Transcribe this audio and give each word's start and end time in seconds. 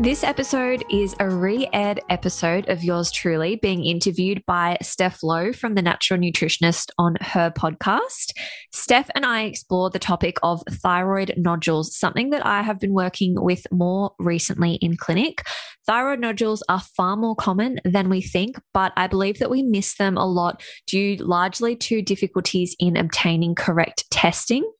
This 0.00 0.22
episode 0.22 0.84
is 0.88 1.16
a 1.18 1.28
re 1.28 1.68
aired 1.72 1.98
episode 2.08 2.68
of 2.68 2.84
yours 2.84 3.10
truly 3.10 3.56
being 3.56 3.84
interviewed 3.84 4.44
by 4.46 4.78
Steph 4.80 5.24
Lowe 5.24 5.52
from 5.52 5.74
The 5.74 5.82
Natural 5.82 6.20
Nutritionist 6.20 6.90
on 6.98 7.16
her 7.20 7.50
podcast. 7.50 8.30
Steph 8.72 9.10
and 9.16 9.26
I 9.26 9.42
explore 9.42 9.90
the 9.90 9.98
topic 9.98 10.38
of 10.44 10.62
thyroid 10.70 11.34
nodules, 11.36 11.96
something 11.96 12.30
that 12.30 12.46
I 12.46 12.62
have 12.62 12.78
been 12.78 12.94
working 12.94 13.42
with 13.42 13.66
more 13.72 14.12
recently 14.20 14.74
in 14.74 14.96
clinic. 14.96 15.42
Thyroid 15.84 16.20
nodules 16.20 16.62
are 16.68 16.80
far 16.80 17.16
more 17.16 17.34
common 17.34 17.80
than 17.84 18.08
we 18.08 18.20
think, 18.20 18.60
but 18.72 18.92
I 18.96 19.08
believe 19.08 19.40
that 19.40 19.50
we 19.50 19.64
miss 19.64 19.96
them 19.96 20.16
a 20.16 20.26
lot 20.26 20.62
due 20.86 21.16
largely 21.16 21.74
to 21.74 22.02
difficulties 22.02 22.76
in 22.78 22.96
obtaining 22.96 23.56
correct 23.56 24.08
testing. 24.12 24.70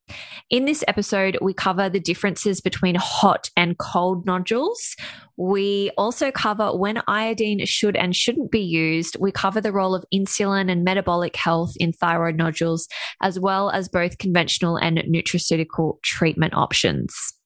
In 0.50 0.64
this 0.64 0.82
episode, 0.88 1.38
we 1.40 1.52
cover 1.52 1.88
the 1.88 2.00
differences 2.00 2.60
between 2.60 2.94
hot 2.94 3.50
and 3.56 3.78
cold 3.78 4.26
nodules. 4.26 4.96
We 5.36 5.90
also 5.96 6.30
cover 6.30 6.76
when 6.76 7.02
iodine 7.06 7.64
should 7.66 7.96
and 7.96 8.14
shouldn't 8.14 8.50
be 8.50 8.60
used. 8.60 9.16
We 9.20 9.30
cover 9.30 9.60
the 9.60 9.72
role 9.72 9.94
of 9.94 10.05
insulin 10.12 10.70
and 10.70 10.84
metabolic 10.84 11.36
health 11.36 11.74
in 11.78 11.92
thyroid 11.92 12.36
nodules, 12.36 12.88
as 13.22 13.38
well 13.38 13.70
as 13.70 13.88
both 13.88 14.18
conventional 14.18 14.77
and 14.77 14.98
nutraceutical 14.98 16.02
treatment 16.02 16.55
options. 16.55 17.38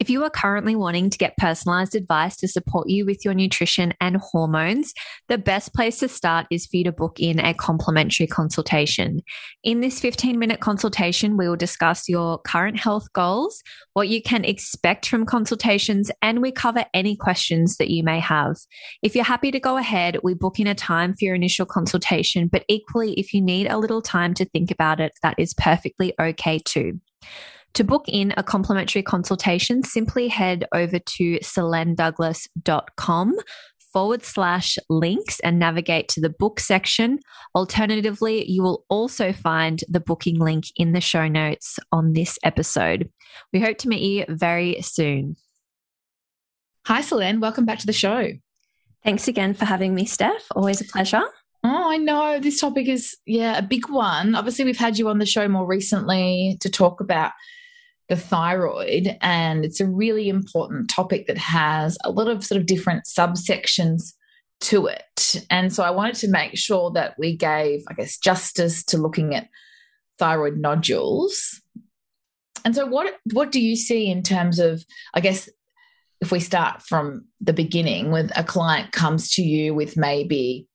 If 0.00 0.08
you 0.08 0.22
are 0.22 0.30
currently 0.30 0.76
wanting 0.76 1.10
to 1.10 1.18
get 1.18 1.36
personalized 1.38 1.96
advice 1.96 2.36
to 2.36 2.46
support 2.46 2.88
you 2.88 3.04
with 3.04 3.24
your 3.24 3.34
nutrition 3.34 3.94
and 4.00 4.16
hormones, 4.16 4.94
the 5.26 5.38
best 5.38 5.74
place 5.74 5.98
to 5.98 6.08
start 6.08 6.46
is 6.52 6.66
for 6.66 6.76
you 6.76 6.84
to 6.84 6.92
book 6.92 7.18
in 7.18 7.40
a 7.40 7.52
complimentary 7.52 8.28
consultation. 8.28 9.22
In 9.64 9.80
this 9.80 9.98
15 9.98 10.38
minute 10.38 10.60
consultation, 10.60 11.36
we 11.36 11.48
will 11.48 11.56
discuss 11.56 12.08
your 12.08 12.38
current 12.38 12.78
health 12.78 13.12
goals, 13.12 13.60
what 13.94 14.06
you 14.06 14.22
can 14.22 14.44
expect 14.44 15.08
from 15.08 15.26
consultations, 15.26 16.12
and 16.22 16.40
we 16.40 16.52
cover 16.52 16.84
any 16.94 17.16
questions 17.16 17.76
that 17.78 17.90
you 17.90 18.04
may 18.04 18.20
have. 18.20 18.54
If 19.02 19.16
you're 19.16 19.24
happy 19.24 19.50
to 19.50 19.58
go 19.58 19.78
ahead, 19.78 20.18
we 20.22 20.34
book 20.34 20.60
in 20.60 20.68
a 20.68 20.76
time 20.76 21.12
for 21.12 21.24
your 21.24 21.34
initial 21.34 21.66
consultation, 21.66 22.46
but 22.46 22.64
equally, 22.68 23.14
if 23.14 23.34
you 23.34 23.40
need 23.40 23.66
a 23.66 23.78
little 23.78 24.00
time 24.00 24.32
to 24.34 24.44
think 24.44 24.70
about 24.70 25.00
it, 25.00 25.10
that 25.24 25.34
is 25.38 25.54
perfectly 25.54 26.14
okay 26.20 26.60
too. 26.64 27.00
To 27.78 27.84
book 27.84 28.06
in 28.08 28.34
a 28.36 28.42
complimentary 28.42 29.04
consultation, 29.04 29.84
simply 29.84 30.26
head 30.26 30.64
over 30.74 30.98
to 30.98 31.38
selenedouglas.com 31.38 33.36
forward 33.92 34.24
slash 34.24 34.78
links 34.90 35.38
and 35.38 35.60
navigate 35.60 36.08
to 36.08 36.20
the 36.20 36.28
book 36.28 36.58
section. 36.58 37.20
Alternatively, 37.54 38.50
you 38.50 38.64
will 38.64 38.84
also 38.88 39.32
find 39.32 39.84
the 39.88 40.00
booking 40.00 40.40
link 40.40 40.64
in 40.74 40.92
the 40.92 41.00
show 41.00 41.28
notes 41.28 41.78
on 41.92 42.14
this 42.14 42.36
episode. 42.42 43.10
We 43.52 43.60
hope 43.60 43.78
to 43.78 43.88
meet 43.88 44.02
you 44.02 44.24
very 44.28 44.82
soon. 44.82 45.36
Hi, 46.86 47.00
Selene. 47.00 47.38
Welcome 47.38 47.64
back 47.64 47.78
to 47.78 47.86
the 47.86 47.92
show. 47.92 48.32
Thanks 49.04 49.28
again 49.28 49.54
for 49.54 49.66
having 49.66 49.94
me, 49.94 50.04
Steph. 50.04 50.46
Always 50.50 50.80
a 50.80 50.84
pleasure. 50.84 51.22
Oh, 51.62 51.90
I 51.92 51.96
know. 51.98 52.40
This 52.40 52.60
topic 52.60 52.88
is, 52.88 53.16
yeah, 53.24 53.56
a 53.56 53.62
big 53.62 53.88
one. 53.88 54.34
Obviously, 54.34 54.64
we've 54.64 54.76
had 54.76 54.98
you 54.98 55.08
on 55.08 55.18
the 55.18 55.26
show 55.26 55.46
more 55.46 55.64
recently 55.64 56.56
to 56.60 56.68
talk 56.68 57.00
about 57.00 57.30
the 58.08 58.16
thyroid. 58.16 59.16
And 59.20 59.64
it's 59.64 59.80
a 59.80 59.86
really 59.86 60.28
important 60.28 60.90
topic 60.90 61.26
that 61.26 61.38
has 61.38 61.98
a 62.04 62.10
lot 62.10 62.28
of 62.28 62.44
sort 62.44 62.60
of 62.60 62.66
different 62.66 63.04
subsections 63.04 64.14
to 64.60 64.86
it. 64.86 65.44
And 65.50 65.72
so 65.72 65.82
I 65.82 65.90
wanted 65.90 66.16
to 66.16 66.28
make 66.28 66.56
sure 66.56 66.90
that 66.92 67.14
we 67.18 67.36
gave, 67.36 67.84
I 67.88 67.94
guess, 67.94 68.18
justice 68.18 68.84
to 68.86 68.98
looking 68.98 69.34
at 69.34 69.48
thyroid 70.18 70.56
nodules. 70.56 71.60
And 72.64 72.74
so 72.74 72.86
what 72.86 73.14
what 73.32 73.52
do 73.52 73.60
you 73.60 73.76
see 73.76 74.10
in 74.10 74.22
terms 74.22 74.58
of, 74.58 74.84
I 75.14 75.20
guess, 75.20 75.48
if 76.20 76.32
we 76.32 76.40
start 76.40 76.82
from 76.82 77.26
the 77.40 77.52
beginning, 77.52 78.10
with 78.10 78.32
a 78.36 78.42
client 78.42 78.90
comes 78.92 79.30
to 79.34 79.42
you 79.42 79.74
with 79.74 79.96
maybe 79.96 80.67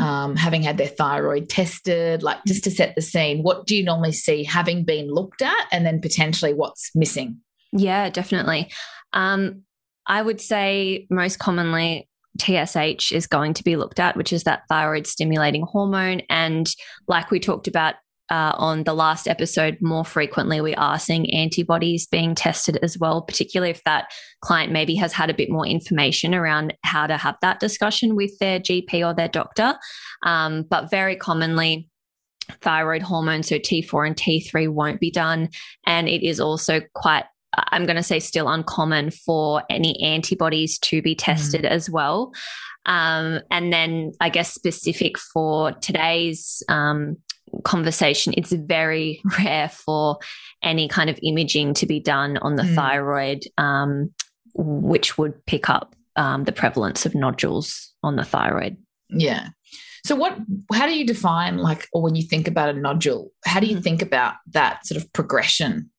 um, 0.00 0.36
having 0.36 0.62
had 0.62 0.78
their 0.78 0.88
thyroid 0.88 1.48
tested, 1.48 2.22
like 2.22 2.38
just 2.46 2.64
to 2.64 2.70
set 2.70 2.94
the 2.94 3.02
scene, 3.02 3.42
what 3.42 3.66
do 3.66 3.76
you 3.76 3.84
normally 3.84 4.12
see 4.12 4.44
having 4.44 4.84
been 4.84 5.12
looked 5.12 5.42
at 5.42 5.66
and 5.70 5.84
then 5.84 6.00
potentially 6.00 6.54
what's 6.54 6.90
missing? 6.94 7.38
Yeah, 7.72 8.08
definitely. 8.08 8.70
Um, 9.12 9.62
I 10.06 10.22
would 10.22 10.40
say 10.40 11.06
most 11.10 11.38
commonly 11.38 12.08
TSH 12.40 13.12
is 13.12 13.26
going 13.26 13.54
to 13.54 13.64
be 13.64 13.76
looked 13.76 14.00
at, 14.00 14.16
which 14.16 14.32
is 14.32 14.44
that 14.44 14.62
thyroid 14.68 15.06
stimulating 15.06 15.62
hormone. 15.62 16.22
And 16.30 16.68
like 17.06 17.30
we 17.30 17.38
talked 17.38 17.68
about 17.68 17.96
uh, 18.30 18.52
on 18.56 18.84
the 18.84 18.94
last 18.94 19.26
episode, 19.26 19.76
more 19.80 20.04
frequently 20.04 20.60
we 20.60 20.74
are 20.76 20.98
seeing 20.98 21.32
antibodies 21.34 22.06
being 22.06 22.34
tested 22.34 22.78
as 22.82 22.96
well, 22.96 23.22
particularly 23.22 23.70
if 23.70 23.82
that 23.84 24.12
client 24.40 24.72
maybe 24.72 24.94
has 24.94 25.12
had 25.12 25.30
a 25.30 25.34
bit 25.34 25.50
more 25.50 25.66
information 25.66 26.34
around 26.34 26.74
how 26.84 27.06
to 27.06 27.16
have 27.16 27.36
that 27.42 27.60
discussion 27.60 28.14
with 28.14 28.38
their 28.38 28.60
GP 28.60 29.06
or 29.06 29.12
their 29.12 29.28
doctor. 29.28 29.74
Um, 30.24 30.62
but 30.62 30.90
very 30.90 31.16
commonly, 31.16 31.88
thyroid 32.60 33.02
hormone, 33.02 33.42
so 33.42 33.56
T4 33.56 34.06
and 34.06 34.16
T3, 34.16 34.68
won't 34.68 35.00
be 35.00 35.10
done. 35.10 35.48
And 35.86 36.08
it 36.08 36.26
is 36.26 36.40
also 36.40 36.80
quite 36.94 37.24
I'm 37.52 37.84
going 37.84 37.96
to 37.96 38.02
say 38.04 38.20
still 38.20 38.48
uncommon 38.48 39.10
for 39.10 39.64
any 39.68 40.00
antibodies 40.00 40.78
to 40.78 41.02
be 41.02 41.16
tested 41.16 41.62
mm. 41.62 41.68
as 41.68 41.90
well. 41.90 42.32
Um, 42.86 43.40
and 43.50 43.72
then 43.72 44.12
I 44.20 44.28
guess 44.28 44.54
specific 44.54 45.18
for 45.18 45.72
today's 45.72 46.62
um, 46.68 47.16
conversation, 47.64 48.34
it's 48.36 48.52
very 48.52 49.20
rare 49.38 49.68
for 49.68 50.18
any 50.62 50.88
kind 50.88 51.10
of 51.10 51.18
imaging 51.22 51.74
to 51.74 51.86
be 51.86 52.00
done 52.00 52.38
on 52.38 52.56
the 52.56 52.62
mm. 52.62 52.74
thyroid, 52.74 53.44
um, 53.58 54.12
which 54.54 55.18
would 55.18 55.44
pick 55.46 55.68
up 55.68 55.94
um, 56.16 56.44
the 56.44 56.52
prevalence 56.52 57.06
of 57.06 57.14
nodules 57.14 57.92
on 58.02 58.16
the 58.16 58.24
thyroid. 58.24 58.76
Yeah. 59.08 59.48
So, 60.04 60.16
what? 60.16 60.36
How 60.72 60.86
do 60.86 60.96
you 60.96 61.06
define 61.06 61.58
like, 61.58 61.86
or 61.92 62.02
when 62.02 62.14
you 62.14 62.22
think 62.22 62.48
about 62.48 62.70
a 62.70 62.72
nodule, 62.72 63.30
how 63.44 63.60
do 63.60 63.66
you 63.66 63.76
mm. 63.76 63.82
think 63.82 64.02
about 64.02 64.34
that 64.52 64.86
sort 64.86 65.00
of 65.00 65.12
progression 65.12 65.90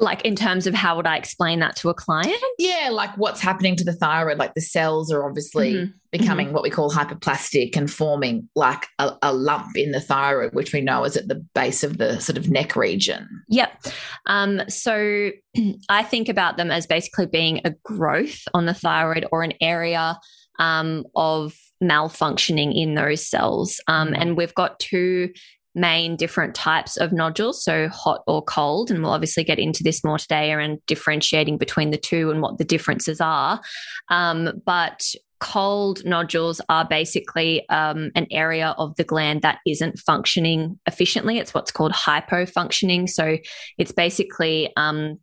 like 0.00 0.24
in 0.24 0.34
terms 0.34 0.66
of 0.66 0.74
how 0.74 0.96
would 0.96 1.06
I 1.06 1.16
explain 1.16 1.60
that 1.60 1.76
to 1.76 1.90
a 1.90 1.94
client? 1.94 2.34
Yeah, 2.58 2.88
like 2.90 3.16
what's 3.18 3.40
happening 3.40 3.76
to 3.76 3.84
the 3.84 3.92
thyroid? 3.92 4.38
Like 4.38 4.54
the 4.54 4.60
cells 4.60 5.12
are 5.12 5.28
obviously 5.28 5.74
mm-hmm. 5.74 5.90
becoming 6.10 6.46
mm-hmm. 6.46 6.54
what 6.54 6.62
we 6.62 6.70
call 6.70 6.90
hyperplastic 6.90 7.76
and 7.76 7.90
forming 7.90 8.48
like 8.56 8.86
a, 8.98 9.12
a, 9.22 9.32
lump 9.32 9.76
in 9.76 9.92
the 9.92 10.00
thyroid, 10.00 10.54
which 10.54 10.72
we 10.72 10.80
know 10.80 11.04
is 11.04 11.16
at 11.16 11.28
the 11.28 11.44
base 11.54 11.84
of 11.84 11.98
the 11.98 12.18
sort 12.18 12.38
of 12.38 12.48
neck 12.48 12.76
region. 12.76 13.28
Yep. 13.48 13.86
Um, 14.26 14.62
so 14.68 15.30
I 15.88 16.02
think 16.02 16.28
about 16.28 16.56
them 16.56 16.70
as 16.70 16.86
basically 16.86 17.26
being 17.26 17.60
a 17.64 17.70
growth 17.84 18.42
on 18.54 18.66
the 18.66 18.74
thyroid 18.74 19.26
or 19.30 19.42
an 19.42 19.52
area 19.60 20.18
um, 20.58 21.04
of 21.14 21.54
malfunctioning 21.82 22.72
in 22.74 22.94
those 22.94 23.26
cells. 23.26 23.80
Um, 23.86 24.08
mm-hmm. 24.08 24.22
and 24.22 24.36
we've 24.36 24.54
got 24.54 24.78
two 24.78 25.30
main 25.74 26.16
different 26.16 26.54
types 26.54 26.96
of 26.96 27.12
nodules, 27.12 27.64
so 27.64 27.88
hot 27.88 28.22
or 28.26 28.42
cold. 28.42 28.90
And 28.90 29.02
we'll 29.02 29.12
obviously 29.12 29.44
get 29.44 29.58
into 29.58 29.82
this 29.82 30.02
more 30.04 30.18
today 30.18 30.52
around 30.52 30.78
differentiating 30.86 31.58
between 31.58 31.90
the 31.90 31.96
two 31.96 32.30
and 32.30 32.42
what 32.42 32.58
the 32.58 32.64
differences 32.64 33.20
are. 33.20 33.60
Um, 34.08 34.62
but 34.64 35.02
cold 35.40 36.04
nodules 36.04 36.60
are 36.68 36.86
basically 36.86 37.66
um, 37.70 38.10
an 38.14 38.26
area 38.30 38.74
of 38.78 38.94
the 38.96 39.04
gland 39.04 39.42
that 39.42 39.58
isn't 39.66 39.98
functioning 39.98 40.78
efficiently. 40.86 41.38
It's 41.38 41.54
what's 41.54 41.72
called 41.72 41.92
hypofunctioning. 41.92 43.08
So 43.08 43.38
it's 43.78 43.92
basically 43.92 44.70
um, 44.76 45.18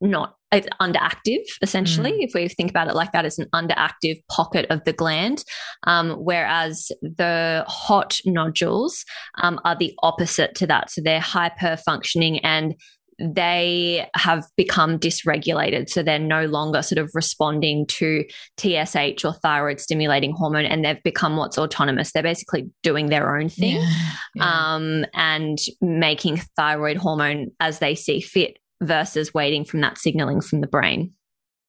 not 0.00 0.37
it's 0.50 0.68
underactive 0.80 1.44
essentially 1.62 2.12
mm. 2.12 2.24
if 2.24 2.32
we 2.34 2.48
think 2.48 2.70
about 2.70 2.88
it 2.88 2.94
like 2.94 3.12
that 3.12 3.24
it's 3.24 3.38
an 3.38 3.48
underactive 3.54 4.20
pocket 4.30 4.66
of 4.70 4.82
the 4.84 4.92
gland 4.92 5.44
um, 5.86 6.12
whereas 6.12 6.90
the 7.02 7.64
hot 7.66 8.18
nodules 8.24 9.04
um, 9.42 9.60
are 9.64 9.76
the 9.76 9.94
opposite 10.02 10.54
to 10.54 10.66
that 10.66 10.90
so 10.90 11.00
they're 11.02 11.20
hyper 11.20 11.76
functioning 11.76 12.38
and 12.40 12.74
they 13.18 14.08
have 14.14 14.44
become 14.56 14.98
dysregulated. 14.98 15.88
So 15.88 16.02
they're 16.02 16.18
no 16.18 16.46
longer 16.46 16.82
sort 16.82 16.98
of 16.98 17.10
responding 17.14 17.84
to 17.86 18.24
TSH 18.58 19.24
or 19.24 19.32
thyroid 19.42 19.80
stimulating 19.80 20.32
hormone 20.32 20.64
and 20.64 20.84
they've 20.84 21.02
become 21.02 21.36
what's 21.36 21.58
autonomous. 21.58 22.12
They're 22.12 22.22
basically 22.22 22.70
doing 22.82 23.06
their 23.06 23.36
own 23.36 23.48
thing 23.48 23.76
yeah, 23.76 23.90
yeah. 24.36 24.74
Um, 24.74 25.04
and 25.14 25.58
making 25.80 26.38
thyroid 26.56 26.96
hormone 26.96 27.50
as 27.58 27.80
they 27.80 27.96
see 27.96 28.20
fit 28.20 28.58
versus 28.82 29.34
waiting 29.34 29.64
from 29.64 29.80
that 29.80 29.98
signaling 29.98 30.40
from 30.40 30.60
the 30.60 30.66
brain. 30.66 31.12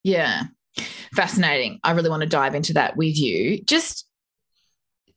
Yeah. 0.02 0.44
Fascinating. 1.14 1.80
I 1.82 1.92
really 1.92 2.10
want 2.10 2.22
to 2.22 2.28
dive 2.28 2.54
into 2.54 2.72
that 2.74 2.96
with 2.96 3.16
you. 3.16 3.62
Just 3.64 4.06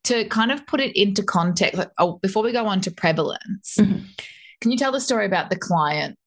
to 0.05 0.25
kind 0.25 0.51
of 0.51 0.65
put 0.65 0.81
it 0.81 0.99
into 0.99 1.23
context, 1.23 1.77
like, 1.77 1.91
oh, 1.97 2.19
before 2.21 2.43
we 2.43 2.51
go 2.51 2.65
on 2.65 2.81
to 2.81 2.91
prevalence, 2.91 3.75
mm-hmm. 3.79 4.03
can 4.61 4.71
you 4.71 4.77
tell 4.77 4.91
the 4.91 4.99
story 4.99 5.25
about 5.25 5.49
the 5.49 5.55
client 5.55 6.17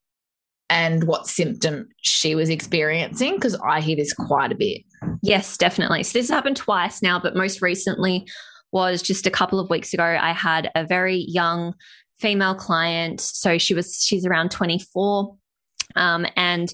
and 0.70 1.04
what 1.04 1.26
symptom 1.26 1.88
she 2.02 2.34
was 2.34 2.48
experiencing? 2.48 3.34
Because 3.34 3.56
I 3.56 3.80
hear 3.80 3.96
this 3.96 4.12
quite 4.12 4.52
a 4.52 4.56
bit. 4.56 4.82
Yes, 5.22 5.56
definitely. 5.56 6.02
So 6.04 6.18
this 6.18 6.30
happened 6.30 6.56
twice 6.56 7.02
now, 7.02 7.18
but 7.18 7.36
most 7.36 7.60
recently 7.60 8.26
was 8.72 9.02
just 9.02 9.26
a 9.26 9.30
couple 9.30 9.60
of 9.60 9.70
weeks 9.70 9.92
ago. 9.92 10.04
I 10.04 10.32
had 10.32 10.70
a 10.74 10.84
very 10.84 11.24
young 11.28 11.74
female 12.18 12.54
client. 12.54 13.20
So 13.20 13.58
she 13.58 13.74
was, 13.74 14.02
she's 14.02 14.24
around 14.24 14.50
24. 14.50 15.36
Um, 15.94 16.27
and 16.37 16.73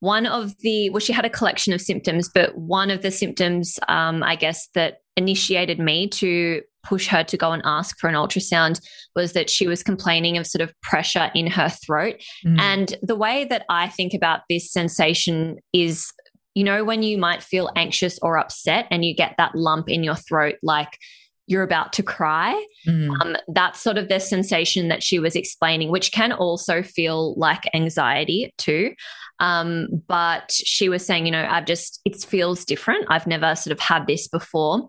one 0.00 0.26
of 0.26 0.56
the, 0.60 0.90
well, 0.90 1.00
she 1.00 1.12
had 1.12 1.24
a 1.24 1.30
collection 1.30 1.72
of 1.72 1.80
symptoms, 1.80 2.30
but 2.32 2.56
one 2.56 2.90
of 2.90 3.02
the 3.02 3.10
symptoms, 3.10 3.78
um, 3.88 4.22
I 4.22 4.34
guess, 4.34 4.68
that 4.74 4.98
initiated 5.16 5.78
me 5.78 6.08
to 6.08 6.62
push 6.82 7.08
her 7.08 7.22
to 7.22 7.36
go 7.36 7.52
and 7.52 7.62
ask 7.66 7.98
for 7.98 8.08
an 8.08 8.14
ultrasound 8.14 8.80
was 9.14 9.34
that 9.34 9.50
she 9.50 9.66
was 9.66 9.82
complaining 9.82 10.38
of 10.38 10.46
sort 10.46 10.62
of 10.62 10.72
pressure 10.80 11.30
in 11.34 11.46
her 11.46 11.68
throat. 11.68 12.16
Mm. 12.46 12.58
And 12.58 12.98
the 13.02 13.16
way 13.16 13.44
that 13.44 13.66
I 13.68 13.88
think 13.88 14.14
about 14.14 14.40
this 14.48 14.72
sensation 14.72 15.58
is 15.74 16.10
you 16.54 16.64
know, 16.64 16.82
when 16.82 17.02
you 17.02 17.16
might 17.16 17.42
feel 17.42 17.70
anxious 17.76 18.18
or 18.22 18.36
upset 18.36 18.86
and 18.90 19.04
you 19.04 19.14
get 19.14 19.34
that 19.38 19.54
lump 19.54 19.88
in 19.88 20.02
your 20.02 20.16
throat, 20.16 20.56
like 20.62 20.98
you're 21.50 21.64
about 21.64 21.92
to 21.94 22.02
cry. 22.02 22.64
Mm. 22.86 23.20
Um, 23.20 23.36
that's 23.48 23.80
sort 23.80 23.98
of 23.98 24.08
the 24.08 24.20
sensation 24.20 24.88
that 24.88 25.02
she 25.02 25.18
was 25.18 25.34
explaining, 25.34 25.90
which 25.90 26.12
can 26.12 26.32
also 26.32 26.82
feel 26.82 27.34
like 27.36 27.68
anxiety 27.74 28.54
too. 28.56 28.94
Um, 29.40 29.88
but 30.06 30.52
she 30.52 30.88
was 30.88 31.04
saying, 31.04 31.26
you 31.26 31.32
know, 31.32 31.46
I've 31.50 31.64
just, 31.64 32.00
it 32.04 32.22
feels 32.22 32.64
different. 32.64 33.06
I've 33.08 33.26
never 33.26 33.56
sort 33.56 33.72
of 33.72 33.80
had 33.80 34.06
this 34.06 34.28
before. 34.28 34.88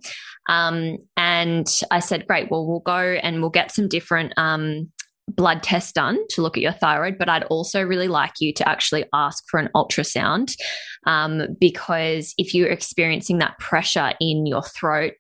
Um, 0.50 0.98
and 1.18 1.68
I 1.90 2.00
said, 2.00 2.28
great, 2.28 2.52
well, 2.52 2.68
we'll 2.68 2.80
go 2.80 3.18
and 3.24 3.42
we'll 3.42 3.50
get 3.50 3.72
some 3.72 3.88
different 3.88 4.34
um, 4.38 4.92
blood 5.28 5.64
test 5.64 5.96
done 5.96 6.20
to 6.30 6.42
look 6.42 6.58
at 6.58 6.64
your 6.64 6.74
thyroid, 6.74 7.18
but 7.18 7.30
I'd 7.30 7.44
also 7.46 7.82
really 7.82 8.08
like 8.08 8.34
you 8.40 8.54
to 8.54 8.68
actually 8.68 9.06
ask 9.14 9.44
for 9.50 9.60
an 9.60 9.70
ultrasound 9.76 10.54
um, 11.08 11.56
because 11.60 12.34
if 12.38 12.54
you're 12.54 12.70
experiencing 12.70 13.40
that 13.40 13.58
pressure 13.60 14.14
in 14.20 14.46
your 14.46 14.64
throat, 14.64 15.14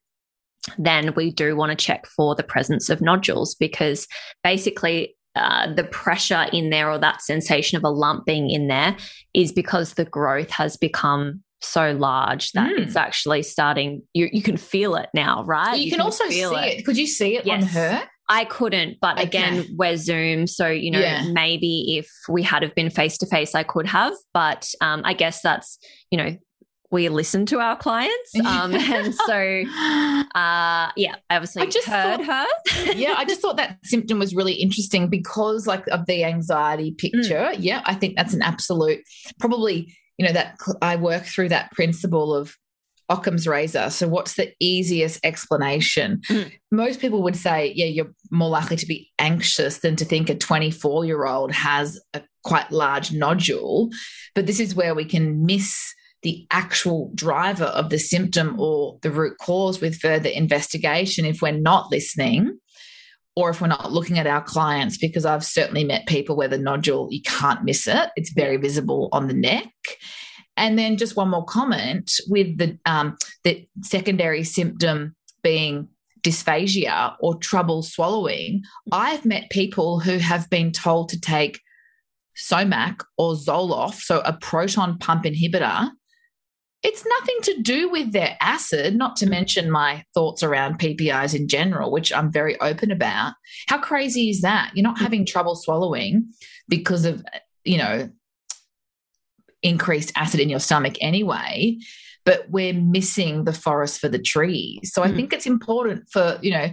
then 0.78 1.14
we 1.16 1.32
do 1.32 1.56
want 1.56 1.72
to 1.72 1.86
check 1.86 2.06
for 2.06 2.36
the 2.36 2.44
presence 2.44 2.90
of 2.90 3.02
nodules 3.02 3.56
because 3.56 4.08
basically 4.44 5.16
uh, 5.36 5.74
the 5.74 5.84
pressure 5.86 6.48
in 6.52 6.70
there 6.70 6.90
or 6.90 6.98
that 6.98 7.22
sensation 7.22 7.78
of 7.78 7.84
a 7.84 7.90
lump 7.90 8.26
being 8.26 8.50
in 8.50 8.68
there 8.68 8.96
is 9.34 9.52
because 9.52 9.94
the 9.94 10.06
growth 10.06 10.50
has 10.50 10.78
become 10.78 11.42
so 11.62 11.92
large 11.94 12.52
that 12.52 12.70
mm. 12.70 12.80
it's 12.80 12.96
actually 12.96 13.44
starting 13.44 14.02
you 14.14 14.28
you 14.32 14.42
can 14.42 14.58
feel 14.58 14.96
it 14.96 15.10
now 15.14 15.44
right 15.44 15.78
you, 15.78 15.86
you 15.86 15.92
can, 15.92 16.00
can, 16.00 16.06
also 16.06 16.28
see 16.28 16.42
it. 16.42 16.80
it. 16.80 16.86
could 16.86 16.98
you 16.98 17.06
see 17.06 17.38
it 17.38 17.46
yes. 17.46 17.62
on 17.62 17.70
her 17.70 18.02
I 18.32 18.46
couldn't, 18.46 18.98
but 19.02 19.18
okay. 19.18 19.28
again, 19.28 19.66
we're 19.76 19.98
Zoom. 19.98 20.48
So, 20.48 20.70
you 20.70 20.90
know, 20.90 21.02
yeah. 21.02 21.28
maybe 21.34 21.98
if 21.98 22.10
we 22.30 22.42
had 22.44 22.64
have 22.64 22.74
been 22.74 22.90
face 22.90 23.18
to 23.18 23.26
face, 23.26 23.54
I 23.56 23.64
could 23.64 23.86
have. 23.88 24.14
But 24.34 24.72
um, 24.80 25.02
I 25.04 25.14
guess 25.14 25.42
that's, 25.42 25.78
you 26.12 26.18
know, 26.18 26.38
we 26.92 27.08
listen 27.10 27.46
to 27.48 27.60
our 27.60 27.78
clients. 27.78 28.32
Um, 28.52 28.74
and 28.74 29.14
so, 29.14 29.64
uh, 30.36 30.92
yeah, 30.98 31.16
I 31.30 31.36
obviously 31.36 31.62
I 31.62 31.66
just 31.68 31.88
heard 31.88 32.26
thought, 32.26 32.50
her. 32.70 32.94
yeah, 32.94 33.14
I 33.18 33.24
just 33.24 33.40
thought 33.40 33.56
that 33.58 33.78
symptom 33.84 34.20
was 34.20 34.36
really 34.36 34.54
interesting 34.54 35.08
because, 35.08 35.68
like, 35.68 35.88
of 35.88 36.06
the 36.06 36.24
anxiety 36.26 36.92
picture. 36.92 37.52
Mm. 37.54 37.58
Yeah, 37.60 37.82
I 37.86 37.94
think 37.94 38.18
that's 38.18 38.34
an 38.34 38.42
absolute, 38.42 39.00
probably, 39.40 39.96
you 40.18 40.26
know, 40.26 40.34
that 40.34 40.58
I 40.82 40.98
work 40.98 41.24
through 41.24 41.50
that 41.50 41.72
principle 41.72 42.36
of 42.36 42.58
Occam's 43.10 43.48
razor. 43.48 43.90
So, 43.90 44.08
what's 44.08 44.34
the 44.36 44.52
easiest 44.60 45.24
explanation? 45.24 46.22
Mm. 46.28 46.52
Most 46.72 47.00
people 47.00 47.24
would 47.24 47.38
say, 47.38 47.72
yeah, 47.74 47.86
you're 47.86 48.14
more 48.32 48.50
likely 48.50 48.78
to 48.78 48.86
be 48.86 49.12
anxious 49.20 49.80
than 49.80 49.96
to 49.98 50.06
think 50.06 50.30
a 50.30 50.36
24 50.36 51.06
year 51.06 51.26
old 51.26 51.54
has 51.54 52.02
a 52.14 52.22
quite 52.44 52.72
large 52.72 53.14
nodule. 53.14 53.90
But 54.36 54.46
this 54.46 54.60
is 54.60 54.76
where 54.76 54.96
we 54.96 55.06
can 55.06 55.46
miss 55.46 55.94
the 56.24 56.46
actual 56.52 57.12
driver 57.16 57.66
of 57.66 57.90
the 57.90 58.00
symptom 58.00 58.60
or 58.60 58.98
the 59.02 59.12
root 59.12 59.38
cause 59.40 59.82
with 59.82 60.00
further 60.00 60.30
investigation 60.30 61.26
if 61.26 61.42
we're 61.42 61.52
not 61.52 61.92
listening 61.92 62.58
or 63.36 63.50
if 63.50 63.62
we're 63.62 63.68
not 63.68 63.92
looking 63.92 64.20
at 64.20 64.28
our 64.28 64.44
clients 64.44 64.98
because 64.98 65.26
I've 65.26 65.46
certainly 65.46 65.84
met 65.84 66.06
people 66.06 66.36
where 66.36 66.48
the 66.48 66.58
nodule 66.58 67.08
you 67.12 67.22
can't 67.22 67.64
miss 67.64 67.88
it 67.88 68.10
it's 68.16 68.34
very 68.34 68.58
visible 68.58 69.10
on 69.12 69.28
the 69.28 69.34
neck 69.34 69.72
and 70.58 70.78
then 70.78 70.98
just 70.98 71.16
one 71.16 71.30
more 71.30 71.46
comment 71.46 72.12
with 72.28 72.58
the 72.58 72.78
um, 72.86 73.18
the 73.44 73.68
secondary 73.82 74.44
symptom 74.44 75.16
being 75.44 75.88
dysphagia 76.22 77.16
or 77.20 77.36
trouble 77.38 77.82
swallowing. 77.82 78.64
I've 78.92 79.26
met 79.26 79.50
people 79.50 80.00
who 80.00 80.18
have 80.18 80.50
been 80.50 80.72
told 80.72 81.10
to 81.10 81.20
take 81.20 81.60
Somac 82.38 83.04
or 83.18 83.34
Zoloft, 83.34 84.02
so 84.02 84.22
a 84.22 84.34
proton 84.34 84.98
pump 85.00 85.24
inhibitor. 85.24 85.90
It's 86.84 87.06
nothing 87.06 87.36
to 87.44 87.62
do 87.62 87.90
with 87.90 88.12
their 88.12 88.36
acid, 88.42 88.96
not 88.96 89.16
to 89.18 89.30
mention 89.30 89.70
my 89.70 90.04
thoughts 90.16 90.42
around 90.42 90.80
PPIs 90.80 91.36
in 91.36 91.48
general, 91.48 91.92
which 91.92 92.12
I'm 92.12 92.32
very 92.32 92.60
open 92.60 92.92
about. 92.92 93.34
How 93.68 93.78
crazy 93.78 94.32
is 94.32 94.42
that? 94.42 94.72
You're 94.74 94.84
not 94.84 94.98
having 94.98 95.26
trouble 95.26 95.56
swallowing 95.56 96.32
because 96.68 97.06
of, 97.06 97.24
you 97.64 97.78
know, 97.78 98.10
increased 99.62 100.12
acid 100.16 100.40
in 100.40 100.50
your 100.50 100.60
stomach 100.60 100.96
anyway 101.02 101.78
but 102.24 102.46
we're 102.50 102.74
missing 102.74 103.46
the 103.46 103.54
forest 103.54 104.00
for 104.00 104.10
the 104.10 104.20
trees 104.20 104.92
so 104.92 105.02
mm. 105.02 105.06
i 105.06 105.16
think 105.16 105.34
it's 105.34 105.46
important 105.46 106.04
for 106.12 106.40
you 106.42 106.52
know 106.52 106.70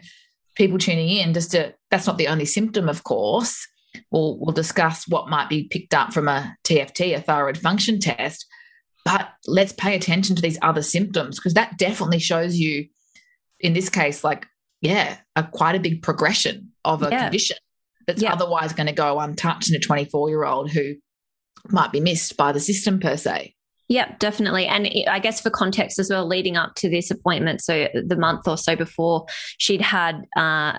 people 0.55 0.79
tuning 0.79 1.09
in 1.09 1.35
just 1.35 1.51
to 1.51 1.75
that's 1.91 2.07
not 2.07 2.19
the 2.19 2.29
only 2.29 2.45
symptom 2.45 2.89
of 2.89 3.05
course 3.05 3.67
we'll 4.11 4.39
we'll 4.39 4.55
discuss 4.55 5.07
what 5.07 5.29
might 5.29 5.49
be 5.49 5.65
picked 5.65 5.95
up 5.95 6.13
from 6.13 6.29
a 6.29 6.57
tft 6.65 7.15
a 7.15 7.21
thyroid 7.21 7.59
function 7.59 8.01
test 8.01 8.47
but 9.09 9.31
let's 9.47 9.73
pay 9.73 9.95
attention 9.95 10.37
to 10.37 10.43
these 10.43 10.59
other 10.61 10.83
symptoms 10.83 11.37
because 11.37 11.55
that 11.55 11.79
definitely 11.79 12.19
shows 12.19 12.57
you 12.57 12.87
in 13.61 13.73
this 13.73 13.89
case 13.89 14.23
like 14.23 14.47
yeah 14.81 15.17
a 15.35 15.43
quite 15.43 15.75
a 15.75 15.81
big 15.81 16.03
progression 16.03 16.71
of 16.85 17.03
a 17.03 17.09
yeah. 17.11 17.25
condition 17.25 17.57
that's 18.07 18.23
yeah. 18.23 18.33
otherwise 18.33 18.73
going 18.73 18.87
to 18.87 18.93
go 18.93 19.21
untouched 19.21 19.71
in 19.71 19.77
a 19.77 19.79
24 19.79 20.31
year 20.31 20.45
old 20.45 20.71
who 20.71 20.95
might 21.69 21.93
be 21.93 22.01
missed 22.01 22.37
by 22.37 22.53
the 22.53 22.61
system 22.61 22.99
per 22.99 23.17
se. 23.17 23.55
Yep, 23.89 24.19
definitely. 24.19 24.67
And 24.67 24.89
I 25.09 25.19
guess 25.19 25.41
for 25.41 25.51
context 25.51 25.99
as 25.99 26.11
well, 26.11 26.27
leading 26.27 26.57
up 26.57 26.75
to 26.77 26.91
this 26.91 27.11
appointment, 27.11 27.63
so 27.63 27.89
the 27.95 28.17
month 28.17 28.47
or 28.47 28.57
so 28.57 28.77
before, 28.77 29.27
she'd 29.59 29.81
had 29.81 30.27
uh, 30.37 30.79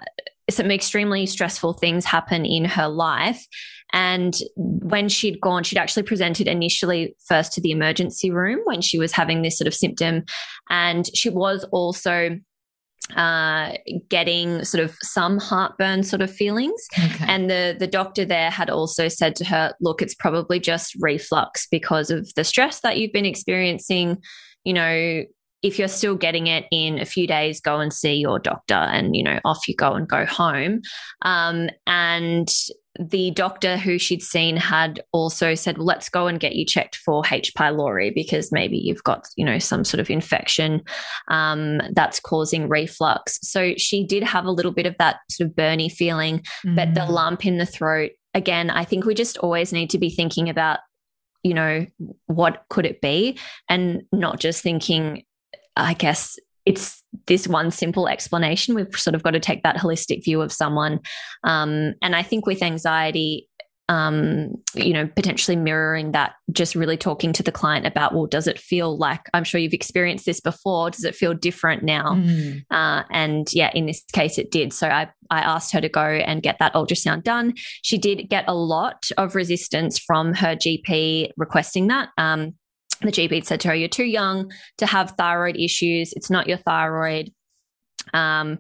some 0.50 0.72
extremely 0.72 1.26
stressful 1.26 1.74
things 1.74 2.06
happen 2.06 2.46
in 2.46 2.66
her 2.66 2.88
life. 2.88 3.46
And 3.92 4.38
when 4.56 5.10
she'd 5.10 5.42
gone, 5.42 5.64
she'd 5.64 5.78
actually 5.78 6.04
presented 6.04 6.48
initially 6.48 7.16
first 7.28 7.54
to 7.54 7.62
the 7.62 7.72
emergency 7.72 8.30
room 8.30 8.60
when 8.66 8.82
she 8.82 9.00
was 9.00 9.12
having 9.12 9.42
this 9.42 9.58
sort 9.58 9.68
of 9.68 9.74
symptom. 9.74 10.26
And 10.70 11.10
she 11.16 11.30
was 11.30 11.64
also 11.72 12.40
uh, 13.16 13.74
getting 14.10 14.64
sort 14.64 14.84
of 14.84 14.96
some 15.02 15.40
heartburn 15.40 16.04
sort 16.04 16.22
of 16.22 16.32
feelings. 16.32 16.86
Okay. 16.98 17.26
And 17.28 17.50
the 17.50 17.76
the 17.78 17.88
doctor 17.88 18.26
there 18.26 18.52
had 18.52 18.70
also 18.70 19.08
said 19.08 19.36
to 19.38 19.46
her, 19.46 19.74
"Look, 19.82 20.02
it's 20.02 20.14
probably 20.14 20.60
just 20.60 20.94
reflux 21.00 21.68
because 21.72 22.12
of 22.12 22.32
the 22.36 22.44
stress 22.44 22.82
that 22.82 22.98
you've 22.98 23.14
been 23.14 23.26
experiencing. 23.26 24.18
You 24.64 24.74
know, 24.74 25.24
if 25.62 25.78
you're 25.78 25.88
still 25.88 26.16
getting 26.16 26.48
it 26.48 26.66
in 26.72 27.00
a 27.00 27.06
few 27.06 27.28
days, 27.28 27.60
go 27.60 27.80
and 27.80 27.94
see 27.94 28.16
your 28.16 28.40
doctor, 28.40 28.76
and 28.76 29.16
you 29.16 29.24
know, 29.24 29.40
off 29.46 29.68
you 29.68 29.76
go 29.76 29.94
and 29.94 30.08
go 30.08 30.26
home." 30.26 30.82
Um, 31.22 31.70
and 31.88 32.50
the 33.00 33.32
doctor 33.32 33.78
who 33.78 33.98
she'd 33.98 34.22
seen 34.22 34.58
had 34.58 35.02
also 35.14 35.56
said, 35.56 35.78
well, 35.78 35.88
let's 35.88 36.10
go 36.10 36.28
and 36.28 36.40
get 36.40 36.56
you 36.56 36.66
checked 36.66 36.98
for 36.98 37.24
H. 37.32 37.54
pylori 37.54 38.14
because 38.14 38.52
maybe 38.52 38.78
you've 38.78 39.04
got, 39.04 39.26
you 39.38 39.46
know, 39.46 39.58
some 39.58 39.86
sort 39.86 40.02
of 40.02 40.10
infection 40.10 40.82
um, 41.30 41.80
that's 41.94 42.20
causing 42.20 42.68
reflux. 42.68 43.40
So 43.42 43.74
she 43.78 44.06
did 44.06 44.24
have 44.24 44.44
a 44.44 44.52
little 44.52 44.74
bit 44.74 44.86
of 44.86 44.98
that 45.00 45.18
sort 45.30 45.50
of 45.50 45.56
burny 45.56 45.90
feeling, 45.90 46.44
mm. 46.66 46.76
but 46.76 46.94
the 46.94 47.02
mm. 47.02 47.10
lump 47.10 47.46
in 47.46 47.58
the 47.58 47.66
throat, 47.66 48.12
again, 48.34 48.70
I 48.70 48.84
think 48.84 49.06
we 49.06 49.14
just 49.14 49.38
always 49.38 49.72
need 49.72 49.92
to 49.92 49.98
be 49.98 50.10
thinking 50.10 50.50
about, 50.50 50.80
you 51.42 51.54
know, 51.54 51.86
what 52.26 52.64
could 52.70 52.86
it 52.86 53.00
be? 53.00 53.40
And 53.70 54.04
not 54.12 54.42
just 54.42 54.62
thinking, 54.62 55.24
I 55.84 55.94
guess, 55.94 56.38
it's 56.66 57.04
this 57.26 57.48
one 57.48 57.72
simple 57.72 58.08
explanation. 58.08 58.76
We've 58.76 58.96
sort 58.96 59.16
of 59.16 59.24
got 59.24 59.32
to 59.32 59.40
take 59.40 59.64
that 59.64 59.78
holistic 59.78 60.24
view 60.24 60.42
of 60.42 60.52
someone. 60.52 61.00
Um, 61.44 61.96
and 62.02 62.16
I 62.16 62.22
think 62.22 62.46
with 62.46 62.62
anxiety, 62.62 63.50
um, 63.90 64.52
you 64.76 64.94
know, 64.94 65.08
potentially 65.08 65.56
mirroring 65.56 66.12
that, 66.12 66.34
just 66.52 66.76
really 66.76 66.96
talking 66.96 67.34
to 67.34 67.42
the 67.42 67.52
client 67.52 67.88
about, 67.88 68.14
well, 68.14 68.28
does 68.28 68.46
it 68.46 68.60
feel 68.60 68.96
like 68.96 69.22
I'm 69.34 69.44
sure 69.44 69.60
you've 69.60 69.74
experienced 69.74 70.28
this 70.28 70.40
before? 70.40 70.92
Does 70.92 71.04
it 71.04 71.16
feel 71.16 71.34
different 71.34 71.82
now? 71.82 72.14
Mm. 72.14 72.64
Uh, 72.70 73.04
and 73.10 73.52
yeah, 73.52 73.72
in 73.74 73.88
this 73.88 74.04
case, 74.14 74.38
it 74.38 74.52
did. 74.52 74.74
So 74.74 74.88
I, 74.88 75.10
I 75.32 75.40
asked 75.40 75.74
her 75.74 75.82
to 75.82 75.90
go 75.90 76.04
and 76.04 76.44
get 76.44 76.58
that 76.60 76.76
ultrasound 76.76 77.24
done. 77.24 77.56
She 77.82 77.98
did 77.98 78.30
get 78.30 78.46
a 78.48 78.54
lot 78.54 79.10
of 79.18 79.34
resistance 79.34 79.98
from 79.98 80.36
her 80.36 80.56
GP 80.56 81.32
requesting 81.36 81.88
that. 81.88 82.10
Um, 82.20 82.54
the 83.02 83.12
GP 83.12 83.46
said 83.46 83.60
to 83.62 83.70
her, 83.70 83.76
You're 83.76 83.90
too 83.90 84.06
young 84.06 84.52
to 84.78 84.86
have 84.86 85.12
thyroid 85.12 85.58
issues. 85.58 86.14
It's 86.14 86.30
not 86.30 86.48
your 86.48 86.58
thyroid. 86.58 87.32
Um, 88.14 88.60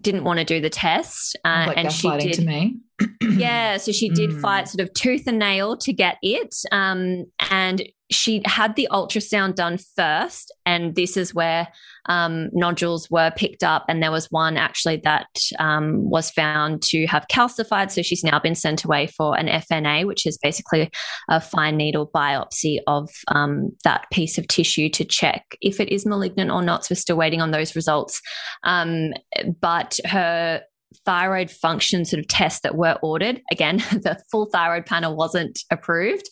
didn't 0.00 0.24
want 0.24 0.38
to 0.38 0.44
do 0.44 0.60
the 0.60 0.70
test. 0.70 1.36
Uh, 1.44 1.64
like 1.68 1.78
and 1.78 1.92
she 1.92 2.10
did. 2.18 2.34
To 2.34 2.44
me. 2.44 2.76
yeah. 3.22 3.76
So 3.76 3.92
she 3.92 4.08
did 4.08 4.30
mm. 4.30 4.40
fight 4.40 4.68
sort 4.68 4.86
of 4.86 4.92
tooth 4.94 5.26
and 5.26 5.38
nail 5.38 5.76
to 5.78 5.92
get 5.92 6.18
it. 6.22 6.54
Um, 6.72 7.26
and 7.50 7.82
she 8.14 8.42
had 8.44 8.76
the 8.76 8.88
ultrasound 8.90 9.54
done 9.54 9.78
first, 9.96 10.52
and 10.64 10.94
this 10.94 11.16
is 11.16 11.34
where 11.34 11.68
um, 12.06 12.48
nodules 12.52 13.10
were 13.10 13.32
picked 13.36 13.62
up, 13.62 13.84
and 13.88 14.02
there 14.02 14.10
was 14.10 14.30
one 14.30 14.56
actually 14.56 14.98
that 15.04 15.28
um, 15.58 16.08
was 16.08 16.30
found 16.30 16.82
to 16.82 17.06
have 17.06 17.26
calcified. 17.30 17.90
So 17.90 18.02
she's 18.02 18.24
now 18.24 18.38
been 18.38 18.54
sent 18.54 18.84
away 18.84 19.06
for 19.06 19.36
an 19.36 19.48
FNA, 19.48 20.06
which 20.06 20.26
is 20.26 20.38
basically 20.38 20.90
a 21.28 21.40
fine 21.40 21.76
needle 21.76 22.10
biopsy 22.14 22.78
of 22.86 23.10
um, 23.28 23.70
that 23.84 24.06
piece 24.12 24.38
of 24.38 24.48
tissue 24.48 24.88
to 24.90 25.04
check 25.04 25.56
if 25.60 25.80
it 25.80 25.90
is 25.90 26.06
malignant 26.06 26.50
or 26.50 26.62
not. 26.62 26.84
So 26.84 26.92
we're 26.92 26.96
still 26.96 27.16
waiting 27.16 27.40
on 27.40 27.50
those 27.50 27.74
results. 27.76 28.20
Um, 28.62 29.12
but 29.60 29.98
her 30.04 30.62
thyroid 31.04 31.50
function 31.50 32.04
sort 32.04 32.20
of 32.20 32.28
tests 32.28 32.60
that 32.60 32.76
were 32.76 32.98
ordered. 33.02 33.42
Again, 33.50 33.78
the 33.90 34.20
full 34.30 34.46
thyroid 34.46 34.86
panel 34.86 35.16
wasn't 35.16 35.60
approved, 35.70 36.28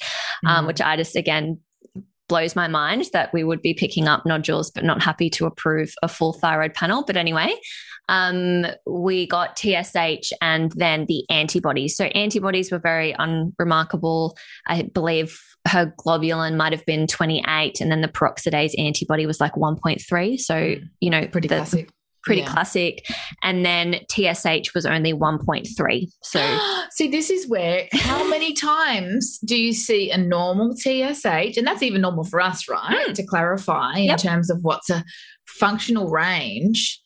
um, 0.47 0.65
mm. 0.65 0.69
which 0.69 0.81
I 0.81 0.97
just, 0.97 1.17
again, 1.17 1.59
blows 2.33 2.57
my 2.57 2.67
mind 2.67 3.05
that 3.13 3.31
we 3.35 3.45
would 3.45 3.61
be 3.61 3.75
picking 3.75 4.09
up 4.09 4.25
nodules 4.25 4.71
but 4.71 4.85
not 4.85 5.03
happy 5.03 5.29
to 5.29 5.45
approve 5.45 5.93
a 6.03 6.09
full 6.09 6.33
thyroid 6.33 6.73
panel. 6.73 7.05
But 7.07 7.19
anyway, 7.19 7.53
um, 8.09 8.65
we 8.87 9.27
got 9.27 9.59
TSH 9.59 10.33
and 10.41 10.73
then 10.73 11.05
the 11.05 11.27
antibodies. 11.29 11.95
So 11.95 12.07
antibodies 12.07 12.73
were 12.73 12.79
very 12.79 13.15
unremarkable. 13.19 14.35
I 14.67 14.85
believe 14.85 15.39
her 15.69 15.93
globulin 16.01 16.57
might 16.57 16.73
have 16.73 16.87
been 16.87 17.07
28 17.07 17.83
and 17.83 17.93
then 17.93 18.01
the 18.01 18.09
peroxidase 18.09 18.73
antibody 18.79 19.27
was 19.27 19.39
like 19.39 19.53
1.3. 19.53 20.41
So, 20.41 20.55
mm. 20.55 20.89
you 21.01 21.11
know, 21.11 21.27
pretty 21.27 21.49
the, 21.49 21.57
classic 21.57 21.91
pretty 22.23 22.43
yeah. 22.43 22.53
classic. 22.53 23.07
And 23.43 23.65
then 23.65 24.01
TSH 24.11 24.75
was 24.75 24.87
only 24.87 25.13
1.3. 25.13 26.13
So, 26.23 26.59
see, 26.91 27.09
this 27.09 27.31
is 27.31 27.49
where 27.49 27.87
how 27.93 28.29
many 28.29 28.53
times 28.55 29.39
do 29.45 29.57
you 29.57 29.73
see 29.73 30.11
a 30.11 30.19
normal 30.19 30.75
TSH? 30.77 31.57
And 31.57 31.67
that's 31.67 31.83
even 31.83 32.01
normal 32.01 32.25
for 32.25 32.41
us, 32.41 32.69
right? 32.69 33.09
Mm. 33.09 33.15
To 33.15 33.27
clarify 33.27 33.99
in 33.99 34.05
yep. 34.05 34.19
terms 34.19 34.51
of 34.51 34.59
what's 34.63 34.91
a 34.91 35.05
functional 35.47 36.11
range. 36.11 37.01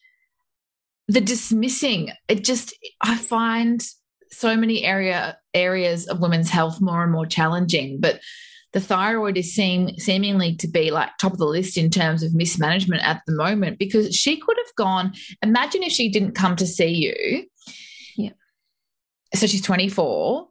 The 1.08 1.20
dismissing, 1.20 2.10
it 2.28 2.42
just, 2.42 2.76
I 3.00 3.16
find 3.16 3.80
so 4.30 4.56
many 4.56 4.84
area 4.84 5.38
areas 5.54 6.06
of 6.08 6.20
women's 6.20 6.50
health 6.50 6.80
more 6.80 7.02
and 7.02 7.12
more 7.12 7.26
challenging. 7.26 7.98
But 8.00 8.20
the 8.76 8.80
thyroid 8.82 9.38
is 9.38 9.54
seem, 9.54 9.96
seemingly 9.96 10.54
to 10.54 10.68
be 10.68 10.90
like 10.90 11.08
top 11.18 11.32
of 11.32 11.38
the 11.38 11.46
list 11.46 11.78
in 11.78 11.88
terms 11.88 12.22
of 12.22 12.34
mismanagement 12.34 13.02
at 13.02 13.22
the 13.26 13.34
moment 13.34 13.78
because 13.78 14.14
she 14.14 14.38
could 14.38 14.58
have 14.58 14.74
gone. 14.76 15.14
Imagine 15.40 15.82
if 15.82 15.92
she 15.92 16.10
didn't 16.10 16.34
come 16.34 16.56
to 16.56 16.66
see 16.66 16.88
you. 16.88 17.46
Yeah. 18.18 18.32
So 19.34 19.46
she's 19.46 19.62
24. 19.62 20.48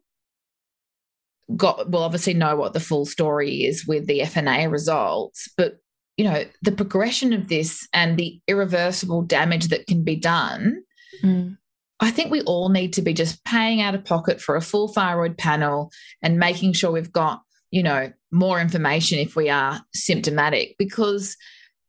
Got 1.56 1.92
will 1.92 2.02
obviously 2.02 2.34
know 2.34 2.56
what 2.56 2.74
the 2.74 2.80
full 2.80 3.06
story 3.06 3.58
is 3.58 3.86
with 3.86 4.08
the 4.08 4.22
FNA 4.22 4.72
results, 4.72 5.48
but 5.56 5.76
you 6.18 6.26
know 6.26 6.46
the 6.64 6.72
progression 6.72 7.32
of 7.32 7.48
this 7.48 7.88
and 7.94 8.18
the 8.18 8.42
irreversible 8.48 9.22
damage 9.22 9.68
that 9.68 9.86
can 9.86 10.04
be 10.04 10.16
done. 10.16 10.82
Mm. 11.22 11.58
I 12.00 12.10
think 12.10 12.32
we 12.32 12.42
all 12.42 12.70
need 12.70 12.94
to 12.94 13.04
be 13.04 13.14
just 13.14 13.46
paying 13.46 13.82
out 13.82 13.94
of 13.94 14.04
pocket 14.04 14.42
for 14.42 14.56
a 14.56 14.62
full 14.62 14.88
thyroid 14.88 15.38
panel 15.38 15.92
and 16.24 16.40
making 16.40 16.74
sure 16.74 16.92
we've 16.92 17.12
got 17.12 17.45
you 17.72 17.84
know, 17.84 18.12
more 18.32 18.60
information 18.60 19.20
if 19.20 19.36
we 19.36 19.50
are 19.50 19.82
symptomatic 19.94 20.76
because 20.78 21.36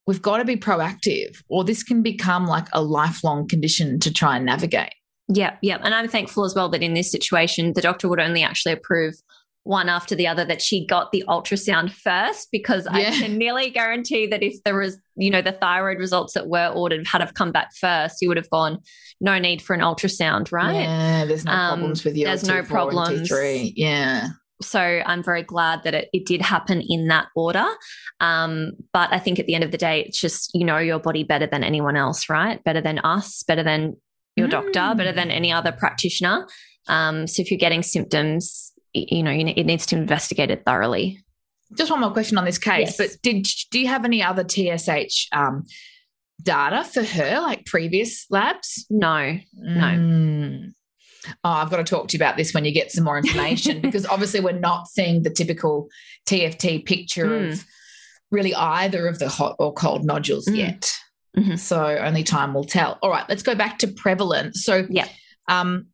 we've 0.06 0.22
got 0.22 0.38
to 0.38 0.44
be 0.44 0.56
proactive 0.56 1.42
or 1.48 1.64
this 1.64 1.82
can 1.82 2.02
become 2.02 2.46
like 2.46 2.68
a 2.72 2.82
lifelong 2.82 3.48
condition 3.48 3.98
to 4.00 4.12
try 4.12 4.36
and 4.36 4.46
navigate. 4.46 4.94
Yeah, 5.28 5.56
yeah. 5.60 5.78
And 5.82 5.94
I'm 5.94 6.08
thankful 6.08 6.44
as 6.44 6.54
well 6.54 6.68
that 6.68 6.82
in 6.82 6.94
this 6.94 7.10
situation, 7.10 7.72
the 7.74 7.82
doctor 7.82 8.08
would 8.08 8.20
only 8.20 8.44
actually 8.44 8.72
approve 8.72 9.14
one 9.64 9.88
after 9.88 10.14
the 10.14 10.28
other 10.28 10.44
that 10.44 10.62
she 10.62 10.86
got 10.86 11.10
the 11.10 11.24
ultrasound 11.26 11.90
first 11.90 12.46
because 12.52 12.86
yeah. 12.86 13.08
I 13.08 13.10
can 13.10 13.36
nearly 13.36 13.68
guarantee 13.70 14.28
that 14.28 14.44
if 14.44 14.62
there 14.62 14.78
was, 14.78 14.96
you 15.16 15.28
know, 15.28 15.42
the 15.42 15.50
thyroid 15.50 15.98
results 15.98 16.34
that 16.34 16.46
were 16.46 16.68
ordered 16.68 17.04
had 17.08 17.20
have 17.20 17.34
come 17.34 17.50
back 17.50 17.74
first, 17.74 18.18
you 18.22 18.28
would 18.28 18.36
have 18.36 18.48
gone, 18.50 18.78
no 19.20 19.40
need 19.40 19.60
for 19.60 19.74
an 19.74 19.80
ultrasound, 19.80 20.52
right? 20.52 20.82
Yeah, 20.82 21.24
there's 21.24 21.44
no 21.44 21.50
um, 21.50 21.68
problems 21.70 22.04
with 22.04 22.16
your 22.16 22.28
There's 22.28 22.46
no 22.46 22.62
problems. 22.62 23.28
T3. 23.28 23.72
Yeah 23.74 24.28
so 24.62 24.80
I'm 24.80 25.22
very 25.22 25.42
glad 25.42 25.82
that 25.84 25.94
it, 25.94 26.08
it 26.12 26.26
did 26.26 26.40
happen 26.40 26.82
in 26.86 27.08
that 27.08 27.28
order. 27.34 27.64
Um, 28.20 28.72
but 28.92 29.12
I 29.12 29.18
think 29.18 29.38
at 29.38 29.46
the 29.46 29.54
end 29.54 29.64
of 29.64 29.70
the 29.70 29.78
day, 29.78 30.02
it's 30.02 30.20
just 30.20 30.50
you 30.54 30.64
know 30.64 30.78
your 30.78 30.98
body 30.98 31.24
better 31.24 31.46
than 31.46 31.62
anyone 31.62 31.96
else, 31.96 32.28
right? 32.28 32.62
Better 32.64 32.80
than 32.80 32.98
us, 33.00 33.42
better 33.42 33.62
than 33.62 33.96
your 34.36 34.48
mm. 34.48 34.52
doctor, 34.52 34.94
better 34.96 35.12
than 35.12 35.30
any 35.30 35.52
other 35.52 35.72
practitioner. 35.72 36.46
Um, 36.88 37.26
so 37.26 37.42
if 37.42 37.50
you're 37.50 37.58
getting 37.58 37.82
symptoms, 37.82 38.72
you 38.92 39.22
know 39.22 39.30
you, 39.30 39.46
it 39.46 39.64
needs 39.64 39.86
to 39.86 39.96
investigate 39.96 40.50
it 40.50 40.64
thoroughly. 40.64 41.22
Just 41.76 41.90
one 41.90 42.00
more 42.00 42.12
question 42.12 42.38
on 42.38 42.44
this 42.44 42.58
case, 42.58 42.96
yes. 42.96 42.96
but 42.96 43.10
did 43.22 43.46
do 43.70 43.80
you 43.80 43.88
have 43.88 44.04
any 44.04 44.22
other 44.22 44.44
TSH 44.44 45.28
um, 45.32 45.64
data 46.42 46.84
for 46.84 47.02
her, 47.02 47.40
like 47.40 47.66
previous 47.66 48.24
labs? 48.30 48.86
No, 48.88 49.38
no. 49.54 49.82
Mm 49.82 50.72
oh, 51.44 51.50
I've 51.50 51.70
got 51.70 51.76
to 51.76 51.84
talk 51.84 52.08
to 52.08 52.16
you 52.16 52.18
about 52.18 52.36
this 52.36 52.52
when 52.52 52.64
you 52.64 52.72
get 52.72 52.92
some 52.92 53.04
more 53.04 53.18
information 53.18 53.80
because 53.82 54.06
obviously 54.06 54.40
we're 54.40 54.52
not 54.52 54.88
seeing 54.88 55.22
the 55.22 55.30
typical 55.30 55.88
TFT 56.26 56.84
picture 56.84 57.26
mm. 57.26 57.52
of 57.52 57.64
really 58.30 58.54
either 58.54 59.06
of 59.06 59.18
the 59.18 59.28
hot 59.28 59.56
or 59.58 59.72
cold 59.72 60.04
nodules 60.04 60.46
mm. 60.46 60.56
yet. 60.56 60.92
Mm-hmm. 61.36 61.56
So 61.56 61.84
only 61.84 62.22
time 62.22 62.54
will 62.54 62.64
tell. 62.64 62.98
All 63.02 63.10
right, 63.10 63.28
let's 63.28 63.42
go 63.42 63.54
back 63.54 63.78
to 63.78 63.88
prevalence. 63.88 64.64
So, 64.64 64.86
yeah. 64.88 65.08
Um, 65.48 65.88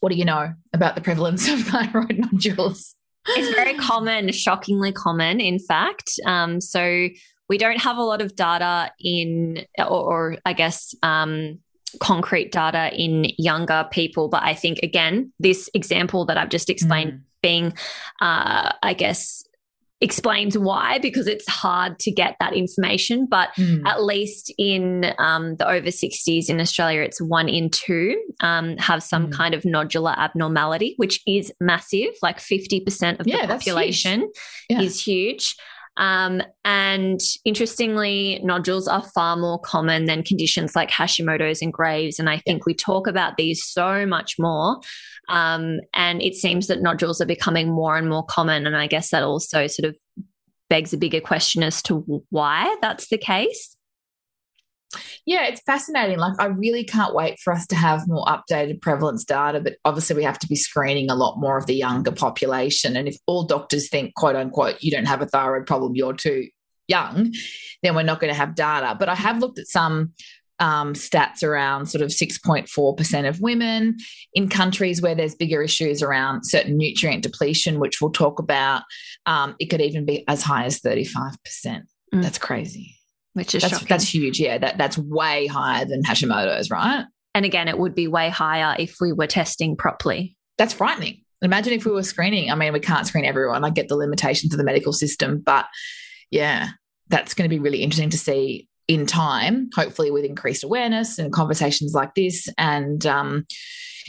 what 0.00 0.10
do 0.10 0.18
you 0.18 0.24
know 0.24 0.52
about 0.72 0.96
the 0.96 1.00
prevalence 1.00 1.48
of 1.52 1.60
thyroid 1.60 2.18
nodules? 2.18 2.96
It's 3.28 3.54
very 3.54 3.74
common, 3.74 4.32
shockingly 4.32 4.90
common, 4.90 5.40
in 5.40 5.60
fact. 5.60 6.18
Um, 6.26 6.60
so 6.60 7.08
we 7.48 7.56
don't 7.56 7.80
have 7.80 7.98
a 7.98 8.02
lot 8.02 8.20
of 8.20 8.34
data 8.34 8.90
in, 8.98 9.64
or, 9.78 9.86
or 9.86 10.36
I 10.44 10.54
guess, 10.54 10.94
um, 11.04 11.60
concrete 12.00 12.52
data 12.52 12.90
in 12.94 13.26
younger 13.38 13.86
people. 13.90 14.28
But 14.28 14.42
I 14.42 14.54
think, 14.54 14.78
again, 14.82 15.32
this 15.38 15.68
example 15.74 16.24
that 16.26 16.36
I've 16.36 16.48
just 16.48 16.70
explained 16.70 17.12
mm. 17.12 17.20
being, 17.42 17.74
uh, 18.20 18.72
I 18.82 18.94
guess, 18.94 19.44
explains 20.02 20.58
why 20.58 20.98
because 20.98 21.28
it's 21.28 21.48
hard 21.48 21.96
to 22.00 22.10
get 22.10 22.34
that 22.40 22.52
information 22.54 23.24
but 23.24 23.50
mm. 23.56 23.80
at 23.86 24.02
least 24.02 24.52
in 24.58 25.14
um, 25.18 25.54
the 25.56 25.68
over 25.68 25.86
60s 25.86 26.50
in 26.50 26.60
australia 26.60 27.02
it's 27.02 27.22
one 27.22 27.48
in 27.48 27.70
two 27.70 28.20
um, 28.40 28.76
have 28.78 29.00
some 29.00 29.28
mm. 29.28 29.32
kind 29.32 29.54
of 29.54 29.62
nodular 29.62 30.18
abnormality 30.18 30.94
which 30.96 31.20
is 31.28 31.52
massive 31.60 32.10
like 32.20 32.38
50% 32.38 33.20
of 33.20 33.28
yeah, 33.28 33.42
the 33.42 33.54
population 33.54 34.22
huge. 34.22 34.30
Yeah. 34.68 34.80
is 34.80 35.00
huge 35.00 35.56
um, 35.96 36.42
and 36.64 37.20
interestingly, 37.44 38.40
nodules 38.42 38.88
are 38.88 39.02
far 39.02 39.36
more 39.36 39.58
common 39.60 40.06
than 40.06 40.22
conditions 40.22 40.74
like 40.74 40.90
Hashimoto's 40.90 41.60
and 41.60 41.72
Graves. 41.72 42.18
And 42.18 42.30
I 42.30 42.38
think 42.38 42.64
we 42.64 42.74
talk 42.74 43.06
about 43.06 43.36
these 43.36 43.64
so 43.64 44.06
much 44.06 44.36
more. 44.38 44.80
Um, 45.28 45.80
and 45.94 46.22
it 46.22 46.34
seems 46.34 46.66
that 46.68 46.82
nodules 46.82 47.20
are 47.20 47.26
becoming 47.26 47.68
more 47.68 47.96
and 47.96 48.08
more 48.08 48.24
common. 48.24 48.66
And 48.66 48.76
I 48.76 48.86
guess 48.86 49.10
that 49.10 49.22
also 49.22 49.66
sort 49.66 49.88
of 49.88 49.96
begs 50.70 50.94
a 50.94 50.98
bigger 50.98 51.20
question 51.20 51.62
as 51.62 51.82
to 51.82 52.24
why 52.30 52.74
that's 52.80 53.08
the 53.08 53.18
case. 53.18 53.76
Yeah, 55.26 55.46
it's 55.46 55.62
fascinating. 55.62 56.18
Like, 56.18 56.34
I 56.38 56.46
really 56.46 56.84
can't 56.84 57.14
wait 57.14 57.38
for 57.38 57.52
us 57.52 57.66
to 57.68 57.76
have 57.76 58.08
more 58.08 58.26
updated 58.26 58.80
prevalence 58.80 59.24
data, 59.24 59.60
but 59.60 59.76
obviously, 59.84 60.16
we 60.16 60.24
have 60.24 60.38
to 60.40 60.48
be 60.48 60.56
screening 60.56 61.10
a 61.10 61.14
lot 61.14 61.38
more 61.38 61.56
of 61.56 61.66
the 61.66 61.74
younger 61.74 62.12
population. 62.12 62.96
And 62.96 63.08
if 63.08 63.16
all 63.26 63.44
doctors 63.44 63.88
think, 63.88 64.14
quote 64.14 64.36
unquote, 64.36 64.82
you 64.82 64.90
don't 64.90 65.06
have 65.06 65.22
a 65.22 65.26
thyroid 65.26 65.66
problem, 65.66 65.94
you're 65.94 66.14
too 66.14 66.48
young, 66.88 67.32
then 67.82 67.94
we're 67.94 68.02
not 68.02 68.20
going 68.20 68.32
to 68.32 68.38
have 68.38 68.54
data. 68.54 68.96
But 68.98 69.08
I 69.08 69.14
have 69.14 69.38
looked 69.38 69.58
at 69.58 69.66
some 69.66 70.12
um, 70.58 70.94
stats 70.94 71.42
around 71.42 71.86
sort 71.86 72.02
of 72.02 72.10
6.4% 72.10 73.28
of 73.28 73.40
women 73.40 73.96
in 74.34 74.48
countries 74.48 75.02
where 75.02 75.14
there's 75.14 75.34
bigger 75.34 75.62
issues 75.62 76.02
around 76.02 76.44
certain 76.44 76.76
nutrient 76.76 77.22
depletion, 77.22 77.80
which 77.80 78.00
we'll 78.00 78.12
talk 78.12 78.38
about. 78.38 78.82
Um, 79.26 79.56
it 79.58 79.66
could 79.66 79.80
even 79.80 80.04
be 80.04 80.24
as 80.28 80.42
high 80.42 80.64
as 80.64 80.80
35%. 80.80 81.34
Mm. 81.64 81.82
That's 82.22 82.38
crazy 82.38 82.96
which 83.34 83.54
is 83.54 83.62
that's, 83.62 83.74
shocking. 83.74 83.88
that's 83.88 84.14
huge. 84.14 84.40
Yeah, 84.40 84.58
that 84.58 84.78
that's 84.78 84.98
way 84.98 85.46
higher 85.46 85.84
than 85.84 86.02
Hashimoto's, 86.02 86.70
right? 86.70 87.04
And 87.34 87.44
again, 87.44 87.68
it 87.68 87.78
would 87.78 87.94
be 87.94 88.08
way 88.08 88.28
higher 88.28 88.76
if 88.78 88.96
we 89.00 89.12
were 89.12 89.26
testing 89.26 89.76
properly. 89.76 90.36
That's 90.58 90.74
frightening. 90.74 91.22
Imagine 91.40 91.72
if 91.72 91.84
we 91.84 91.92
were 91.92 92.02
screening. 92.02 92.50
I 92.50 92.54
mean, 92.54 92.72
we 92.72 92.80
can't 92.80 93.06
screen 93.06 93.24
everyone. 93.24 93.64
I 93.64 93.70
get 93.70 93.88
the 93.88 93.96
limitations 93.96 94.52
of 94.52 94.58
the 94.58 94.64
medical 94.64 94.92
system, 94.92 95.40
but 95.40 95.66
yeah, 96.30 96.68
that's 97.08 97.34
going 97.34 97.48
to 97.48 97.54
be 97.54 97.58
really 97.58 97.82
interesting 97.82 98.10
to 98.10 98.18
see 98.18 98.68
in 98.86 99.06
time, 99.06 99.70
hopefully 99.74 100.10
with 100.10 100.24
increased 100.24 100.62
awareness 100.62 101.18
and 101.18 101.32
conversations 101.32 101.94
like 101.94 102.14
this 102.14 102.48
and 102.58 103.06
um, 103.06 103.46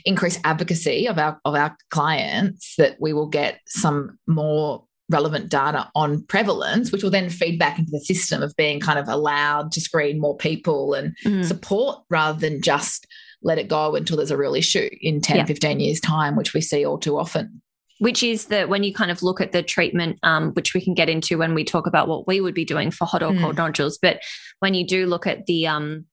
increased 0.05 0.39
advocacy 0.43 1.07
of 1.07 1.17
our 1.17 1.39
of 1.45 1.55
our 1.55 1.75
clients 1.89 2.75
that 2.77 2.97
we 2.99 3.13
will 3.13 3.27
get 3.27 3.59
some 3.67 4.17
more 4.27 4.85
relevant 5.09 5.49
data 5.49 5.89
on 5.95 6.23
prevalence, 6.25 6.91
which 6.91 7.03
will 7.03 7.11
then 7.11 7.29
feed 7.29 7.59
back 7.59 7.77
into 7.77 7.91
the 7.91 7.99
system 7.99 8.41
of 8.41 8.55
being 8.55 8.79
kind 8.79 8.97
of 8.97 9.07
allowed 9.07 9.71
to 9.71 9.81
screen 9.81 10.19
more 10.19 10.37
people 10.37 10.93
and 10.93 11.15
mm. 11.25 11.43
support 11.45 11.99
rather 12.09 12.39
than 12.39 12.61
just 12.61 13.07
let 13.43 13.57
it 13.57 13.67
go 13.67 13.95
until 13.95 14.17
there's 14.17 14.31
a 14.31 14.37
real 14.37 14.55
issue 14.55 14.89
in 15.01 15.21
10, 15.21 15.37
yeah. 15.37 15.45
15 15.45 15.79
years' 15.79 15.99
time, 15.99 16.35
which 16.35 16.53
we 16.53 16.61
see 16.61 16.85
all 16.85 16.97
too 16.97 17.17
often. 17.17 17.61
Which 17.99 18.23
is 18.23 18.45
that 18.45 18.69
when 18.69 18.83
you 18.83 18.93
kind 18.93 19.11
of 19.11 19.21
look 19.21 19.39
at 19.39 19.51
the 19.51 19.61
treatment, 19.61 20.17
um, 20.23 20.51
which 20.53 20.73
we 20.73 20.81
can 20.81 20.93
get 20.93 21.09
into 21.09 21.37
when 21.37 21.53
we 21.53 21.63
talk 21.63 21.85
about 21.85 22.07
what 22.07 22.25
we 22.25 22.41
would 22.41 22.55
be 22.55 22.65
doing 22.65 22.89
for 22.89 23.05
hot 23.05 23.21
or 23.21 23.33
cold 23.35 23.55
mm. 23.55 23.57
nodules, 23.57 23.97
but 24.01 24.21
when 24.59 24.73
you 24.73 24.85
do 24.85 25.05
look 25.05 25.27
at 25.27 25.45
the 25.45 25.67
um, 25.67 26.05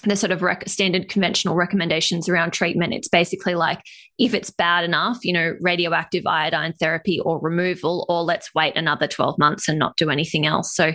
the 0.00 0.16
sort 0.16 0.30
of 0.30 0.42
rec- 0.42 0.68
standard 0.68 1.08
conventional 1.08 1.54
recommendations 1.54 2.28
around 2.28 2.52
treatment 2.52 2.94
it's 2.94 3.08
basically 3.08 3.54
like 3.54 3.80
if 4.18 4.34
it's 4.34 4.50
bad 4.50 4.84
enough 4.84 5.18
you 5.22 5.32
know 5.32 5.54
radioactive 5.60 6.26
iodine 6.26 6.72
therapy 6.74 7.20
or 7.20 7.40
removal 7.40 8.06
or 8.08 8.22
let's 8.22 8.54
wait 8.54 8.76
another 8.76 9.06
12 9.06 9.38
months 9.38 9.68
and 9.68 9.78
not 9.78 9.96
do 9.96 10.10
anything 10.10 10.46
else. 10.46 10.74
So 10.74 10.92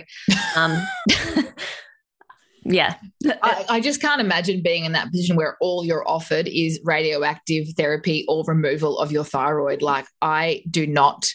um 0.56 0.80
yeah. 2.64 2.96
I, 3.42 3.64
I, 3.68 3.80
just 3.80 4.00
can't 4.00 4.20
imagine 4.20 4.62
being 4.62 4.84
in 4.84 4.92
that 4.92 5.10
position 5.10 5.36
where 5.36 5.56
all 5.60 5.84
you're 5.84 6.08
offered 6.08 6.48
is 6.48 6.80
radioactive 6.84 7.68
therapy 7.76 8.24
or 8.28 8.44
removal 8.46 8.98
of 8.98 9.12
your 9.12 9.24
thyroid. 9.24 9.82
Like 9.82 10.06
i 10.20 10.62
do 10.70 10.86
not 10.86 11.26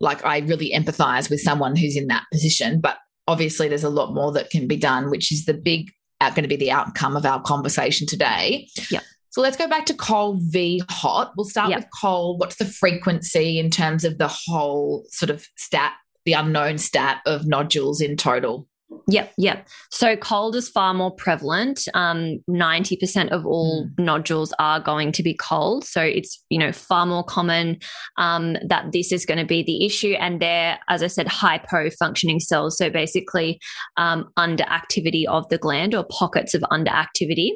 like 0.00 0.24
i 0.24 0.38
really 0.38 0.72
empathize 0.74 1.30
with 1.30 1.40
someone 1.40 1.76
who's 1.76 1.96
in 1.96 2.08
that 2.08 2.24
position 2.32 2.80
but 2.80 2.98
obviously 3.26 3.68
there's 3.68 3.84
a 3.84 3.88
lot 3.88 4.12
more 4.12 4.32
that 4.32 4.50
can 4.50 4.66
be 4.66 4.76
done 4.76 5.10
which 5.10 5.32
is 5.32 5.46
the 5.46 5.54
big 5.54 5.90
going 6.20 6.42
to 6.42 6.48
be 6.48 6.56
the 6.56 6.70
outcome 6.70 7.16
of 7.16 7.26
our 7.26 7.40
conversation 7.42 8.06
today. 8.06 8.68
Yeah. 8.90 9.00
So 9.30 9.42
let's 9.42 9.56
go 9.56 9.68
back 9.68 9.84
to 9.86 9.94
cold 9.94 10.40
v 10.42 10.82
hot. 10.88 11.32
We'll 11.36 11.44
start 11.44 11.70
yep. 11.70 11.80
with 11.80 11.88
cold. 12.00 12.40
What's 12.40 12.56
the 12.56 12.64
frequency 12.64 13.58
in 13.58 13.70
terms 13.70 14.04
of 14.04 14.18
the 14.18 14.28
whole 14.28 15.04
sort 15.10 15.28
of 15.28 15.46
stat, 15.56 15.92
the 16.24 16.32
unknown 16.32 16.78
stat 16.78 17.20
of 17.26 17.46
nodules 17.46 18.00
in 18.00 18.16
total? 18.16 18.66
Yep, 19.08 19.32
yep. 19.36 19.68
So 19.90 20.16
cold 20.16 20.54
is 20.54 20.68
far 20.68 20.94
more 20.94 21.10
prevalent. 21.10 21.88
Um, 21.94 22.38
90% 22.48 23.30
of 23.30 23.44
all 23.44 23.86
mm. 23.86 24.04
nodules 24.04 24.52
are 24.58 24.80
going 24.80 25.12
to 25.12 25.22
be 25.22 25.34
cold. 25.34 25.84
So 25.84 26.02
it's, 26.02 26.42
you 26.50 26.58
know, 26.58 26.72
far 26.72 27.04
more 27.04 27.24
common 27.24 27.78
um, 28.16 28.56
that 28.66 28.92
this 28.92 29.10
is 29.10 29.26
going 29.26 29.38
to 29.38 29.44
be 29.44 29.62
the 29.62 29.84
issue. 29.84 30.12
And 30.12 30.40
they're, 30.40 30.78
as 30.88 31.02
I 31.02 31.08
said, 31.08 31.26
hypo 31.28 31.90
functioning 31.90 32.38
cells. 32.38 32.78
So 32.78 32.88
basically 32.88 33.60
um, 33.96 34.30
underactivity 34.38 35.26
of 35.26 35.48
the 35.48 35.58
gland 35.58 35.94
or 35.94 36.04
pockets 36.04 36.54
of 36.54 36.62
underactivity 36.62 37.50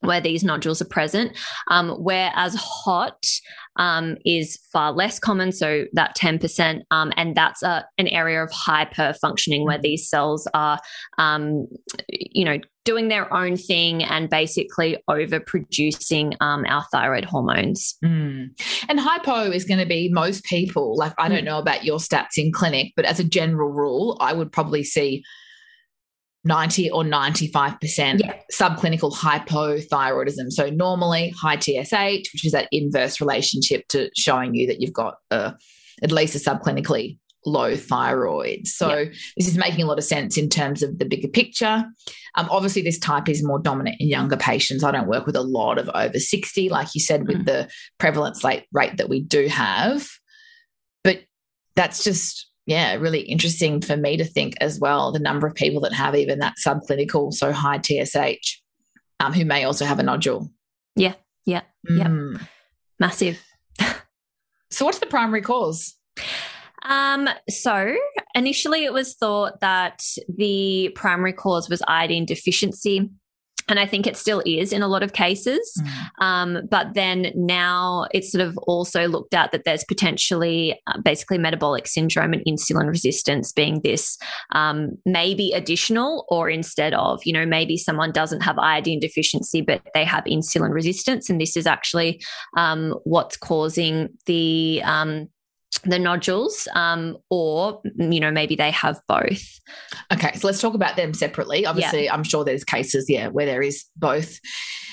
where 0.00 0.20
these 0.20 0.44
nodules 0.44 0.80
are 0.80 0.86
present. 0.86 1.36
Um, 1.70 1.90
whereas 1.90 2.54
hot 2.54 3.24
um, 3.76 4.16
is 4.24 4.58
far 4.72 4.92
less 4.92 5.18
common, 5.18 5.52
so 5.52 5.84
that 5.92 6.16
10%, 6.16 6.82
um, 6.90 7.12
and 7.16 7.36
that's 7.36 7.62
a, 7.62 7.84
an 7.98 8.08
area 8.08 8.42
of 8.42 8.50
hyper 8.52 9.14
functioning 9.20 9.64
where 9.64 9.78
these 9.78 10.08
cells 10.08 10.48
are, 10.54 10.78
um, 11.18 11.66
you 12.08 12.44
know, 12.44 12.58
doing 12.84 13.08
their 13.08 13.32
own 13.34 13.56
thing 13.56 14.02
and 14.02 14.30
basically 14.30 14.96
overproducing 15.10 16.34
um, 16.40 16.64
our 16.66 16.84
thyroid 16.90 17.24
hormones. 17.24 17.96
Mm. 18.02 18.48
And 18.88 18.98
hypo 18.98 19.50
is 19.50 19.64
going 19.64 19.80
to 19.80 19.86
be 19.86 20.08
most 20.10 20.44
people, 20.44 20.96
like 20.96 21.12
I 21.18 21.28
don't 21.28 21.42
mm. 21.42 21.46
know 21.46 21.58
about 21.58 21.84
your 21.84 21.98
stats 21.98 22.38
in 22.38 22.50
clinic, 22.50 22.94
but 22.96 23.04
as 23.04 23.20
a 23.20 23.24
general 23.24 23.68
rule, 23.68 24.16
I 24.20 24.32
would 24.32 24.50
probably 24.50 24.84
see 24.84 25.22
90 26.48 26.90
or 26.90 27.04
95% 27.04 28.20
yeah. 28.20 28.34
subclinical 28.52 29.14
hypothyroidism. 29.14 30.50
So 30.50 30.70
normally 30.70 31.32
high 31.40 31.58
TSH, 31.58 32.32
which 32.32 32.44
is 32.44 32.52
that 32.52 32.68
inverse 32.72 33.20
relationship 33.20 33.86
to 33.88 34.10
showing 34.16 34.54
you 34.54 34.66
that 34.66 34.80
you've 34.80 34.92
got 34.92 35.16
a, 35.30 35.54
at 36.02 36.10
least 36.10 36.34
a 36.34 36.38
subclinically 36.38 37.18
low 37.44 37.76
thyroid. 37.76 38.66
So 38.66 38.98
yeah. 38.98 39.10
this 39.36 39.46
is 39.46 39.58
making 39.58 39.84
a 39.84 39.86
lot 39.86 39.98
of 39.98 40.04
sense 40.04 40.36
in 40.36 40.48
terms 40.48 40.82
of 40.82 40.98
the 40.98 41.04
bigger 41.04 41.28
picture. 41.28 41.84
Um, 42.34 42.48
obviously, 42.50 42.82
this 42.82 42.98
type 42.98 43.28
is 43.28 43.44
more 43.44 43.58
dominant 43.58 43.96
in 44.00 44.08
younger 44.08 44.36
patients. 44.36 44.82
I 44.82 44.90
don't 44.90 45.06
work 45.06 45.26
with 45.26 45.36
a 45.36 45.42
lot 45.42 45.78
of 45.78 45.90
over 45.94 46.18
60, 46.18 46.68
like 46.70 46.88
you 46.94 47.00
said, 47.00 47.22
mm. 47.22 47.28
with 47.28 47.44
the 47.44 47.68
prevalence 47.98 48.42
rate 48.42 48.96
that 48.96 49.08
we 49.08 49.20
do 49.20 49.46
have. 49.48 50.08
But 51.04 51.20
that's 51.76 52.02
just 52.02 52.47
yeah, 52.68 52.96
really 52.96 53.22
interesting 53.22 53.80
for 53.80 53.96
me 53.96 54.18
to 54.18 54.26
think 54.26 54.54
as 54.60 54.78
well 54.78 55.10
the 55.10 55.18
number 55.18 55.46
of 55.46 55.54
people 55.54 55.80
that 55.80 55.94
have 55.94 56.14
even 56.14 56.38
that 56.40 56.56
subclinical, 56.62 57.32
so 57.32 57.50
high 57.50 57.80
TSH, 57.80 58.60
um, 59.20 59.32
who 59.32 59.46
may 59.46 59.64
also 59.64 59.86
have 59.86 59.98
a 59.98 60.02
nodule. 60.02 60.50
Yeah, 60.94 61.14
yeah, 61.46 61.62
mm. 61.90 61.98
yeah. 61.98 62.46
Massive. 63.00 63.42
so, 64.70 64.84
what's 64.84 64.98
the 64.98 65.06
primary 65.06 65.40
cause? 65.40 65.94
Um, 66.82 67.28
so 67.48 67.94
initially 68.34 68.84
it 68.84 68.92
was 68.92 69.14
thought 69.14 69.60
that 69.60 70.02
the 70.28 70.90
primary 70.94 71.32
cause 71.32 71.70
was 71.70 71.82
iodine 71.88 72.26
deficiency 72.26 73.10
and 73.68 73.78
I 73.78 73.86
think 73.86 74.06
it 74.06 74.16
still 74.16 74.42
is 74.46 74.72
in 74.72 74.82
a 74.82 74.88
lot 74.88 75.02
of 75.02 75.12
cases. 75.12 75.80
Mm. 75.80 76.24
Um, 76.24 76.58
but 76.70 76.94
then 76.94 77.32
now 77.34 78.06
it's 78.12 78.32
sort 78.32 78.46
of 78.46 78.56
also 78.58 79.06
looked 79.08 79.34
at 79.34 79.52
that 79.52 79.64
there's 79.64 79.84
potentially 79.84 80.80
uh, 80.86 81.00
basically 81.00 81.38
metabolic 81.38 81.86
syndrome 81.86 82.32
and 82.32 82.42
insulin 82.46 82.88
resistance 82.88 83.52
being 83.52 83.80
this 83.82 84.18
um, 84.52 84.92
maybe 85.04 85.52
additional 85.52 86.24
or 86.28 86.48
instead 86.50 86.94
of, 86.94 87.20
you 87.24 87.32
know, 87.32 87.46
maybe 87.46 87.76
someone 87.76 88.12
doesn't 88.12 88.40
have 88.40 88.58
iodine 88.58 89.00
deficiency, 89.00 89.60
but 89.60 89.82
they 89.94 90.04
have 90.04 90.24
insulin 90.24 90.72
resistance. 90.72 91.28
And 91.28 91.40
this 91.40 91.56
is 91.56 91.66
actually 91.66 92.20
um, 92.56 92.94
what's 93.04 93.36
causing 93.36 94.08
the 94.26 94.82
um, 94.84 95.28
the 95.84 95.98
nodules 95.98 96.68
um, 96.74 97.16
or 97.30 97.80
you 97.96 98.20
know 98.20 98.30
maybe 98.30 98.56
they 98.56 98.70
have 98.70 99.00
both 99.06 99.60
okay 100.12 100.32
so 100.34 100.46
let's 100.46 100.60
talk 100.60 100.74
about 100.74 100.96
them 100.96 101.14
separately 101.14 101.66
obviously 101.66 102.04
yeah. 102.04 102.14
i'm 102.14 102.24
sure 102.24 102.44
there's 102.44 102.64
cases 102.64 103.08
yeah 103.08 103.28
where 103.28 103.46
there 103.46 103.62
is 103.62 103.84
both 103.96 104.38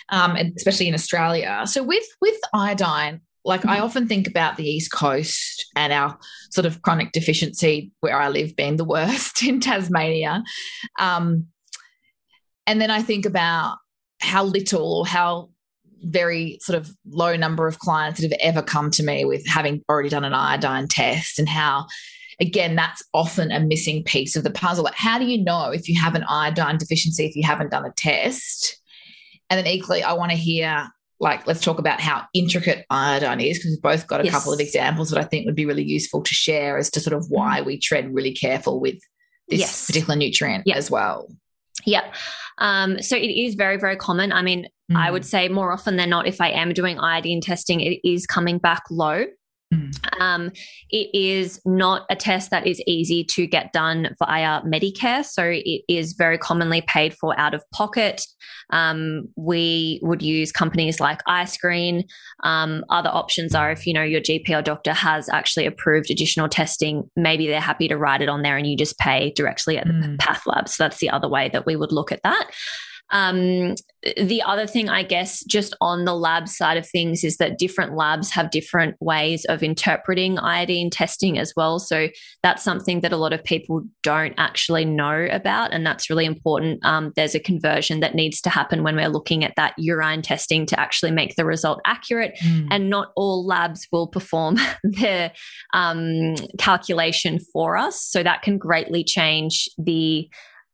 um, 0.10 0.36
especially 0.58 0.88
in 0.88 0.94
australia 0.94 1.64
so 1.66 1.84
with 1.84 2.06
with 2.22 2.38
iodine 2.54 3.22
like 3.44 3.62
mm-hmm. 3.62 3.70
i 3.70 3.80
often 3.80 4.08
think 4.08 4.28
about 4.28 4.58
the 4.58 4.68
east 4.68 4.92
coast 4.92 5.66
and 5.76 5.92
our 5.92 6.18
sort 6.52 6.66
of 6.66 6.82
chronic 6.82 7.12
deficiency 7.12 7.92
where 8.02 8.20
i 8.20 8.28
live 8.30 8.56
being 8.56 8.78
the 8.78 8.86
worst 8.96 9.44
in 9.44 9.60
tasmania 9.60 10.44
um, 11.00 11.48
and 12.68 12.82
then 12.82 12.92
i 12.92 13.02
think 13.02 13.26
about 13.26 13.78
how 14.22 14.44
little 14.44 15.00
or 15.00 15.06
how 15.06 15.50
very 16.04 16.58
sort 16.62 16.78
of 16.78 16.90
low 17.06 17.36
number 17.36 17.68
of 17.68 17.80
clients 17.80 18.20
that 18.20 18.32
have 18.32 18.40
ever 18.42 18.62
come 18.62 18.92
to 18.92 19.04
me 19.04 19.26
with 19.26 19.46
having 19.48 19.82
already 19.90 20.10
done 20.10 20.24
an 20.24 20.34
iodine 20.34 20.88
test 20.88 21.40
and 21.40 21.50
how 21.50 21.86
again 22.40 22.76
that's 22.76 23.04
often 23.14 23.52
a 23.52 23.60
missing 23.60 24.04
piece 24.04 24.36
of 24.36 24.44
the 24.44 24.52
puzzle 24.52 24.84
like 24.84 24.96
how 24.96 25.18
do 25.18 25.26
you 25.26 25.44
know 25.44 25.70
if 25.72 25.88
you 25.88 26.00
have 26.00 26.16
an 26.16 26.24
iodine 26.28 26.78
deficiency 26.78 27.26
if 27.26 27.36
you 27.36 27.44
haven't 27.44 27.72
done 27.72 27.86
a 27.86 27.92
test 27.92 28.82
and 29.50 29.58
then 29.58 29.68
equally 29.68 30.04
i 30.04 30.14
want 30.14 30.32
to 30.32 30.38
hear 30.38 30.88
like 31.20 31.48
let's 31.48 31.62
talk 31.62 31.80
about 31.80 32.02
how 32.02 32.24
intricate 32.34 32.86
iodine 32.90 33.40
is 33.40 33.58
because 33.58 33.72
we've 33.72 33.82
both 33.82 34.08
got 34.08 34.22
a 34.22 34.26
yes. 34.26 34.34
couple 34.34 34.54
of 34.54 34.60
examples 34.60 35.10
that 35.10 35.20
i 35.20 35.24
think 35.24 35.46
would 35.46 35.56
be 35.56 35.66
really 35.66 35.84
useful 35.84 36.22
to 36.22 36.34
share 36.34 36.78
as 36.78 36.90
to 36.90 37.00
sort 37.00 37.16
of 37.16 37.26
why 37.30 37.58
mm-hmm. 37.58 37.68
we 37.68 37.80
tread 37.80 38.14
really 38.14 38.34
careful 38.34 38.80
with 38.80 39.00
this 39.48 39.60
yes. 39.60 39.88
particular 39.88 40.16
nutrient 40.16 40.64
yep. 40.66 40.78
as 40.78 40.92
well 40.92 41.28
Yep. 41.86 42.16
Um, 42.58 43.02
so 43.02 43.18
it 43.18 43.22
is 43.22 43.56
very, 43.56 43.78
very 43.78 43.96
common. 43.98 44.32
I 44.32 44.42
mean, 44.42 44.68
mm. 44.92 44.96
I 44.96 45.12
would 45.12 45.24
mm. 45.24 45.26
say 45.26 45.50
more 45.50 45.74
often 45.74 45.98
than 45.98 46.10
not, 46.10 46.28
if 46.28 46.40
I 46.40 46.50
am 46.50 46.74
doing 46.74 47.00
iodine 47.00 47.42
testing, 47.42 47.82
it 47.82 48.00
is 48.04 48.26
coming 48.26 48.58
back 48.58 48.84
low. 48.90 49.26
Mm. 49.74 50.22
Um, 50.22 50.52
it 50.90 51.10
is 51.14 51.60
not 51.66 52.06
a 52.10 52.16
test 52.16 52.52
that 52.52 52.68
is 52.68 52.82
easy 52.88 53.24
to 53.32 53.48
get 53.48 53.74
done 53.74 54.16
via 54.20 54.62
Medicare, 54.62 55.26
so 55.26 55.44
it 55.44 55.82
is 55.88 56.14
very 56.14 56.38
commonly 56.38 56.82
paid 56.82 57.14
for 57.14 57.38
out 57.40 57.54
of 57.54 57.64
pocket. 57.72 58.26
Um, 58.70 59.30
we 59.36 60.00
would 60.04 60.22
use 60.22 60.52
companies 60.52 61.00
like 61.00 61.24
iScreen. 61.28 62.04
Um, 62.44 62.84
other 62.90 63.10
options 63.10 63.56
are 63.56 63.72
if 63.72 63.86
you 63.88 63.94
know 63.94 64.04
your 64.04 64.22
GP 64.22 64.50
or 64.58 64.62
doctor 64.62 64.94
has 64.94 65.30
actually 65.30 65.66
approved 65.66 66.12
additional 66.12 66.50
testing, 66.50 67.10
maybe 67.16 67.48
they're 67.48 67.60
happy 67.60 67.88
to 67.88 67.98
write 67.98 68.22
it 68.22 68.30
on 68.30 68.42
there 68.42 68.58
and 68.58 68.68
you 68.68 68.78
just 68.78 68.98
pay 69.00 69.32
directly 69.36 69.78
at 69.78 69.88
mm. 69.88 70.02
the 70.02 70.18
path 70.18 70.44
lab. 70.46 70.70
So 70.70 70.84
that's 70.84 71.00
the 71.00 71.10
other 71.10 71.28
way 71.28 71.50
that 71.50 71.66
we 71.66 71.76
would 71.76 71.92
look 71.92 72.12
at 72.12 72.22
that. 72.24 72.50
Um, 73.12 73.76
the 74.18 74.42
other 74.44 74.68
thing, 74.68 74.90
I 74.90 75.04
guess, 75.04 75.44
just 75.46 75.76
on 75.82 76.06
the 76.06 76.14
lab 76.14 76.48
side 76.48 76.78
of 76.78 76.88
things, 76.88 77.24
is 77.24 77.38
that 77.38 77.58
different 77.58 77.96
labs 77.96 78.30
have 78.32 78.52
different 78.52 78.96
ways 79.00 79.46
of 79.46 79.64
interpreting 79.64 80.38
iodine 80.38 80.90
testing 80.90 81.40
as 81.40 81.54
well. 81.56 81.80
So 81.80 82.10
that's 82.44 82.64
something 82.64 83.02
that 83.02 83.12
a 83.12 83.18
lot 83.18 83.34
of 83.34 83.44
people 83.44 83.84
don't 84.04 84.36
actually 84.38 84.86
know 84.86 85.28
about, 85.32 85.72
and 85.72 85.86
that's 85.86 86.10
really 86.10 86.26
important. 86.26 86.86
Um, 86.86 87.14
there's 87.16 87.36
a 87.36 87.40
conversion 87.40 88.00
that 88.00 88.16
needs 88.16 88.42
to 88.42 88.50
happen 88.50 88.84
when 88.84 88.96
we're 88.96 89.10
looking 89.10 89.44
at 89.44 89.56
that 89.56 89.74
urine 89.78 90.22
testing 90.22 90.66
to 90.68 90.80
actually 90.80 91.12
make 91.12 91.36
the 91.36 91.46
result 91.46 91.82
accurate, 91.86 92.38
mm. 92.44 92.68
and 92.70 92.90
not 92.90 93.12
all 93.16 93.46
labs 93.46 93.88
will 93.92 94.08
perform 94.08 94.56
the 94.84 95.32
um, 95.74 96.36
calculation 96.58 97.40
for 97.54 97.78
us. 97.78 98.06
So 98.06 98.24
that 98.24 98.42
can 98.44 98.58
greatly 98.58 99.04
change 99.04 99.70
the 99.78 100.30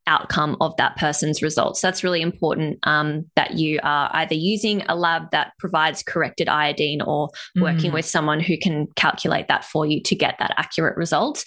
outcome 0.07 0.57
of 0.61 0.75
that 0.77 0.95
person's 0.97 1.41
results. 1.41 1.81
That's 1.81 2.03
really 2.03 2.21
important 2.21 2.79
um, 2.83 3.25
that 3.35 3.53
you 3.53 3.79
are 3.83 4.09
either 4.13 4.35
using 4.35 4.83
a 4.89 4.95
lab 4.95 5.31
that 5.31 5.53
provides 5.59 6.03
corrected 6.03 6.49
iodine 6.49 7.01
or 7.01 7.29
working 7.59 7.91
mm. 7.91 7.93
with 7.93 8.05
someone 8.05 8.39
who 8.39 8.57
can 8.57 8.87
calculate 8.95 9.47
that 9.47 9.65
for 9.65 9.85
you 9.85 10.01
to 10.03 10.15
get 10.15 10.35
that 10.39 10.53
accurate 10.57 10.97
result. 10.97 11.43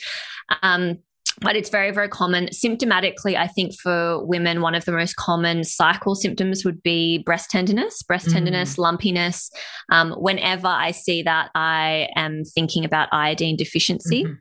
Um, 0.63 0.99
but 1.41 1.57
it's 1.57 1.69
very, 1.69 1.91
very 1.91 2.09
common. 2.09 2.47
Symptomatically, 2.49 3.37
I 3.37 3.49
think 3.49 3.75
for 3.75 4.25
women, 4.25 4.61
one 4.61 4.75
of 4.75 4.85
the 4.85 4.93
most 4.93 5.17
common 5.17 5.65
cycle 5.65 6.15
symptoms 6.15 6.65
would 6.65 6.83
be 6.83 7.19
breast 7.19 7.51
tenderness, 7.51 8.03
breast 8.03 8.31
tenderness, 8.31 8.75
mm. 8.75 8.79
lumpiness. 8.79 9.51
Um, 9.91 10.13
whenever 10.13 10.69
I 10.69 10.93
see 10.93 11.23
that, 11.23 11.51
I 11.55 12.09
am 12.15 12.45
thinking 12.45 12.85
about 12.85 13.09
iodine 13.11 13.57
deficiency. 13.57 14.25
Mm-hmm. 14.25 14.35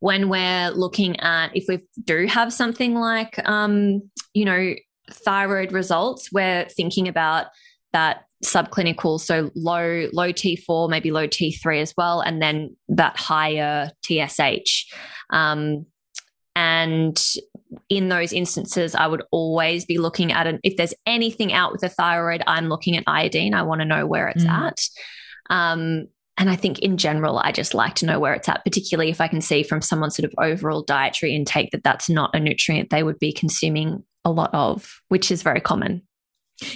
When 0.00 0.28
we're 0.28 0.70
looking 0.70 1.18
at 1.20 1.54
if 1.54 1.64
we 1.68 1.78
do 2.04 2.26
have 2.26 2.52
something 2.52 2.94
like, 2.94 3.38
um, 3.48 4.02
you 4.34 4.44
know, 4.44 4.74
thyroid 5.10 5.72
results, 5.72 6.30
we're 6.32 6.64
thinking 6.64 7.08
about 7.08 7.46
that 7.92 8.24
subclinical, 8.44 9.20
so 9.20 9.50
low 9.54 10.08
low 10.12 10.32
T4, 10.32 10.88
maybe 10.88 11.10
low 11.10 11.26
T3 11.26 11.82
as 11.82 11.94
well, 11.96 12.20
and 12.20 12.40
then 12.40 12.76
that 12.88 13.16
higher 13.16 13.90
TSH. 14.02 14.92
Um, 15.30 15.86
and 16.56 17.20
in 17.88 18.08
those 18.08 18.32
instances, 18.32 18.94
I 18.94 19.06
would 19.06 19.22
always 19.30 19.84
be 19.84 19.98
looking 19.98 20.32
at 20.32 20.46
an 20.46 20.60
if 20.64 20.76
there's 20.76 20.94
anything 21.06 21.52
out 21.52 21.72
with 21.72 21.82
the 21.82 21.88
thyroid, 21.88 22.42
I'm 22.46 22.68
looking 22.68 22.96
at 22.96 23.04
iodine. 23.06 23.54
I 23.54 23.62
want 23.62 23.80
to 23.80 23.84
know 23.84 24.06
where 24.06 24.28
it's 24.28 24.44
mm. 24.44 24.50
at. 24.50 24.80
Um, 25.50 26.08
and 26.40 26.48
I 26.48 26.56
think 26.56 26.78
in 26.78 26.96
general, 26.96 27.38
I 27.38 27.52
just 27.52 27.74
like 27.74 27.94
to 27.96 28.06
know 28.06 28.18
where 28.18 28.32
it's 28.32 28.48
at, 28.48 28.64
particularly 28.64 29.10
if 29.10 29.20
I 29.20 29.28
can 29.28 29.42
see 29.42 29.62
from 29.62 29.82
someone's 29.82 30.16
sort 30.16 30.24
of 30.24 30.32
overall 30.38 30.82
dietary 30.82 31.34
intake 31.34 31.70
that 31.72 31.84
that's 31.84 32.08
not 32.08 32.34
a 32.34 32.40
nutrient 32.40 32.88
they 32.88 33.02
would 33.02 33.18
be 33.18 33.30
consuming 33.30 34.02
a 34.24 34.30
lot 34.30 34.48
of, 34.54 35.02
which 35.08 35.30
is 35.30 35.42
very 35.42 35.60
common. 35.60 36.00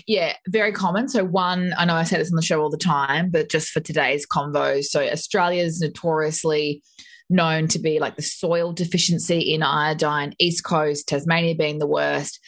Yeah, 0.07 0.35
very 0.49 0.71
common. 0.71 1.09
So, 1.09 1.25
one, 1.25 1.73
I 1.79 1.87
know 1.87 1.95
I 1.95 2.05
say 2.05 2.19
this 2.19 2.31
on 2.31 2.37
the 2.37 2.43
show 2.43 2.61
all 2.61 2.69
the 2.69 2.77
time, 2.77 3.31
but 3.31 3.51
just 3.51 3.71
for 3.71 3.81
today's 3.81 4.27
convo. 4.27 4.85
So, 4.85 5.01
Australia 5.03 5.63
is 5.63 5.81
notoriously 5.81 6.83
known 7.31 7.67
to 7.69 7.79
be 7.79 7.99
like 7.99 8.17
the 8.17 8.23
soil 8.23 8.75
deficiency 8.75 9.41
in 9.55 9.63
iodine, 9.63 10.35
East 10.39 10.63
Coast, 10.63 11.09
Tasmania 11.09 11.55
being 11.55 11.79
the 11.79 11.87
worst. 11.87 12.39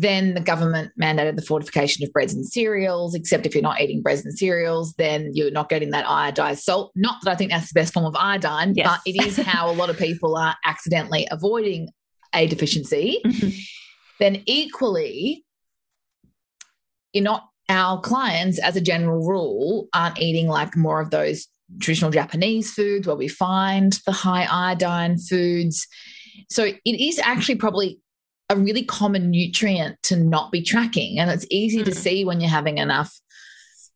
Then 0.00 0.34
the 0.34 0.40
government 0.40 0.92
mandated 1.00 1.34
the 1.34 1.42
fortification 1.42 2.04
of 2.04 2.12
breads 2.12 2.32
and 2.32 2.46
cereals, 2.46 3.16
except 3.16 3.46
if 3.46 3.54
you're 3.54 3.62
not 3.62 3.80
eating 3.80 4.00
breads 4.00 4.24
and 4.24 4.32
cereals, 4.38 4.94
then 4.94 5.32
you're 5.34 5.50
not 5.50 5.68
getting 5.68 5.90
that 5.90 6.06
iodized 6.06 6.60
salt. 6.60 6.92
Not 6.94 7.16
that 7.24 7.32
I 7.32 7.34
think 7.34 7.50
that's 7.50 7.72
the 7.72 7.80
best 7.80 7.92
form 7.92 8.06
of 8.06 8.14
iodine, 8.14 8.74
yes. 8.76 8.86
but 8.86 9.00
it 9.04 9.20
is 9.26 9.36
how 9.44 9.68
a 9.68 9.74
lot 9.74 9.90
of 9.90 9.98
people 9.98 10.36
are 10.36 10.54
accidentally 10.64 11.26
avoiding 11.32 11.88
a 12.32 12.46
deficiency. 12.46 13.20
Mm-hmm. 13.26 13.48
Then, 14.20 14.42
equally, 14.46 15.44
you're 17.12 17.24
not 17.24 17.48
our 17.68 18.00
clients 18.00 18.60
as 18.60 18.76
a 18.76 18.80
general 18.80 19.26
rule 19.26 19.88
aren't 19.92 20.20
eating 20.20 20.46
like 20.46 20.76
more 20.76 21.00
of 21.00 21.10
those 21.10 21.48
traditional 21.80 22.12
Japanese 22.12 22.72
foods 22.72 23.04
where 23.04 23.16
we 23.16 23.26
find 23.26 23.98
the 24.06 24.12
high 24.12 24.46
iodine 24.48 25.18
foods. 25.18 25.88
So 26.48 26.64
it 26.64 26.78
is 26.84 27.18
actually 27.18 27.56
probably 27.56 28.00
a 28.50 28.56
really 28.56 28.84
common 28.84 29.30
nutrient 29.30 30.02
to 30.04 30.16
not 30.16 30.50
be 30.50 30.62
tracking. 30.62 31.18
And 31.18 31.30
it's 31.30 31.46
easy 31.50 31.80
mm. 31.80 31.84
to 31.84 31.94
see 31.94 32.24
when 32.24 32.40
you're 32.40 32.50
having 32.50 32.78
enough 32.78 33.12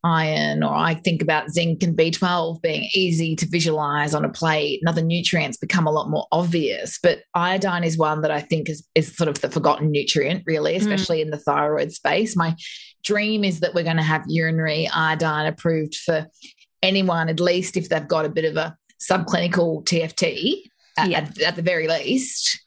iron, 0.04 0.62
or 0.62 0.74
I 0.74 0.94
think 0.94 1.22
about 1.22 1.50
zinc 1.50 1.82
and 1.82 1.96
B12 1.96 2.60
being 2.60 2.88
easy 2.92 3.36
to 3.36 3.46
visualize 3.48 4.14
on 4.14 4.24
a 4.24 4.28
plate, 4.28 4.80
and 4.82 4.88
other 4.88 5.02
nutrients 5.02 5.56
become 5.56 5.86
a 5.86 5.92
lot 5.92 6.10
more 6.10 6.26
obvious. 6.32 6.98
But 7.02 7.20
iodine 7.34 7.84
is 7.84 7.96
one 7.96 8.22
that 8.22 8.30
I 8.30 8.40
think 8.40 8.68
is, 8.68 8.86
is 8.94 9.14
sort 9.16 9.28
of 9.28 9.40
the 9.40 9.50
forgotten 9.50 9.90
nutrient, 9.90 10.42
really, 10.46 10.74
mm. 10.74 10.78
especially 10.78 11.18
mm. 11.18 11.22
in 11.22 11.30
the 11.30 11.38
thyroid 11.38 11.92
space. 11.92 12.36
My 12.36 12.56
dream 13.04 13.44
is 13.44 13.60
that 13.60 13.74
we're 13.74 13.84
going 13.84 13.96
to 13.96 14.02
have 14.02 14.24
urinary 14.26 14.88
iodine 14.92 15.46
approved 15.46 15.94
for 15.94 16.26
anyone, 16.82 17.28
at 17.28 17.40
least 17.40 17.76
if 17.76 17.88
they've 17.88 18.08
got 18.08 18.24
a 18.24 18.30
bit 18.30 18.44
of 18.44 18.56
a 18.56 18.76
subclinical 19.00 19.84
TFT 19.84 20.62
at, 20.98 21.10
yeah. 21.10 21.18
at, 21.18 21.40
at 21.40 21.56
the 21.56 21.62
very 21.62 21.88
least. 21.88 22.60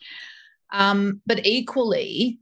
Um, 0.75 1.21
but 1.25 1.45
equally, 1.45 2.39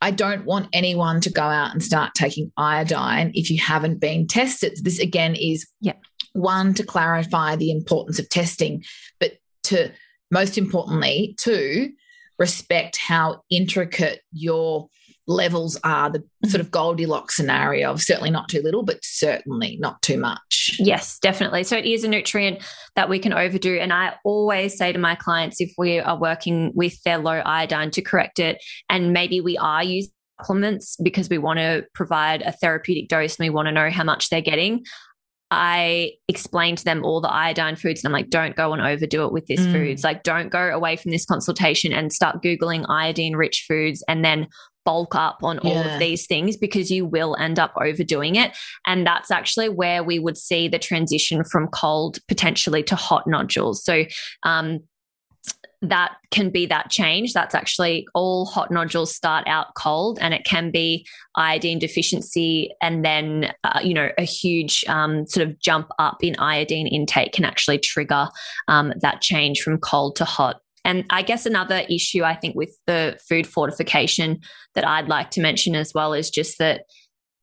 I 0.00 0.10
don't 0.10 0.44
want 0.44 0.68
anyone 0.72 1.20
to 1.22 1.30
go 1.30 1.42
out 1.42 1.72
and 1.72 1.82
start 1.82 2.14
taking 2.14 2.52
iodine 2.56 3.30
if 3.34 3.50
you 3.50 3.58
haven't 3.60 4.00
been 4.00 4.26
tested. 4.26 4.78
This 4.82 4.98
again 4.98 5.36
is 5.36 5.66
yeah. 5.80 5.94
one 6.32 6.74
to 6.74 6.82
clarify 6.84 7.54
the 7.56 7.70
importance 7.70 8.18
of 8.18 8.28
testing, 8.28 8.84
but 9.20 9.34
to 9.64 9.92
most 10.30 10.58
importantly, 10.58 11.34
to 11.38 11.90
respect 12.38 12.96
how 12.96 13.42
intricate 13.50 14.22
your 14.32 14.88
levels 15.28 15.78
are 15.84 16.10
the 16.10 16.18
mm-hmm. 16.18 16.48
sort 16.48 16.60
of 16.60 16.70
Goldilocks 16.70 17.36
scenario 17.36 17.92
of 17.92 18.02
certainly 18.02 18.30
not 18.30 18.48
too 18.48 18.62
little, 18.62 18.82
but 18.82 18.98
certainly 19.02 19.76
not 19.78 20.00
too 20.02 20.18
much. 20.18 20.76
Yes, 20.78 21.18
definitely. 21.20 21.62
So 21.64 21.76
it 21.76 21.84
is 21.84 22.02
a 22.02 22.08
nutrient 22.08 22.60
that 22.96 23.08
we 23.08 23.18
can 23.18 23.32
overdo. 23.32 23.78
And 23.78 23.92
I 23.92 24.14
always 24.24 24.76
say 24.76 24.90
to 24.90 24.98
my 24.98 25.14
clients 25.14 25.60
if 25.60 25.72
we 25.78 26.00
are 26.00 26.18
working 26.18 26.72
with 26.74 27.00
their 27.04 27.18
low 27.18 27.42
iodine 27.44 27.90
to 27.92 28.02
correct 28.02 28.38
it, 28.38 28.62
and 28.88 29.12
maybe 29.12 29.40
we 29.40 29.56
are 29.58 29.84
using 29.84 30.10
supplements 30.40 30.96
because 31.02 31.28
we 31.28 31.38
want 31.38 31.58
to 31.58 31.84
provide 31.94 32.42
a 32.42 32.52
therapeutic 32.52 33.08
dose 33.08 33.36
and 33.38 33.44
we 33.44 33.50
want 33.50 33.66
to 33.66 33.72
know 33.72 33.90
how 33.90 34.04
much 34.04 34.30
they're 34.30 34.40
getting. 34.40 34.84
I 35.50 36.12
explain 36.28 36.76
to 36.76 36.84
them 36.84 37.04
all 37.04 37.20
the 37.20 37.32
iodine 37.32 37.76
foods 37.76 38.04
and 38.04 38.08
I'm 38.08 38.12
like, 38.12 38.28
don't 38.28 38.54
go 38.54 38.72
and 38.72 38.82
overdo 38.82 39.24
it 39.24 39.32
with 39.32 39.46
this 39.46 39.60
mm. 39.60 39.72
foods. 39.72 40.04
Like, 40.04 40.22
don't 40.22 40.50
go 40.50 40.68
away 40.68 40.96
from 40.96 41.10
this 41.10 41.24
consultation 41.24 41.92
and 41.92 42.12
start 42.12 42.42
Googling 42.42 42.84
iodine 42.88 43.34
rich 43.34 43.64
foods 43.66 44.04
and 44.08 44.24
then 44.24 44.46
bulk 44.88 45.14
up 45.14 45.40
on 45.42 45.58
all 45.58 45.76
of 45.76 45.98
these 45.98 46.26
things 46.26 46.56
because 46.56 46.90
you 46.90 47.04
will 47.04 47.36
end 47.38 47.58
up 47.58 47.74
overdoing 47.76 48.36
it. 48.36 48.56
And 48.86 49.06
that's 49.06 49.30
actually 49.30 49.68
where 49.68 50.02
we 50.02 50.18
would 50.18 50.38
see 50.38 50.66
the 50.66 50.78
transition 50.78 51.44
from 51.44 51.68
cold 51.68 52.16
potentially 52.26 52.82
to 52.84 52.96
hot 52.96 53.26
nodules. 53.26 53.84
So, 53.84 54.04
um, 54.44 54.80
that 55.82 56.16
can 56.30 56.48
be 56.48 56.64
that 56.66 56.90
change. 56.90 57.34
That's 57.34 57.54
actually 57.54 58.08
all 58.14 58.46
hot 58.46 58.70
nodules 58.70 59.14
start 59.14 59.46
out 59.46 59.74
cold, 59.74 60.18
and 60.20 60.32
it 60.34 60.44
can 60.44 60.70
be 60.70 61.06
iodine 61.36 61.78
deficiency, 61.78 62.70
and 62.82 63.04
then 63.04 63.52
uh, 63.62 63.80
you 63.80 63.94
know 63.94 64.08
a 64.18 64.24
huge 64.24 64.84
um, 64.88 65.26
sort 65.26 65.46
of 65.46 65.60
jump 65.60 65.88
up 66.00 66.16
in 66.22 66.34
iodine 66.40 66.88
intake 66.88 67.32
can 67.32 67.44
actually 67.44 67.78
trigger 67.78 68.26
um, 68.66 68.92
that 69.00 69.20
change 69.20 69.60
from 69.60 69.78
cold 69.78 70.16
to 70.16 70.24
hot. 70.24 70.60
And 70.84 71.04
I 71.10 71.22
guess 71.22 71.46
another 71.46 71.82
issue 71.90 72.22
I 72.24 72.34
think 72.34 72.54
with 72.54 72.76
the 72.86 73.18
food 73.28 73.46
fortification 73.46 74.40
that 74.74 74.86
I'd 74.86 75.08
like 75.08 75.30
to 75.32 75.40
mention 75.40 75.74
as 75.74 75.92
well 75.94 76.12
is 76.12 76.30
just 76.30 76.58
that 76.58 76.82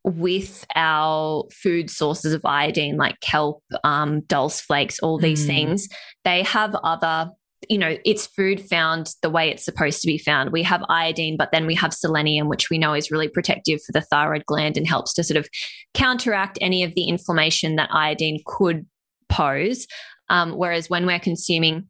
with 0.03 0.65
our 0.75 1.45
food 1.51 1.89
sources 1.89 2.33
of 2.33 2.45
iodine, 2.45 2.95
like 2.97 3.19
kelp, 3.21 3.63
um, 3.83 4.21
dulse 4.21 4.61
flakes, 4.61 4.99
all 4.99 5.17
these 5.17 5.43
mm. 5.43 5.47
things, 5.47 5.89
they 6.23 6.43
have 6.43 6.75
other 6.75 7.31
you 7.69 7.77
know, 7.77 7.97
it's 8.05 8.27
food 8.27 8.61
found 8.61 9.13
the 9.21 9.29
way 9.29 9.49
it's 9.49 9.65
supposed 9.65 10.01
to 10.01 10.07
be 10.07 10.17
found. 10.17 10.51
We 10.51 10.63
have 10.63 10.83
iodine, 10.89 11.35
but 11.37 11.51
then 11.51 11.65
we 11.65 11.75
have 11.75 11.93
selenium, 11.93 12.47
which 12.47 12.69
we 12.69 12.77
know 12.77 12.93
is 12.93 13.09
really 13.09 13.27
protective 13.27 13.81
for 13.81 13.91
the 13.91 14.01
thyroid 14.01 14.45
gland 14.45 14.77
and 14.77 14.87
helps 14.87 15.13
to 15.15 15.23
sort 15.23 15.37
of 15.37 15.47
counteract 15.93 16.57
any 16.61 16.83
of 16.83 16.93
the 16.93 17.05
inflammation 17.05 17.75
that 17.75 17.89
iodine 17.91 18.39
could 18.45 18.85
pose. 19.29 19.87
Um, 20.29 20.53
whereas 20.53 20.89
when 20.89 21.05
we're 21.05 21.19
consuming 21.19 21.89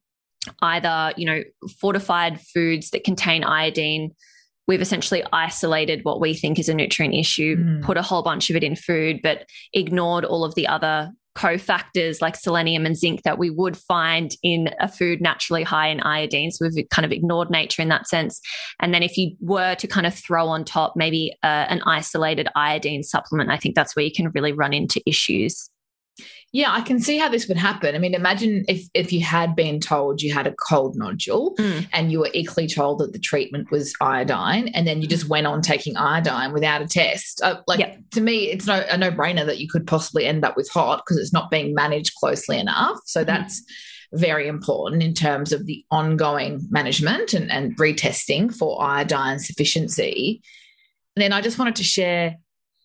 either, 0.62 1.14
you 1.18 1.26
know, 1.26 1.44
fortified 1.80 2.40
foods 2.42 2.90
that 2.92 3.04
contain 3.04 3.44
iodine, 3.44 4.12
we've 4.68 4.82
essentially 4.82 5.24
isolated 5.32 6.02
what 6.04 6.20
we 6.20 6.34
think 6.34 6.60
is 6.60 6.70
a 6.70 6.74
nutrient 6.74 7.14
issue, 7.14 7.58
mm. 7.58 7.84
put 7.84 7.98
a 7.98 8.02
whole 8.02 8.24
bunch 8.24 8.50
of 8.50 8.56
it 8.56 8.64
in 8.64 8.76
food, 8.76 9.20
but 9.22 9.46
ignored 9.74 10.26
all 10.26 10.44
of 10.44 10.56
the 10.56 10.68
other 10.68 11.12
cofactors 11.36 12.22
like 12.22 12.36
selenium 12.36 12.86
and 12.86 12.96
zinc 12.96 13.24
that 13.24 13.38
we 13.38 13.50
would 13.50 13.78
find 13.78 14.32
in 14.42 14.70
a 14.80 14.88
food 14.88 15.20
naturally 15.22 15.64
high 15.64 15.90
in 15.90 16.00
iodine. 16.00 16.50
So 16.50 16.68
we've 16.74 16.88
kind 16.90 17.06
of 17.06 17.12
ignored 17.12 17.50
nature 17.50 17.82
in 17.82 17.90
that 17.90 18.08
sense. 18.08 18.40
And 18.80 18.94
then 18.94 19.04
if 19.04 19.18
you 19.18 19.36
were 19.42 19.76
to 19.76 19.88
kind 19.88 20.08
of 20.08 20.16
throw 20.16 20.48
on 20.48 20.64
top 20.64 20.94
maybe 20.96 21.34
uh, 21.44 21.68
an 21.68 21.82
isolated 21.86 22.48
iodine 22.56 23.04
supplement, 23.04 23.52
I 23.52 23.58
think 23.58 23.76
that's 23.76 23.96
where 23.96 24.06
you 24.06 24.14
can 24.14 24.32
really 24.34 24.54
run 24.54 24.74
into 24.74 25.02
issues. 25.06 25.70
Yeah, 26.56 26.72
I 26.72 26.80
can 26.80 27.02
see 27.02 27.18
how 27.18 27.28
this 27.28 27.50
would 27.50 27.58
happen. 27.58 27.96
I 27.96 27.98
mean, 27.98 28.14
imagine 28.14 28.64
if 28.70 28.88
if 28.94 29.12
you 29.12 29.20
had 29.20 29.58
been 29.58 29.82
told 29.82 30.22
you 30.22 30.34
had 30.34 30.48
a 30.48 30.54
cold 30.54 30.96
nodule 30.96 31.54
mm. 31.58 31.86
and 31.92 32.14
you 32.14 32.20
were 32.20 32.30
equally 32.34 32.66
told 32.66 33.00
that 33.00 33.12
the 33.12 33.20
treatment 33.20 33.72
was 33.72 33.94
iodine, 34.00 34.70
and 34.70 34.88
then 34.88 35.02
you 35.02 35.08
just 35.10 35.28
went 35.28 35.48
on 35.48 35.62
taking 35.62 35.98
iodine 35.98 36.54
without 36.54 36.82
a 36.82 36.88
test. 36.88 37.42
Uh, 37.44 37.60
like 37.68 37.80
yep. 37.80 38.00
to 38.12 38.22
me, 38.22 38.46
it's 38.52 38.68
no 38.68 38.86
a 38.90 38.98
no 38.98 39.12
brainer 39.12 39.46
that 39.46 39.58
you 39.58 39.68
could 39.68 39.86
possibly 39.86 40.26
end 40.26 40.46
up 40.46 40.56
with 40.56 40.70
hot 40.70 41.02
because 41.06 41.18
it's 41.18 41.34
not 41.34 41.52
being 41.52 41.74
managed 41.74 42.16
closely 42.16 42.58
enough. 42.58 43.00
So 43.06 43.24
mm. 43.24 43.26
that's 43.26 43.62
very 44.14 44.48
important 44.48 45.04
in 45.04 45.14
terms 45.14 45.52
of 45.52 45.66
the 45.66 45.84
ongoing 45.92 46.66
management 46.70 47.34
and, 47.34 47.52
and 47.52 47.76
retesting 47.78 48.56
for 48.56 48.82
iodine 48.82 49.40
sufficiency. 49.40 50.42
And 51.18 51.22
then 51.22 51.34
I 51.34 51.42
just 51.42 51.60
wanted 51.60 51.76
to 51.76 51.84
share 51.84 52.38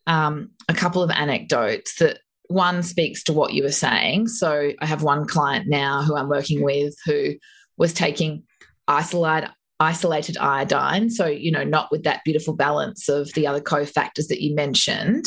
um, 0.08 0.50
a 0.68 0.74
couple 0.74 1.04
of 1.04 1.10
anecdotes 1.12 1.94
that 2.00 2.18
one 2.50 2.82
speaks 2.82 3.22
to 3.22 3.32
what 3.32 3.52
you 3.52 3.62
were 3.62 3.70
saying. 3.70 4.26
So 4.26 4.72
I 4.80 4.86
have 4.86 5.04
one 5.04 5.24
client 5.24 5.68
now 5.68 6.02
who 6.02 6.16
I'm 6.16 6.28
working 6.28 6.64
with 6.64 6.94
who 7.06 7.34
was 7.76 7.92
taking 7.92 8.42
isolated 8.88 9.50
isolated 9.78 10.36
iodine. 10.36 11.08
So, 11.08 11.26
you 11.26 11.50
know, 11.50 11.64
not 11.64 11.90
with 11.90 12.02
that 12.02 12.22
beautiful 12.24 12.54
balance 12.54 13.08
of 13.08 13.32
the 13.32 13.46
other 13.46 13.60
cofactors 13.60 14.26
that 14.28 14.42
you 14.42 14.54
mentioned. 14.54 15.24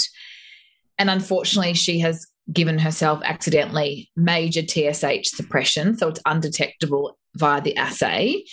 And 0.99 1.09
unfortunately, 1.09 1.73
she 1.73 1.99
has 1.99 2.27
given 2.51 2.77
herself 2.77 3.21
accidentally 3.23 4.11
major 4.15 4.61
TSH 4.61 5.29
suppression. 5.29 5.97
So 5.97 6.09
it's 6.09 6.21
undetectable 6.25 7.17
via 7.35 7.61
the 7.61 7.75
assay 7.77 8.43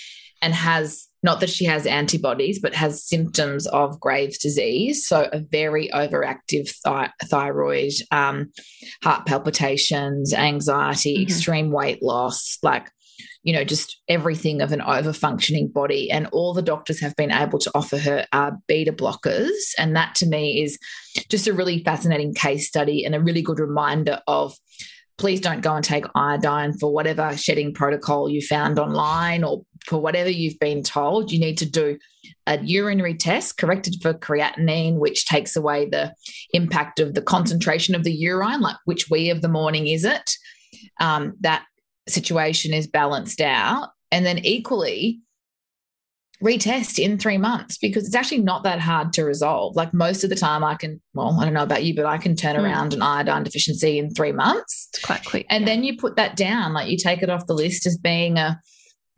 and 0.41 0.55
has 0.55 1.07
not 1.23 1.41
that 1.41 1.51
she 1.51 1.65
has 1.67 1.87
antibodies, 1.87 2.61
but 2.61 2.75
has 2.75 3.05
symptoms 3.05 3.67
of 3.67 4.01
Graves' 4.01 4.39
disease. 4.39 5.07
So, 5.07 5.29
a 5.33 5.41
very 5.41 5.89
overactive 5.89 6.71
thi- 6.85 7.27
thyroid, 7.27 7.93
um, 8.11 8.53
heart 9.03 9.27
palpitations, 9.27 10.33
anxiety, 10.33 11.15
mm-hmm. 11.15 11.23
extreme 11.23 11.71
weight 11.71 12.03
loss, 12.03 12.59
like, 12.63 12.91
you 13.43 13.53
know, 13.53 13.65
just 13.65 14.01
everything 14.09 14.61
of 14.61 14.73
an 14.73 14.83
over 14.83 15.13
functioning 15.13 15.69
body. 15.69 16.11
And 16.11 16.27
all 16.29 16.55
the 16.55 16.63
doctors 16.63 17.01
have 17.01 17.17
been 17.17 17.31
able 17.31 17.59
to 17.59 17.71
offer 17.75 17.99
her 17.99 18.27
are 18.33 18.59
beta 18.67 18.93
blockers. 18.93 19.51
And 19.79 19.97
that 19.97 20.15
to 20.17 20.27
me 20.27 20.63
is 20.63 20.79
just 21.29 21.47
a 21.47 21.53
really 21.53 21.83
fascinating 21.83 22.35
case 22.35 22.69
study 22.69 23.05
and 23.05 23.15
a 23.15 23.21
really 23.21 23.43
good 23.43 23.59
reminder 23.59 24.21
of 24.27 24.55
please 25.21 25.41
don't 25.41 25.61
go 25.61 25.75
and 25.75 25.85
take 25.85 26.07
iodine 26.15 26.73
for 26.73 26.91
whatever 26.91 27.37
shedding 27.37 27.75
protocol 27.75 28.31
you 28.31 28.41
found 28.41 28.79
online 28.79 29.45
or 29.45 29.63
for 29.85 30.01
whatever 30.01 30.31
you've 30.31 30.59
been 30.59 30.83
told. 30.83 31.31
You 31.31 31.39
need 31.39 31.59
to 31.59 31.69
do 31.69 31.99
a 32.47 32.59
urinary 32.63 33.15
test 33.15 33.59
corrected 33.59 33.97
for 34.01 34.15
creatinine, 34.15 34.97
which 34.97 35.27
takes 35.27 35.57
away 35.57 35.87
the 35.87 36.15
impact 36.55 37.01
of 37.01 37.13
the 37.13 37.21
concentration 37.21 37.95
of 37.95 38.03
the 38.03 38.13
urine, 38.13 38.63
like 38.63 38.77
which 38.87 39.11
wee 39.11 39.29
of 39.29 39.43
the 39.43 39.49
morning 39.49 39.89
is 39.89 40.07
it? 40.07 40.31
Um, 41.01 41.35
that 41.41 41.67
situation 42.09 42.73
is 42.73 42.87
balanced 42.87 43.43
out. 43.43 43.91
And 44.11 44.25
then 44.25 44.39
equally, 44.39 45.21
retest 46.43 46.99
in 46.99 47.19
three 47.19 47.39
months 47.39 47.77
because 47.77 48.07
it's 48.07 48.15
actually 48.15 48.41
not 48.41 48.65
that 48.65 48.81
hard 48.81 49.13
to 49.13 49.25
resolve. 49.25 49.77
Like 49.77 49.93
most 49.93 50.25
of 50.25 50.31
the 50.31 50.37
time, 50.37 50.65
I 50.65 50.75
can, 50.75 51.01
well, 51.13 51.37
I 51.39 51.45
don't 51.45 51.55
know 51.55 51.63
about 51.63 51.85
you, 51.85 51.95
but 51.95 52.07
I 52.07 52.19
can 52.19 52.35
turn 52.35 52.57
mm. 52.57 52.63
around 52.63 52.95
an 52.95 53.03
iodine 53.03 53.45
deficiency 53.45 53.99
in 53.99 54.11
three 54.11 54.33
months. 54.33 54.89
It's 54.95 55.05
quite 55.05 55.25
quick. 55.25 55.47
And 55.51 55.63
yeah. 55.63 55.67
then 55.67 55.85
you 55.85 55.97
put 55.97 56.17
that 56.17 56.37
down, 56.37 56.73
like 56.73 56.89
you 56.89 56.97
take 56.97 57.23
it 57.23 57.31
off 57.31 57.47
the 57.47 57.55
list 57.55 57.87
as 57.87 57.99
being 57.99 58.39
a, 58.39 58.59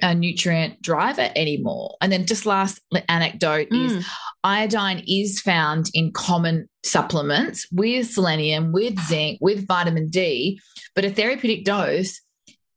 a 0.03 0.15
nutrient 0.15 0.83
driver 0.83 1.31
anymore. 1.37 1.97
And 2.01 2.11
then 2.11 2.27
just 2.27 2.45
last 2.45 2.81
anecdote 3.09 3.69
mm. 3.71 3.87
is 3.87 4.07
iodine 4.43 5.05
is 5.07 5.41
found 5.41 5.91
in 5.95 6.13
common 6.13 6.69
supplements 6.85 7.69
with 7.71 8.11
selenium, 8.11 8.73
with 8.73 8.99
zinc, 9.07 9.39
with 9.41 9.67
vitamin 9.69 10.09
D, 10.09 10.61
but 10.97 11.05
a 11.05 11.11
therapeutic 11.11 11.65
dose 11.65 12.21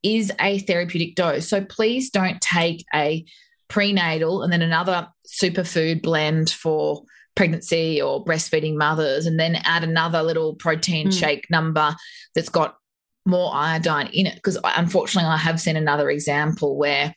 is 0.04 0.32
a 0.40 0.60
therapeutic 0.60 1.16
dose. 1.16 1.50
So 1.50 1.66
please 1.66 2.12
don't 2.12 2.40
take 2.40 2.86
a 2.94 3.26
prenatal 3.68 4.44
and 4.44 4.52
then 4.52 4.62
another 4.62 5.08
superfood 5.28 6.02
blend 6.02 6.50
for 6.50 7.04
pregnancy 7.36 8.02
or 8.02 8.24
breastfeeding 8.24 8.76
mothers, 8.76 9.26
and 9.26 9.40
then 9.40 9.56
add 9.66 9.84
another 9.84 10.24
little 10.24 10.56
protein 10.56 11.08
mm. 11.08 11.20
shake 11.20 11.46
number 11.50 11.94
that's 12.34 12.50
got 12.50 12.78
more 13.26 13.52
iodine 13.54 14.10
in 14.14 14.26
it. 14.26 14.36
Because 14.36 14.58
unfortunately, 14.64 15.30
I 15.30 15.38
have 15.38 15.60
seen 15.60 15.76
another 15.76 16.10
example 16.10 16.78
where 16.78 17.14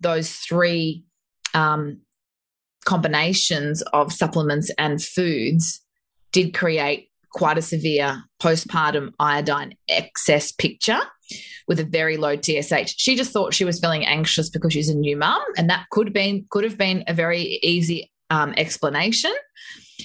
those 0.00 0.32
three 0.32 1.04
um, 1.52 2.00
combinations 2.86 3.82
of 3.92 4.12
supplements 4.12 4.70
and 4.78 5.02
foods 5.02 5.82
did 6.32 6.54
create 6.54 7.08
quite 7.32 7.58
a 7.58 7.62
severe 7.62 8.22
postpartum 8.40 9.12
iodine 9.20 9.74
excess 9.88 10.52
picture 10.52 11.00
with 11.68 11.80
a 11.80 11.84
very 11.84 12.16
low 12.16 12.36
TSH. 12.36 12.94
She 12.96 13.16
just 13.16 13.32
thought 13.32 13.54
she 13.54 13.64
was 13.64 13.80
feeling 13.80 14.04
anxious 14.04 14.50
because 14.50 14.72
she's 14.72 14.88
a 14.88 14.94
new 14.94 15.16
mum, 15.16 15.42
and 15.56 15.70
that 15.70 15.86
could 15.90 16.08
have 16.08 16.14
been 16.14 16.46
could 16.50 16.64
have 16.64 16.78
been 16.78 17.04
a 17.06 17.14
very 17.14 17.58
easy 17.62 18.10
um, 18.30 18.54
explanation. 18.56 19.32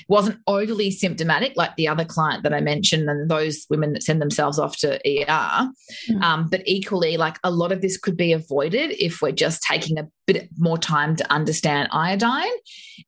Wasn't 0.10 0.40
overly 0.46 0.92
symptomatic 0.92 1.54
like 1.56 1.74
the 1.78 1.88
other 1.88 2.04
client 2.04 2.44
that 2.44 2.54
I 2.54 2.60
mentioned, 2.60 3.10
and 3.10 3.30
those 3.30 3.66
women 3.70 3.94
that 3.94 4.04
send 4.04 4.22
themselves 4.22 4.60
off 4.60 4.78
to 4.78 4.96
ER. 4.96 5.70
Mm. 6.10 6.22
Um, 6.22 6.50
but 6.50 6.62
equally, 6.66 7.16
like 7.16 7.38
a 7.44 7.52
lot 7.52 7.72
of 7.72 7.82
this 7.82 7.98
could 7.98 8.18
be 8.18 8.34
avoided 8.34 8.92
if 9.02 9.22
we're 9.22 9.32
just 9.32 9.64
taking 9.64 9.98
a 9.98 10.08
bit 10.28 10.50
more 10.58 10.78
time 10.78 11.16
to 11.16 11.32
understand 11.32 11.88
iodine, 11.92 12.52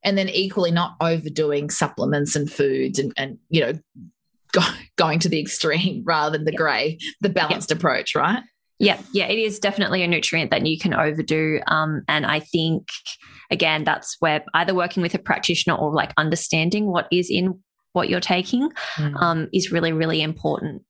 and 0.04 0.18
then 0.18 0.30
equally 0.30 0.72
not 0.72 0.96
overdoing 1.02 1.70
supplements 1.70 2.36
and 2.36 2.50
foods, 2.50 3.00
and 3.00 3.12
and 3.18 3.38
you 3.50 3.62
know 3.62 3.74
go, 4.60 4.68
going 4.96 5.20
to 5.20 5.30
the 5.30 5.40
extreme 5.40 6.04
rather 6.06 6.38
than 6.38 6.46
the 6.46 6.52
grey, 6.52 6.98
the 7.22 7.30
balanced 7.30 7.72
approach, 7.72 8.16
right? 8.16 8.44
Yeah, 8.80 9.02
yeah, 9.12 9.26
it 9.26 9.40
is 9.40 9.60
definitely 9.60 10.04
a 10.04 10.08
nutrient 10.08 10.52
that 10.52 10.66
you 10.66 10.78
can 10.78 10.94
overdo. 10.94 11.60
Um, 11.66 12.04
and 12.08 12.26
I 12.26 12.40
think, 12.40 12.90
again, 13.50 13.84
that's 13.84 14.18
where 14.20 14.44
either 14.54 14.76
working 14.76 15.02
with 15.02 15.16
a 15.16 15.20
practitioner 15.20 15.76
or 15.76 15.92
like 15.92 16.14
understanding 16.18 16.86
what 16.86 17.08
is 17.12 17.30
in 17.32 17.60
what 17.94 18.10
you're 18.10 18.20
taking 18.20 18.70
mm. 18.96 19.22
um, 19.22 19.50
is 19.52 19.72
really, 19.72 19.94
really 19.94 20.22
important. 20.22 20.84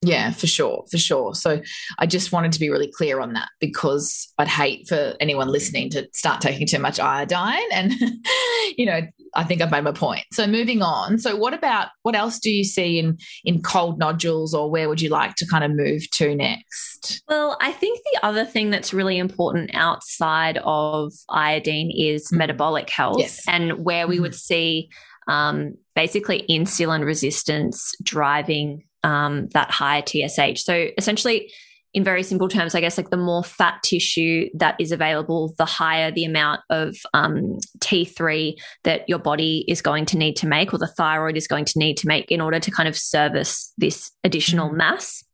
Yeah, 0.00 0.30
for 0.30 0.46
sure, 0.46 0.84
for 0.90 0.98
sure. 0.98 1.34
So 1.34 1.60
I 1.98 2.06
just 2.06 2.30
wanted 2.30 2.52
to 2.52 2.60
be 2.60 2.70
really 2.70 2.90
clear 2.90 3.20
on 3.20 3.32
that 3.32 3.48
because 3.58 4.32
I'd 4.38 4.46
hate 4.46 4.86
for 4.88 5.14
anyone 5.18 5.48
listening 5.48 5.90
to 5.90 6.08
start 6.12 6.40
taking 6.40 6.68
too 6.68 6.78
much 6.78 7.00
iodine. 7.00 7.66
And, 7.72 7.92
you 8.76 8.86
know, 8.86 9.00
I 9.34 9.42
think 9.42 9.60
I've 9.60 9.72
made 9.72 9.82
my 9.82 9.92
point. 9.92 10.24
So 10.32 10.46
moving 10.46 10.82
on. 10.82 11.18
So 11.18 11.34
what 11.36 11.52
about 11.52 11.88
what 12.02 12.14
else 12.14 12.38
do 12.38 12.50
you 12.50 12.64
see 12.64 12.98
in 13.00 13.18
in 13.44 13.60
cold 13.60 13.98
nodules 13.98 14.54
or 14.54 14.70
where 14.70 14.88
would 14.88 15.00
you 15.00 15.08
like 15.08 15.34
to 15.36 15.46
kind 15.46 15.64
of 15.64 15.72
move 15.72 16.08
to 16.12 16.34
next? 16.34 17.22
Well, 17.28 17.56
I 17.60 17.72
think 17.72 18.00
the 18.12 18.24
other 18.24 18.44
thing 18.44 18.70
that's 18.70 18.94
really 18.94 19.18
important 19.18 19.70
outside 19.74 20.58
of 20.64 21.12
iodine 21.28 21.90
is 21.90 22.26
mm-hmm. 22.26 22.38
metabolic 22.38 22.88
health 22.88 23.18
yes. 23.18 23.42
and 23.48 23.84
where 23.84 24.06
we 24.06 24.16
mm-hmm. 24.16 24.22
would 24.22 24.34
see 24.34 24.90
um, 25.28 25.74
basically 25.94 26.46
insulin 26.48 27.04
resistance 27.04 27.94
driving 28.02 28.84
um, 29.08 29.48
that 29.54 29.70
higher 29.70 30.02
TSH. 30.06 30.62
So 30.62 30.88
essentially, 30.98 31.50
in 31.94 32.04
very 32.04 32.22
simple 32.22 32.48
terms, 32.48 32.74
I 32.74 32.80
guess 32.80 32.98
like 32.98 33.08
the 33.08 33.16
more 33.16 33.42
fat 33.42 33.82
tissue 33.82 34.50
that 34.54 34.76
is 34.78 34.92
available, 34.92 35.54
the 35.56 35.64
higher 35.64 36.10
the 36.10 36.26
amount 36.26 36.60
of 36.68 36.96
um, 37.14 37.58
T3 37.78 38.54
that 38.84 39.08
your 39.08 39.18
body 39.18 39.64
is 39.66 39.80
going 39.80 40.04
to 40.06 40.18
need 40.18 40.36
to 40.36 40.46
make, 40.46 40.74
or 40.74 40.78
the 40.78 40.86
thyroid 40.86 41.36
is 41.36 41.48
going 41.48 41.64
to 41.64 41.78
need 41.78 41.96
to 41.96 42.06
make 42.06 42.30
in 42.30 42.42
order 42.42 42.60
to 42.60 42.70
kind 42.70 42.88
of 42.88 42.96
service 42.96 43.72
this 43.78 44.10
additional 44.22 44.68
mm. 44.68 44.76
mass. 44.76 45.24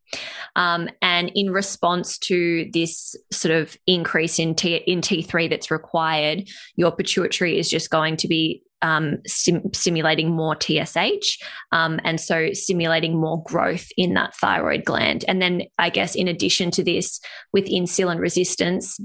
Um, 0.56 0.88
and 1.02 1.30
in 1.34 1.50
response 1.50 2.18
to 2.18 2.70
this 2.72 3.16
sort 3.32 3.54
of 3.54 3.76
increase 3.86 4.38
in, 4.38 4.54
T- 4.54 4.76
in 4.76 5.00
T3 5.00 5.50
that's 5.50 5.70
required, 5.70 6.48
your 6.76 6.92
pituitary 6.92 7.58
is 7.58 7.68
just 7.68 7.90
going 7.90 8.16
to 8.18 8.28
be 8.28 8.62
um, 8.82 9.18
sim- 9.26 9.72
stimulating 9.72 10.30
more 10.30 10.56
TSH, 10.60 11.42
um, 11.72 12.00
and 12.04 12.20
so 12.20 12.52
stimulating 12.52 13.18
more 13.18 13.42
growth 13.42 13.88
in 13.96 14.14
that 14.14 14.36
thyroid 14.36 14.84
gland. 14.84 15.24
And 15.26 15.40
then, 15.40 15.62
I 15.78 15.88
guess, 15.88 16.14
in 16.14 16.28
addition 16.28 16.70
to 16.72 16.84
this, 16.84 17.18
with 17.52 17.64
insulin 17.64 18.18
resistance, 18.18 19.00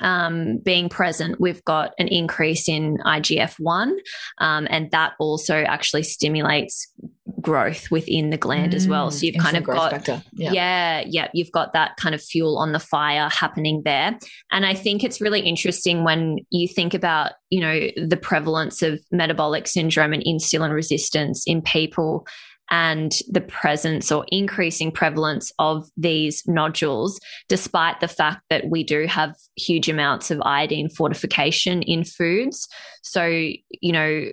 um, 0.00 0.58
being 0.58 0.88
present, 0.88 1.40
we've 1.40 1.64
got 1.64 1.92
an 1.98 2.08
increase 2.08 2.68
in 2.68 2.98
IGF 2.98 3.54
1, 3.58 3.98
um, 4.38 4.66
and 4.70 4.90
that 4.90 5.12
also 5.18 5.62
actually 5.62 6.02
stimulates 6.02 6.92
growth 7.40 7.90
within 7.90 8.30
the 8.30 8.36
gland 8.36 8.72
mm, 8.72 8.76
as 8.76 8.88
well. 8.88 9.10
So 9.10 9.26
you've 9.26 9.42
kind 9.42 9.56
of 9.56 9.64
got, 9.64 10.06
yeah. 10.32 10.52
yeah, 10.52 11.04
yeah, 11.06 11.28
you've 11.32 11.52
got 11.52 11.72
that 11.72 11.96
kind 11.96 12.14
of 12.14 12.22
fuel 12.22 12.58
on 12.58 12.72
the 12.72 12.78
fire 12.78 13.28
happening 13.30 13.82
there. 13.84 14.18
And 14.50 14.66
I 14.66 14.74
think 14.74 15.04
it's 15.04 15.20
really 15.20 15.40
interesting 15.40 16.04
when 16.04 16.38
you 16.50 16.68
think 16.68 16.94
about, 16.94 17.32
you 17.50 17.60
know, 17.60 17.88
the 17.96 18.18
prevalence 18.18 18.82
of 18.82 19.00
metabolic 19.10 19.66
syndrome 19.66 20.12
and 20.12 20.24
insulin 20.24 20.72
resistance 20.72 21.44
in 21.46 21.62
people 21.62 22.26
and 22.70 23.12
the 23.28 23.40
presence 23.40 24.12
or 24.12 24.24
increasing 24.28 24.92
prevalence 24.92 25.52
of 25.58 25.88
these 25.96 26.44
nodules, 26.46 27.18
despite 27.48 28.00
the 28.00 28.08
fact 28.08 28.42
that 28.48 28.68
we 28.70 28.84
do 28.84 29.06
have 29.06 29.34
huge 29.56 29.88
amounts 29.88 30.30
of 30.30 30.40
iodine 30.42 30.88
fortification 30.88 31.82
in 31.82 32.04
foods. 32.04 32.68
So, 33.02 33.26
you 33.26 33.92
know, 33.92 34.26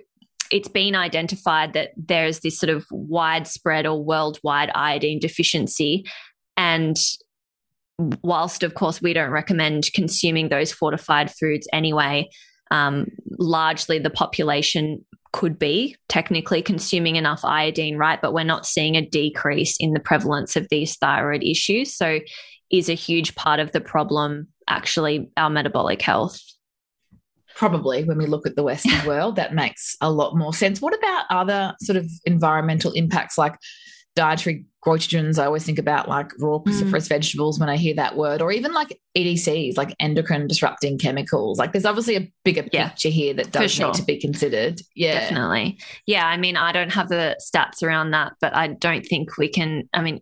it's 0.50 0.68
been 0.68 0.94
identified 0.94 1.72
that 1.72 1.90
there's 1.96 2.40
this 2.40 2.58
sort 2.58 2.70
of 2.70 2.86
widespread 2.90 3.86
or 3.86 4.02
worldwide 4.02 4.70
iodine 4.74 5.18
deficiency. 5.18 6.04
And 6.56 6.96
whilst, 8.22 8.62
of 8.62 8.74
course, 8.74 9.02
we 9.02 9.12
don't 9.12 9.30
recommend 9.30 9.92
consuming 9.94 10.48
those 10.48 10.72
fortified 10.72 11.30
foods 11.30 11.66
anyway, 11.72 12.28
um, 12.70 13.08
largely 13.38 13.98
the 13.98 14.10
population 14.10 15.04
could 15.32 15.58
be 15.58 15.96
technically 16.08 16.62
consuming 16.62 17.16
enough 17.16 17.44
iodine, 17.44 17.96
right? 17.96 18.20
But 18.20 18.32
we're 18.32 18.44
not 18.44 18.66
seeing 18.66 18.96
a 18.96 19.06
decrease 19.06 19.76
in 19.78 19.92
the 19.92 20.00
prevalence 20.00 20.56
of 20.56 20.68
these 20.70 20.96
thyroid 20.96 21.42
issues. 21.42 21.94
So, 21.94 22.20
is 22.70 22.88
a 22.88 22.94
huge 22.94 23.34
part 23.34 23.60
of 23.60 23.72
the 23.72 23.80
problem 23.80 24.48
actually 24.68 25.30
our 25.36 25.48
metabolic 25.48 26.02
health? 26.02 26.40
probably 27.58 28.04
when 28.04 28.16
we 28.16 28.26
look 28.26 28.46
at 28.46 28.54
the 28.54 28.62
Western 28.62 29.04
world, 29.06 29.34
that 29.34 29.52
makes 29.52 29.96
a 30.00 30.10
lot 30.10 30.36
more 30.36 30.54
sense. 30.54 30.80
What 30.80 30.96
about 30.96 31.26
other 31.28 31.74
sort 31.82 31.96
of 31.96 32.08
environmental 32.24 32.92
impacts 32.92 33.36
like 33.36 33.56
dietary 34.18 34.66
goitrogens. 34.84 35.38
I 35.38 35.46
always 35.46 35.64
think 35.64 35.78
about 35.78 36.08
like 36.08 36.32
raw 36.40 36.58
cruciferous 36.58 37.06
mm. 37.06 37.08
vegetables 37.08 37.58
when 37.60 37.68
I 37.68 37.76
hear 37.76 37.94
that 37.94 38.16
word, 38.16 38.42
or 38.42 38.50
even 38.50 38.72
like 38.72 38.98
EDCs, 39.16 39.76
like 39.76 39.94
endocrine 40.00 40.48
disrupting 40.48 40.98
chemicals. 40.98 41.58
Like 41.58 41.72
there's 41.72 41.84
obviously 41.84 42.16
a 42.16 42.32
bigger 42.44 42.64
yeah, 42.72 42.88
picture 42.88 43.10
here 43.10 43.32
that 43.34 43.52
does 43.52 43.70
sure. 43.70 43.86
need 43.86 43.94
to 43.94 44.02
be 44.02 44.18
considered. 44.18 44.80
Yeah. 44.96 45.20
Definitely. 45.20 45.78
Yeah. 46.06 46.26
I 46.26 46.36
mean, 46.36 46.56
I 46.56 46.72
don't 46.72 46.92
have 46.92 47.08
the 47.08 47.36
stats 47.40 47.82
around 47.82 48.10
that, 48.10 48.32
but 48.40 48.54
I 48.54 48.68
don't 48.68 49.06
think 49.06 49.38
we 49.38 49.48
can. 49.48 49.88
I 49.94 50.02
mean, 50.02 50.20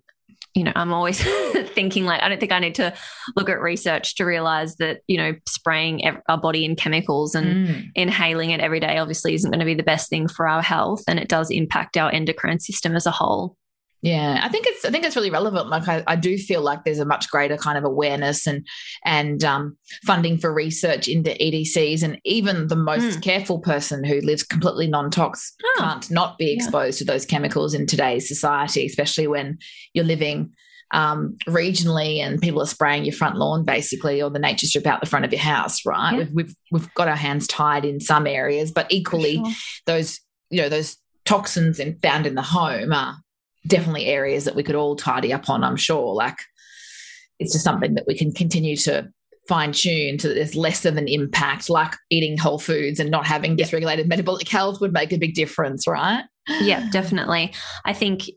you 0.55 0.65
know, 0.65 0.73
I'm 0.75 0.93
always 0.93 1.23
thinking 1.75 2.05
like, 2.05 2.23
I 2.23 2.29
don't 2.29 2.41
think 2.41 2.53
I 2.53 2.59
need 2.59 2.75
to 2.77 2.93
look 3.35 3.49
at 3.49 3.61
research 3.61 4.17
to 4.17 4.25
realize 4.25 4.77
that, 4.77 5.01
you 5.07 5.17
know, 5.17 5.35
spraying 5.47 6.03
our 6.29 6.39
body 6.39 6.65
in 6.65 6.77
chemicals 6.77 7.35
and 7.35 7.69
mm. 7.69 7.85
inhaling 7.95 8.51
it 8.51 8.61
every 8.61 8.81
day 8.81 8.99
obviously 8.99 9.35
isn't 9.35 9.51
going 9.51 9.61
to 9.61 9.67
be 9.67 9.75
the 9.75 9.83
best 9.83 10.11
thing 10.11 10.29
for 10.29 10.49
our 10.49 10.63
health. 10.63 11.03
And 11.09 11.19
it 11.19 11.29
does 11.29 11.51
impact 11.51 11.97
our 11.97 12.11
endocrine 12.11 12.61
system 12.61 12.95
as 12.97 13.07
a 13.07 13.11
whole. 13.11 13.57
Yeah, 14.03 14.41
I 14.43 14.49
think 14.49 14.67
it's 14.69 14.85
I 14.85 14.91
think 14.91 15.05
it's 15.05 15.17
really 15.17 15.31
relevant. 15.31 15.69
Like 15.69 15.89
I, 15.89 16.05
I 16.07 16.17
do 16.17 16.37
feel 16.37 16.61
like 16.61 16.85
there's 16.85 16.99
a 16.99 17.05
much 17.05 17.31
greater 17.31 17.57
kind 17.57 17.79
of 17.79 17.85
awareness 17.85 18.47
and 18.47 18.67
and 19.05 19.43
um, 19.43 19.77
funding 20.05 20.39
for 20.39 20.53
research 20.53 21.09
into 21.09 21.31
EDCs, 21.31 22.03
and 22.03 22.21
even 22.25 22.69
the 22.69 22.77
most 22.77 23.19
mm. 23.19 23.23
careful 23.23 23.59
person 23.59 24.05
who 24.05 24.21
lives 24.21 24.43
completely 24.43 24.87
non-tox 24.87 25.55
oh. 25.65 25.77
can't 25.79 26.11
not 26.11 26.39
be 26.39 26.53
exposed 26.53 27.01
yeah. 27.01 27.07
to 27.07 27.13
those 27.13 27.25
chemicals 27.25 27.75
in 27.75 27.87
today's 27.87 28.29
society, 28.29 28.87
especially 28.87 29.27
when 29.27 29.59
you're 29.95 30.05
living 30.05 30.53
um, 30.93 31.37
regionally 31.49 32.19
and 32.19 32.41
people 32.41 32.63
are 32.63 32.67
spraying 32.67 33.05
your 33.05 33.15
front 33.15 33.37
lawn 33.37 33.65
basically 33.65 34.23
or 34.23 34.31
the 34.31 34.39
nature 34.39 34.67
strip 34.67 34.87
out 34.87 35.01
the 35.01 35.07
front 35.07 35.25
of 35.25 35.33
your 35.33 35.41
house 35.41 35.85
right 35.85 36.13
yeah. 36.13 36.19
we've, 36.19 36.33
we've 36.33 36.55
we've 36.71 36.95
got 36.95 37.09
our 37.09 37.17
hands 37.17 37.49
tied 37.49 37.85
in 37.85 37.99
some 37.99 38.25
areas 38.27 38.71
but 38.71 38.87
equally 38.89 39.35
sure. 39.35 39.53
those 39.87 40.21
you 40.49 40.63
know 40.63 40.69
those 40.69 40.97
toxins 41.25 41.81
in, 41.81 41.99
found 41.99 42.25
in 42.25 42.37
the 42.37 42.43
home 42.43 42.93
are 42.93 43.17
definitely 43.67 44.07
areas 44.07 44.45
that 44.45 44.55
we 44.55 44.63
could 44.63 44.75
all 44.75 44.97
tidy 44.97 45.33
up 45.33 45.49
on, 45.49 45.65
I'm 45.65 45.77
sure. 45.77 46.15
Like 46.15 46.39
it's 47.39 47.53
just 47.53 47.65
something 47.65 47.95
that 47.95 48.07
we 48.07 48.17
can 48.17 48.33
continue 48.33 48.77
to 48.77 49.09
fine 49.49 49.73
tune 49.73 50.19
so 50.19 50.29
that 50.29 50.35
there's 50.35 50.57
less 50.57 50.85
of 50.85 50.97
an 50.97 51.09
impact, 51.09 51.71
like 51.71 51.95
eating 52.11 52.37
whole 52.37 52.59
foods 52.59 52.99
and 52.99 53.11
not 53.11 53.27
having 53.27 53.57
dysregulated 53.57 54.07
metabolic 54.07 54.49
health 54.49 54.81
would 54.81 54.93
make 54.93 55.13
a 55.13 55.19
big 55.19 55.35
difference, 55.35 55.87
right? 55.87 56.25
Yeah, 56.61 56.89
definitely. 56.91 57.53
I 57.85 57.93
think 57.93 58.29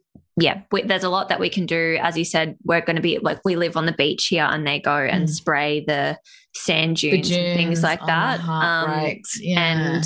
yeah, 0.41 0.61
we, 0.71 0.83
there's 0.83 1.03
a 1.03 1.09
lot 1.09 1.29
that 1.29 1.39
we 1.39 1.49
can 1.49 1.65
do. 1.65 1.97
As 2.01 2.17
you 2.17 2.23
said, 2.23 2.57
we're 2.63 2.81
going 2.81 2.95
to 2.95 3.01
be 3.01 3.19
like 3.19 3.39
we 3.43 3.55
live 3.55 3.75
on 3.75 3.85
the 3.85 3.91
beach 3.91 4.27
here, 4.27 4.47
and 4.49 4.65
they 4.65 4.79
go 4.79 4.95
and 4.95 5.25
mm. 5.25 5.29
spray 5.29 5.83
the 5.85 6.17
sand 6.55 6.97
dunes, 6.97 7.27
the 7.27 7.35
dunes 7.35 7.47
and 7.47 7.57
things 7.57 7.83
like 7.83 8.05
that. 8.05 8.39
Um, 8.41 9.19
yeah. 9.41 9.59
And 9.59 10.03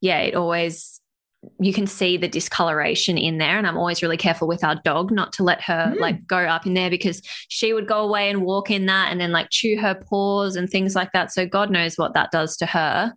yeah, 0.00 0.18
it 0.18 0.34
always 0.34 0.99
you 1.58 1.72
can 1.72 1.86
see 1.86 2.16
the 2.16 2.28
discoloration 2.28 3.16
in 3.16 3.38
there 3.38 3.56
and 3.56 3.66
i'm 3.66 3.78
always 3.78 4.02
really 4.02 4.16
careful 4.16 4.46
with 4.46 4.62
our 4.62 4.74
dog 4.84 5.10
not 5.10 5.32
to 5.32 5.42
let 5.42 5.60
her 5.62 5.92
mm. 5.94 5.98
like 5.98 6.26
go 6.26 6.38
up 6.38 6.66
in 6.66 6.74
there 6.74 6.90
because 6.90 7.22
she 7.48 7.72
would 7.72 7.86
go 7.86 8.02
away 8.02 8.28
and 8.28 8.42
walk 8.42 8.70
in 8.70 8.86
that 8.86 9.10
and 9.10 9.20
then 9.20 9.32
like 9.32 9.48
chew 9.50 9.78
her 9.78 9.94
paws 9.94 10.56
and 10.56 10.68
things 10.68 10.94
like 10.94 11.12
that. 11.12 11.32
So 11.32 11.46
god 11.46 11.70
knows 11.70 11.96
what 11.96 12.14
that 12.14 12.30
does 12.30 12.56
to 12.58 12.66
her. 12.66 13.14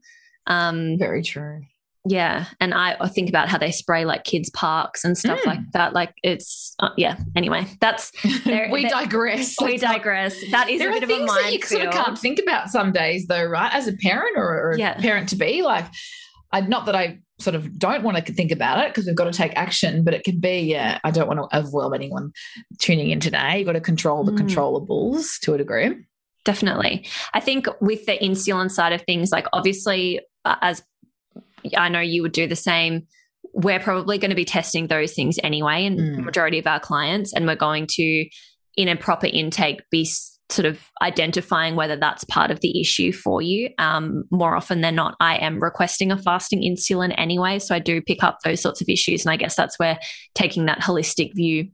Um 0.47 0.97
very 0.97 1.21
true. 1.21 1.61
yeah 2.05 2.45
and 2.59 2.73
i, 2.73 2.95
I 2.99 3.07
think 3.07 3.29
about 3.29 3.49
how 3.49 3.57
they 3.57 3.71
spray 3.71 4.03
like 4.05 4.23
kids 4.23 4.49
parks 4.49 5.03
and 5.03 5.17
stuff 5.17 5.39
mm. 5.41 5.47
like 5.47 5.71
that. 5.73 5.93
Like 5.93 6.13
it's 6.23 6.75
uh, 6.79 6.89
yeah 6.97 7.17
anyway 7.35 7.67
that's 7.81 8.11
we 8.45 8.87
digress. 8.87 9.55
we 9.61 9.77
digress. 9.77 10.35
That 10.51 10.69
is 10.69 10.79
there 10.79 10.89
a 10.89 10.93
bit 10.93 11.03
of 11.03 11.09
a 11.09 11.25
mind 11.25 11.29
that 11.29 11.53
you 11.53 11.61
sort 11.61 11.87
of 11.87 11.93
can't 11.93 12.17
think 12.17 12.39
about 12.39 12.69
some 12.69 12.93
days 12.93 13.27
though 13.27 13.43
right? 13.43 13.73
As 13.73 13.87
a 13.87 13.93
parent 13.93 14.37
or, 14.37 14.45
or 14.45 14.71
a 14.79 14.95
parent 14.95 15.29
to 15.29 15.35
be 15.35 15.61
like 15.61 15.85
I, 16.53 16.61
not 16.61 16.85
that 16.85 16.95
I 16.95 17.19
sort 17.39 17.55
of 17.55 17.77
don't 17.77 18.03
want 18.03 18.25
to 18.25 18.33
think 18.33 18.51
about 18.51 18.85
it 18.85 18.91
because 18.91 19.05
we've 19.05 19.15
got 19.15 19.25
to 19.25 19.33
take 19.33 19.53
action, 19.55 20.03
but 20.03 20.13
it 20.13 20.23
can 20.23 20.39
be, 20.39 20.59
yeah, 20.59 20.99
I 21.03 21.11
don't 21.11 21.27
want 21.27 21.39
to 21.39 21.57
overwhelm 21.57 21.93
anyone 21.93 22.31
tuning 22.79 23.09
in 23.09 23.19
today. 23.19 23.57
You've 23.57 23.65
got 23.65 23.73
to 23.73 23.81
control 23.81 24.23
the 24.23 24.31
mm. 24.31 24.39
controllables 24.39 25.39
to 25.41 25.55
a 25.55 25.57
degree. 25.57 25.95
Definitely. 26.45 27.05
I 27.33 27.39
think 27.39 27.67
with 27.81 28.05
the 28.05 28.17
insulin 28.17 28.69
side 28.69 28.93
of 28.93 29.01
things, 29.01 29.31
like 29.31 29.47
obviously, 29.51 30.19
as 30.45 30.83
I 31.75 31.89
know 31.89 32.01
you 32.01 32.21
would 32.21 32.33
do 32.33 32.47
the 32.47 32.55
same, 32.55 33.07
we're 33.53 33.79
probably 33.79 34.17
going 34.17 34.29
to 34.29 34.35
be 34.35 34.45
testing 34.45 34.87
those 34.87 35.13
things 35.13 35.39
anyway 35.43 35.85
and 35.85 35.99
mm. 35.99 36.23
majority 36.23 36.59
of 36.59 36.67
our 36.67 36.79
clients. 36.79 37.33
And 37.33 37.47
we're 37.47 37.55
going 37.55 37.87
to, 37.91 38.29
in 38.77 38.87
a 38.87 38.95
proper 38.95 39.27
intake, 39.27 39.81
be 39.89 40.07
sort 40.49 40.65
of 40.65 40.79
identifying 41.01 41.75
whether 41.75 41.95
that's 41.95 42.23
part 42.25 42.51
of 42.51 42.59
the 42.59 42.79
issue 42.79 43.11
for 43.11 43.41
you. 43.41 43.69
Um, 43.77 44.23
more 44.29 44.55
often 44.55 44.81
than 44.81 44.95
not, 44.95 45.15
I 45.19 45.37
am 45.37 45.59
requesting 45.59 46.11
a 46.11 46.17
fasting 46.17 46.61
insulin 46.61 47.13
anyway. 47.17 47.59
So 47.59 47.73
I 47.73 47.79
do 47.79 48.01
pick 48.01 48.23
up 48.23 48.39
those 48.43 48.61
sorts 48.61 48.81
of 48.81 48.89
issues. 48.89 49.25
And 49.25 49.31
I 49.31 49.37
guess 49.37 49.55
that's 49.55 49.79
where 49.79 49.99
taking 50.35 50.65
that 50.65 50.81
holistic 50.81 51.33
view 51.33 51.69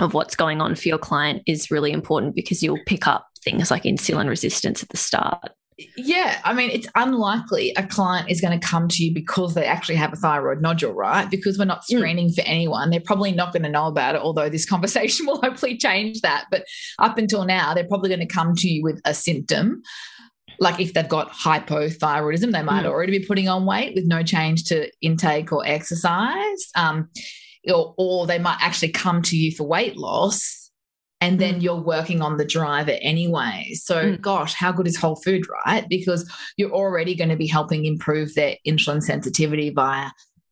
of 0.00 0.14
what's 0.14 0.36
going 0.36 0.60
on 0.60 0.74
for 0.74 0.88
your 0.88 0.98
client 0.98 1.42
is 1.46 1.70
really 1.70 1.92
important 1.92 2.34
because 2.34 2.62
you'll 2.62 2.78
pick 2.86 3.06
up 3.06 3.26
things 3.44 3.70
like 3.70 3.84
insulin 3.84 4.28
resistance 4.28 4.82
at 4.82 4.88
the 4.90 4.96
start. 4.96 5.50
Yeah, 5.96 6.40
I 6.44 6.52
mean, 6.52 6.70
it's 6.70 6.88
unlikely 6.94 7.72
a 7.76 7.86
client 7.86 8.30
is 8.30 8.40
going 8.40 8.58
to 8.58 8.66
come 8.66 8.88
to 8.88 9.04
you 9.04 9.14
because 9.14 9.54
they 9.54 9.64
actually 9.64 9.96
have 9.96 10.12
a 10.12 10.16
thyroid 10.16 10.60
nodule, 10.60 10.92
right? 10.92 11.30
Because 11.30 11.58
we're 11.58 11.64
not 11.64 11.82
mm. 11.82 11.98
screening 11.98 12.28
mm. 12.28 12.34
for 12.34 12.42
anyone. 12.42 12.90
They're 12.90 13.00
probably 13.00 13.32
not 13.32 13.52
going 13.52 13.62
to 13.62 13.68
know 13.68 13.86
about 13.86 14.14
it, 14.14 14.20
although 14.20 14.48
this 14.48 14.66
conversation 14.68 15.26
will 15.26 15.40
hopefully 15.40 15.76
change 15.76 16.20
that. 16.20 16.46
But 16.50 16.64
up 16.98 17.18
until 17.18 17.44
now, 17.44 17.74
they're 17.74 17.86
probably 17.86 18.08
going 18.08 18.20
to 18.20 18.26
come 18.26 18.54
to 18.56 18.68
you 18.68 18.82
with 18.82 19.00
a 19.04 19.14
symptom. 19.14 19.82
Like 20.58 20.80
if 20.80 20.92
they've 20.92 21.08
got 21.08 21.32
hypothyroidism, 21.32 22.52
they 22.52 22.62
might 22.62 22.84
mm. 22.84 22.88
already 22.88 23.18
be 23.18 23.26
putting 23.26 23.48
on 23.48 23.64
weight 23.64 23.94
with 23.94 24.04
no 24.06 24.22
change 24.22 24.64
to 24.64 24.90
intake 25.00 25.52
or 25.52 25.66
exercise. 25.66 26.68
Um, 26.74 27.08
or, 27.68 27.94
or 27.98 28.26
they 28.26 28.38
might 28.38 28.58
actually 28.60 28.90
come 28.90 29.22
to 29.22 29.36
you 29.36 29.52
for 29.54 29.66
weight 29.66 29.96
loss 29.96 30.59
and 31.20 31.38
then 31.38 31.56
mm. 31.56 31.62
you're 31.62 31.80
working 31.80 32.22
on 32.22 32.36
the 32.36 32.44
driver 32.44 32.96
anyway. 33.00 33.72
So, 33.74 34.12
mm. 34.12 34.20
gosh, 34.20 34.54
how 34.54 34.72
good 34.72 34.86
is 34.86 34.96
whole 34.96 35.16
food, 35.16 35.44
right? 35.66 35.86
Because 35.88 36.30
you're 36.56 36.72
already 36.72 37.14
going 37.14 37.30
to 37.30 37.36
be 37.36 37.46
helping 37.46 37.84
improve 37.84 38.34
their 38.34 38.56
insulin 38.66 39.02
sensitivity 39.02 39.70
via 39.70 40.10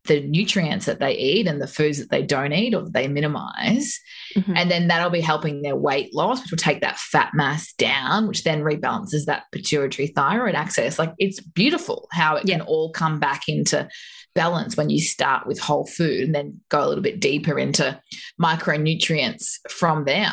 the 0.09 0.26
nutrients 0.26 0.87
that 0.87 1.00
they 1.00 1.12
eat 1.12 1.46
and 1.46 1.61
the 1.61 1.66
foods 1.66 1.98
that 1.98 2.11
they 2.11 2.22
don't 2.22 2.52
eat 2.52 2.74
or 2.74 2.83
that 2.83 2.94
they 2.94 3.07
minimize. 3.07 4.00
Mm-hmm. 4.35 4.57
And 4.57 4.70
then 4.70 4.88
that'll 4.88 5.11
be 5.11 5.20
helping 5.20 5.62
their 5.62 5.76
weight 5.76 6.14
loss, 6.14 6.42
which 6.42 6.50
will 6.50 6.59
take 6.59 6.81
that 6.81 6.98
fat 6.98 7.33
mass 7.35 7.72
down, 7.74 8.26
which 8.26 8.42
then 8.42 8.62
rebalances 8.62 9.26
that 9.26 9.44
pituitary 9.52 10.09
thyroid 10.09 10.54
axis. 10.54 10.98
Like 10.98 11.12
it's 11.18 11.40
beautiful 11.40 12.09
how 12.11 12.37
it 12.37 12.46
yeah. 12.46 12.59
can 12.59 12.66
all 12.66 12.90
come 12.90 13.20
back 13.20 13.48
into 13.48 13.87
balance 14.35 14.76
when 14.76 14.88
you 14.88 15.00
start 15.00 15.46
with 15.46 15.59
whole 15.59 15.87
food 15.87 16.22
and 16.22 16.35
then 16.35 16.61
go 16.68 16.85
a 16.85 16.88
little 16.88 17.02
bit 17.02 17.20
deeper 17.20 17.59
into 17.59 18.00
micronutrients 18.40 19.59
from 19.68 20.04
there. 20.04 20.33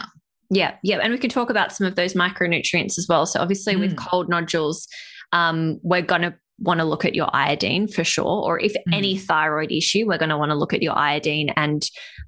Yeah, 0.50 0.76
yeah. 0.84 0.98
And 0.98 1.12
we 1.12 1.20
can 1.20 1.30
talk 1.30 1.50
about 1.50 1.72
some 1.72 1.88
of 1.88 1.96
those 1.96 2.14
micronutrients 2.14 2.98
as 2.98 3.08
well. 3.10 3.26
So, 3.26 3.40
obviously, 3.40 3.76
mm. 3.76 3.80
with 3.80 3.98
cold 3.98 4.30
nodules, 4.30 4.88
um, 5.32 5.80
we're 5.84 6.02
going 6.02 6.22
to 6.22 6.36
want 6.60 6.80
to 6.80 6.86
look 6.86 7.04
at 7.04 7.16
your 7.16 7.30
iodine 7.36 7.88
for 7.88 8.04
sure. 8.04 8.26
Or 8.26 8.60
if 8.60 8.74
mm. 8.74 8.94
any 8.94 9.18
thyroid 9.18 9.72
issue, 9.72 10.06
we're 10.08 10.18
going 10.18 10.30
to 10.30 10.38
want 10.38 10.52
to 10.52 10.56
look 10.56 10.74
at 10.74 10.82
your 10.82 10.98
iodine 10.98 11.50
and 11.56 11.84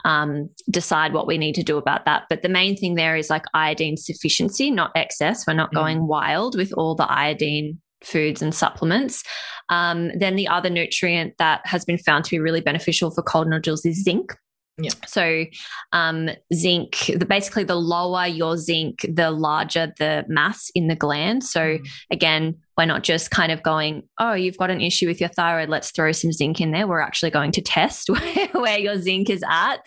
um, 0.06 0.50
decide 0.70 1.14
what 1.14 1.28
we 1.28 1.38
need 1.38 1.56
to 1.56 1.64
do 1.64 1.78
about 1.78 2.06
that. 2.06 2.24
But 2.30 2.42
the 2.42 2.50
main 2.50 2.76
thing 2.76 2.96
there 2.96 3.16
is 3.16 3.30
like 3.30 3.46
iodine 3.54 3.98
sufficiency, 3.98 4.72
not 4.72 4.92
excess. 4.96 5.46
We're 5.48 5.54
not 5.54 5.72
mm. 5.72 5.76
going 5.76 6.08
wild 6.08 6.58
with 6.58 6.74
all 6.74 6.96
the 6.96 7.10
iodine 7.10 7.80
foods 8.04 8.42
and 8.42 8.54
supplements. 8.54 9.24
Um, 9.70 10.12
then 10.18 10.36
the 10.36 10.48
other 10.48 10.70
nutrient 10.70 11.34
that 11.40 11.62
has 11.66 11.84
been 11.86 11.98
found 11.98 12.26
to 12.26 12.32
be 12.32 12.40
really 12.40 12.62
beneficial 12.62 13.12
for 13.12 13.22
cold 13.22 13.48
nodules 13.48 13.86
is 13.86 14.04
zinc. 14.04 14.34
Yeah. 14.80 14.92
So, 15.08 15.46
um, 15.92 16.30
zinc, 16.54 17.08
the, 17.08 17.26
basically, 17.26 17.63
the 17.63 17.76
lower 17.76 18.28
your 18.28 18.58
zinc, 18.58 19.06
the 19.12 19.32
larger 19.32 19.94
the 19.98 20.24
mass 20.28 20.70
in 20.76 20.88
the 20.88 20.96
gland. 20.96 21.44
So, 21.44 21.62
mm. 21.62 21.88
again, 22.12 22.58
we're 22.78 22.86
not 22.86 23.02
just 23.02 23.32
kind 23.32 23.52
of 23.52 23.63
going, 23.63 24.04
oh, 24.20 24.34
you've 24.34 24.58
got 24.58 24.70
an 24.70 24.82
issue 24.82 25.08
with 25.08 25.20
your 25.20 25.30
thyroid, 25.30 25.70
let's 25.70 25.90
throw 25.90 26.12
some 26.12 26.32
zinc 26.32 26.62
in 26.62 26.72
there. 26.72 26.86
We're 26.86 27.00
actually 27.00 27.32
going 27.32 27.52
to 27.54 27.62
test 27.62 28.08
where, 28.12 28.48
where 28.52 28.78
your 28.78 29.00
zinc 29.02 29.32
is 29.32 29.44
at 29.50 29.78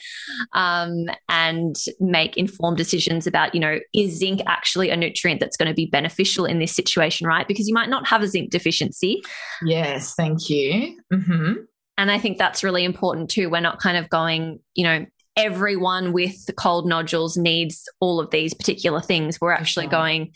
um, 0.55 1.07
and 1.29 1.76
make 2.00 2.37
informed 2.37 2.76
decisions 2.76 3.29
about, 3.29 3.55
you 3.55 3.61
know, 3.61 3.79
is 3.94 4.18
zinc 4.18 4.40
actually 4.48 4.90
a 4.90 4.96
nutrient 4.96 5.38
that's 5.38 5.57
going 5.57 5.68
to 5.68 5.74
be 5.74 5.87
beneficial 5.87 6.44
in 6.44 6.59
this 6.59 6.74
situation, 6.74 7.29
right? 7.29 7.46
Because 7.46 7.68
you 7.68 7.74
might 7.74 7.88
not 7.90 8.09
have 8.09 8.22
a 8.22 8.29
zinc 8.29 8.50
deficiency. 8.50 9.22
Yes, 9.62 10.14
thank 10.16 10.50
you. 10.50 11.00
Mm-hmm. 11.12 11.53
And 12.00 12.10
I 12.10 12.18
think 12.18 12.38
that's 12.38 12.64
really 12.64 12.84
important 12.84 13.28
too. 13.28 13.50
We're 13.50 13.60
not 13.60 13.78
kind 13.78 13.98
of 13.98 14.08
going, 14.08 14.60
you 14.74 14.84
know, 14.84 15.04
everyone 15.36 16.14
with 16.14 16.46
the 16.46 16.52
cold 16.54 16.86
nodules 16.86 17.36
needs 17.36 17.86
all 18.01 18.18
of 18.18 18.30
these 18.30 18.55
particular 18.55 19.03
things. 19.03 19.38
We're 19.38 19.53
actually 19.53 19.84
sure. 19.84 19.90
going, 19.90 20.32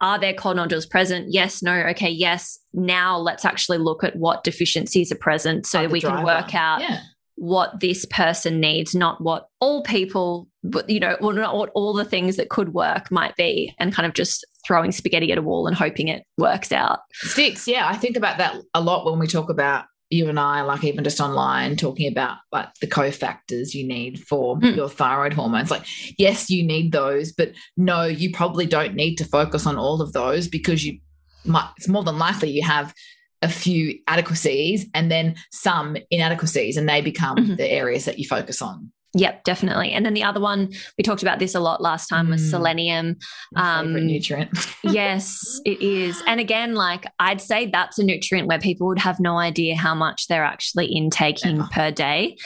are 0.00 0.18
there 0.18 0.32
cold 0.32 0.56
nodules 0.56 0.86
present? 0.86 1.26
Yes, 1.28 1.62
no, 1.62 1.74
okay, 1.90 2.08
yes. 2.08 2.58
Now 2.72 3.18
let's 3.18 3.44
actually 3.44 3.76
look 3.76 4.02
at 4.02 4.16
what 4.16 4.42
deficiencies 4.42 5.12
are 5.12 5.16
present 5.16 5.66
so 5.66 5.86
we 5.86 6.00
driver. 6.00 6.16
can 6.16 6.24
work 6.24 6.54
out 6.54 6.80
yeah. 6.80 7.00
what 7.34 7.80
this 7.80 8.06
person 8.06 8.58
needs, 8.58 8.94
not 8.94 9.20
what 9.20 9.48
all 9.60 9.82
people, 9.82 10.48
but 10.64 10.88
you 10.88 10.98
know, 10.98 11.18
well, 11.20 11.32
not 11.32 11.54
what 11.54 11.68
all 11.74 11.92
the 11.92 12.06
things 12.06 12.36
that 12.36 12.48
could 12.48 12.72
work 12.72 13.10
might 13.10 13.36
be, 13.36 13.74
and 13.78 13.92
kind 13.92 14.06
of 14.06 14.14
just 14.14 14.46
throwing 14.66 14.92
spaghetti 14.92 15.30
at 15.30 15.36
a 15.36 15.42
wall 15.42 15.66
and 15.66 15.76
hoping 15.76 16.08
it 16.08 16.22
works 16.38 16.72
out. 16.72 17.00
Sticks, 17.12 17.68
yeah. 17.68 17.86
I 17.86 17.96
think 17.96 18.16
about 18.16 18.38
that 18.38 18.56
a 18.72 18.80
lot 18.80 19.04
when 19.04 19.18
we 19.18 19.26
talk 19.26 19.50
about 19.50 19.84
you 20.12 20.28
and 20.28 20.38
I, 20.38 20.62
like 20.62 20.84
even 20.84 21.04
just 21.04 21.20
online, 21.20 21.76
talking 21.76 22.10
about 22.10 22.38
like 22.52 22.68
the 22.80 22.86
cofactors 22.86 23.74
you 23.74 23.86
need 23.86 24.20
for 24.20 24.56
Mm. 24.58 24.76
your 24.76 24.88
thyroid 24.88 25.32
hormones. 25.32 25.70
Like, 25.70 25.84
yes, 26.18 26.50
you 26.50 26.62
need 26.64 26.92
those, 26.92 27.32
but 27.32 27.52
no, 27.76 28.04
you 28.04 28.32
probably 28.32 28.66
don't 28.66 28.94
need 28.94 29.16
to 29.16 29.24
focus 29.24 29.66
on 29.66 29.76
all 29.78 30.00
of 30.02 30.12
those 30.12 30.48
because 30.48 30.84
you 30.84 30.98
might, 31.44 31.70
it's 31.76 31.88
more 31.88 32.04
than 32.04 32.18
likely 32.18 32.50
you 32.50 32.62
have 32.62 32.92
a 33.40 33.48
few 33.48 33.98
adequacies 34.06 34.86
and 34.94 35.10
then 35.10 35.34
some 35.50 35.96
inadequacies, 36.10 36.76
and 36.76 36.88
they 36.88 37.00
become 37.00 37.36
Mhm. 37.36 37.56
the 37.56 37.68
areas 37.68 38.04
that 38.04 38.18
you 38.18 38.26
focus 38.28 38.62
on. 38.62 38.92
Yep, 39.14 39.44
definitely. 39.44 39.92
And 39.92 40.06
then 40.06 40.14
the 40.14 40.22
other 40.22 40.40
one, 40.40 40.70
we 40.96 41.04
talked 41.04 41.22
about 41.22 41.38
this 41.38 41.54
a 41.54 41.60
lot 41.60 41.82
last 41.82 42.08
time, 42.08 42.30
was 42.30 42.40
Mm. 42.40 42.50
selenium. 42.50 43.16
Um, 43.56 43.92
nutrient. 44.06 44.50
yes, 44.84 45.60
it 45.66 45.82
is. 45.82 46.22
And 46.26 46.40
again, 46.40 46.74
like 46.74 47.04
I'd 47.18 47.40
say 47.40 47.66
that's 47.66 47.98
a 47.98 48.04
nutrient 48.04 48.48
where 48.48 48.58
people 48.58 48.86
would 48.88 48.98
have 49.00 49.20
no 49.20 49.36
idea 49.36 49.76
how 49.76 49.94
much 49.94 50.28
they're 50.28 50.44
actually 50.44 50.88
intaking 50.94 51.58
Never. 51.58 51.68
per 51.70 51.90
day. 51.90 52.36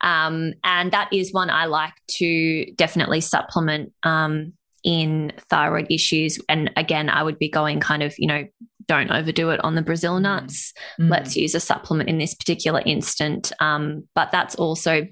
Um, 0.00 0.54
and 0.64 0.92
that 0.92 1.12
is 1.12 1.32
one 1.32 1.50
I 1.50 1.66
like 1.66 1.94
to 2.18 2.66
definitely 2.76 3.20
supplement 3.20 3.92
um, 4.04 4.52
in 4.84 5.32
thyroid 5.50 5.86
issues. 5.90 6.38
And 6.48 6.70
again, 6.76 7.08
I 7.08 7.22
would 7.22 7.38
be 7.38 7.48
going 7.48 7.78
kind 7.80 8.02
of, 8.02 8.14
you 8.18 8.26
know, 8.26 8.44
don't 8.86 9.10
overdo 9.12 9.50
it 9.50 9.60
on 9.64 9.76
the 9.76 9.82
Brazil 9.82 10.18
Mm. 10.18 10.22
nuts. 10.22 10.72
Mm. 11.00 11.08
Let's 11.10 11.36
use 11.36 11.54
a 11.54 11.60
supplement 11.60 12.08
in 12.08 12.18
this 12.18 12.34
particular 12.34 12.82
instant. 12.84 13.52
Um, 13.60 14.08
but 14.14 14.30
that's 14.32 14.54
also 14.56 15.06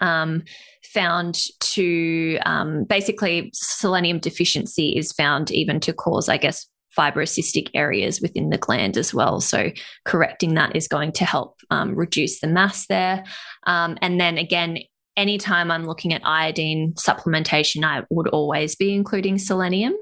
um, 0.00 0.42
found 0.82 1.38
to 1.60 2.38
um, 2.46 2.84
basically 2.84 3.50
selenium 3.54 4.18
deficiency 4.18 4.96
is 4.96 5.12
found 5.12 5.50
even 5.50 5.80
to 5.80 5.92
cause, 5.92 6.28
I 6.28 6.36
guess, 6.36 6.66
fibrocystic 6.96 7.70
areas 7.74 8.20
within 8.20 8.50
the 8.50 8.58
gland 8.58 8.96
as 8.96 9.14
well. 9.14 9.40
So 9.40 9.70
correcting 10.04 10.54
that 10.54 10.74
is 10.74 10.88
going 10.88 11.12
to 11.12 11.24
help 11.24 11.56
um, 11.70 11.94
reduce 11.94 12.40
the 12.40 12.48
mass 12.48 12.86
there. 12.86 13.24
Um, 13.66 13.96
and 14.02 14.20
then 14.20 14.38
again, 14.38 14.78
anytime 15.16 15.70
I'm 15.70 15.86
looking 15.86 16.12
at 16.12 16.22
iodine 16.24 16.94
supplementation, 16.94 17.84
I 17.84 18.04
would 18.10 18.28
always 18.28 18.74
be 18.74 18.94
including 18.94 19.38
selenium. 19.38 19.94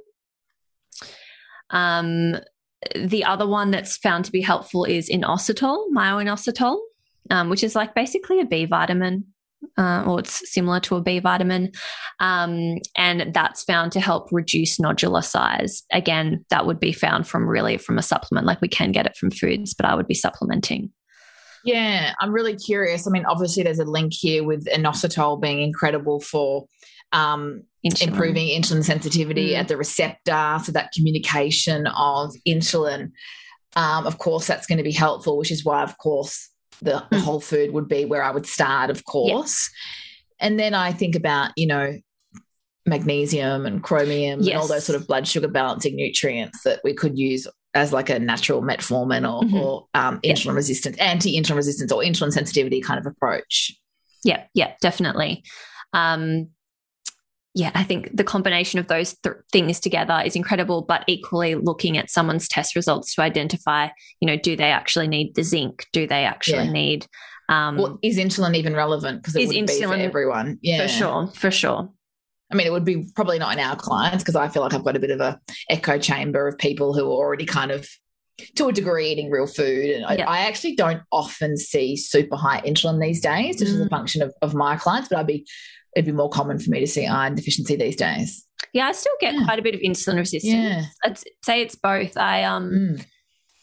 Um, 1.70 2.36
the 2.94 3.24
other 3.24 3.46
one 3.46 3.70
that's 3.70 3.96
found 3.96 4.24
to 4.26 4.32
be 4.32 4.40
helpful 4.40 4.84
is 4.84 5.10
inositol, 5.10 5.86
myoinositol, 5.94 6.78
um, 7.30 7.48
which 7.48 7.64
is 7.64 7.74
like 7.74 7.94
basically 7.94 8.40
a 8.40 8.44
B 8.44 8.66
vitamin, 8.66 9.24
uh, 9.76 10.04
or 10.06 10.20
it's 10.20 10.52
similar 10.52 10.80
to 10.80 10.96
a 10.96 11.02
B 11.02 11.18
vitamin. 11.18 11.72
Um, 12.20 12.78
and 12.96 13.32
that's 13.32 13.64
found 13.64 13.92
to 13.92 14.00
help 14.00 14.28
reduce 14.32 14.78
nodular 14.78 15.24
size. 15.24 15.82
Again, 15.92 16.44
that 16.50 16.66
would 16.66 16.80
be 16.80 16.92
found 16.92 17.26
from 17.28 17.48
really 17.48 17.78
from 17.78 17.98
a 17.98 18.02
supplement. 18.02 18.46
Like 18.46 18.60
we 18.60 18.68
can 18.68 18.92
get 18.92 19.06
it 19.06 19.16
from 19.16 19.30
foods, 19.30 19.74
but 19.74 19.86
I 19.86 19.94
would 19.94 20.06
be 20.06 20.14
supplementing. 20.14 20.90
Yeah, 21.64 22.12
I'm 22.20 22.32
really 22.32 22.54
curious. 22.54 23.06
I 23.06 23.10
mean, 23.10 23.24
obviously, 23.26 23.64
there's 23.64 23.80
a 23.80 23.84
link 23.84 24.12
here 24.14 24.44
with 24.44 24.66
inositol 24.66 25.40
being 25.40 25.60
incredible 25.60 26.20
for 26.20 26.66
um, 27.12 27.64
Insulin. 27.84 28.08
improving 28.08 28.48
insulin 28.48 28.84
sensitivity 28.84 29.50
Mm. 29.50 29.58
at 29.58 29.68
the 29.68 29.76
receptor, 29.76 30.58
so 30.62 30.72
that 30.72 30.92
communication 30.92 31.86
of 31.88 32.32
insulin. 32.46 33.10
Um, 33.74 34.06
of 34.06 34.18
course, 34.18 34.46
that's 34.46 34.66
going 34.66 34.78
to 34.78 34.84
be 34.84 34.92
helpful, 34.92 35.36
which 35.36 35.50
is 35.50 35.64
why, 35.64 35.82
of 35.82 35.98
course, 35.98 36.50
the, 36.82 37.00
Mm. 37.12 37.20
whole 37.22 37.40
food 37.40 37.72
would 37.72 37.88
be 37.88 38.04
where 38.04 38.22
I 38.22 38.30
would 38.30 38.46
start, 38.46 38.90
of 38.90 39.04
course. 39.04 39.70
And 40.40 40.58
then 40.60 40.74
I 40.74 40.92
think 40.92 41.14
about, 41.16 41.52
you 41.56 41.66
know, 41.66 41.96
magnesium 42.84 43.66
and 43.66 43.82
chromium 43.82 44.40
and 44.40 44.52
all 44.54 44.68
those 44.68 44.84
sort 44.84 45.00
of 45.00 45.06
blood 45.08 45.26
sugar 45.26 45.48
balancing 45.48 45.96
nutrients 45.96 46.62
that 46.62 46.80
we 46.84 46.94
could 46.94 47.18
use 47.18 47.46
as 47.74 47.92
like 47.92 48.08
a 48.08 48.18
natural 48.18 48.62
metformin 48.62 49.22
or, 49.30 49.42
Mhm. 49.42 49.52
or 49.54 49.86
um, 49.94 50.20
Yeah. 50.22 50.32
insulin 50.34 50.54
resistance, 50.54 50.96
anti-insulin 50.98 51.56
resistance 51.56 51.90
or 51.92 52.02
insulin 52.02 52.32
sensitivity 52.32 52.80
kind 52.80 52.98
of 52.98 53.06
approach. 53.06 53.72
Yeah, 54.22 54.44
yeah, 54.54 54.74
definitely. 54.80 55.42
Um, 55.92 56.50
yeah, 57.56 57.70
I 57.74 57.84
think 57.84 58.14
the 58.14 58.22
combination 58.22 58.78
of 58.78 58.86
those 58.86 59.16
th- 59.22 59.36
things 59.50 59.80
together 59.80 60.22
is 60.24 60.36
incredible, 60.36 60.82
but 60.82 61.04
equally 61.06 61.54
looking 61.54 61.96
at 61.96 62.10
someone's 62.10 62.48
test 62.48 62.76
results 62.76 63.14
to 63.14 63.22
identify, 63.22 63.88
you 64.20 64.26
know, 64.26 64.36
do 64.36 64.56
they 64.56 64.70
actually 64.70 65.08
need 65.08 65.34
the 65.34 65.42
zinc? 65.42 65.86
Do 65.94 66.06
they 66.06 66.24
actually 66.26 66.66
Yeah. 66.66 66.72
need, 66.72 67.06
um, 67.48 67.78
well, 67.78 67.98
is 68.02 68.18
insulin 68.18 68.54
even 68.54 68.74
relevant? 68.74 69.22
Because 69.22 69.36
it 69.36 69.42
Is 69.42 69.48
would 69.48 69.66
be 69.66 69.82
for 69.82 69.94
everyone. 69.94 70.58
Yeah, 70.60 70.82
for 70.82 70.88
sure, 70.88 71.26
for 71.34 71.50
sure. 71.50 71.88
I 72.52 72.56
mean, 72.56 72.66
it 72.66 72.72
would 72.74 72.84
be 72.84 73.06
probably 73.16 73.38
not 73.38 73.54
in 73.54 73.58
our 73.58 73.74
clients 73.74 74.22
because 74.22 74.36
I 74.36 74.48
feel 74.48 74.62
like 74.62 74.74
I've 74.74 74.84
got 74.84 74.94
a 74.94 75.00
bit 75.00 75.10
of 75.10 75.20
a 75.22 75.40
echo 75.70 75.98
chamber 75.98 76.46
of 76.46 76.58
people 76.58 76.92
who 76.92 77.06
are 77.06 77.14
already 77.14 77.46
kind 77.46 77.70
of 77.70 77.88
to 78.56 78.68
a 78.68 78.72
degree 78.72 79.08
eating 79.10 79.30
real 79.30 79.46
food. 79.46 79.88
And 79.90 80.18
Yeah. 80.18 80.28
I, 80.28 80.40
I 80.40 80.46
actually 80.46 80.76
don't 80.76 81.00
often 81.10 81.56
see 81.56 81.96
super 81.96 82.36
high 82.36 82.60
insulin 82.60 83.00
these 83.00 83.22
days, 83.22 83.56
just 83.56 83.72
as 83.72 83.80
a 83.80 83.86
Mm. 83.86 83.90
function 83.90 84.20
of, 84.20 84.34
of 84.42 84.52
my 84.52 84.76
clients, 84.76 85.08
but 85.08 85.18
I'd 85.18 85.26
be 85.26 85.46
it'd 85.96 86.04
be 86.06 86.12
more 86.12 86.28
common 86.30 86.58
for 86.60 86.70
me 86.70 86.78
to 86.78 86.86
see 86.86 87.06
iron 87.06 87.34
deficiency 87.34 87.74
these 87.74 87.96
days. 87.96 88.46
Yeah, 88.72 88.86
I 88.86 88.92
still 88.92 89.12
get 89.20 89.34
Yeah. 89.34 89.44
quite 89.46 89.58
a 89.58 89.62
bit 89.62 89.74
of 89.74 89.80
insulin 89.80 90.16
resistance. 90.18 90.52
Yeah. 90.54 90.84
I'd 91.04 91.18
say 91.44 91.62
it's 91.62 91.74
both. 91.74 92.16
I 92.16 92.44
um 92.44 92.70
Mm. 92.70 93.06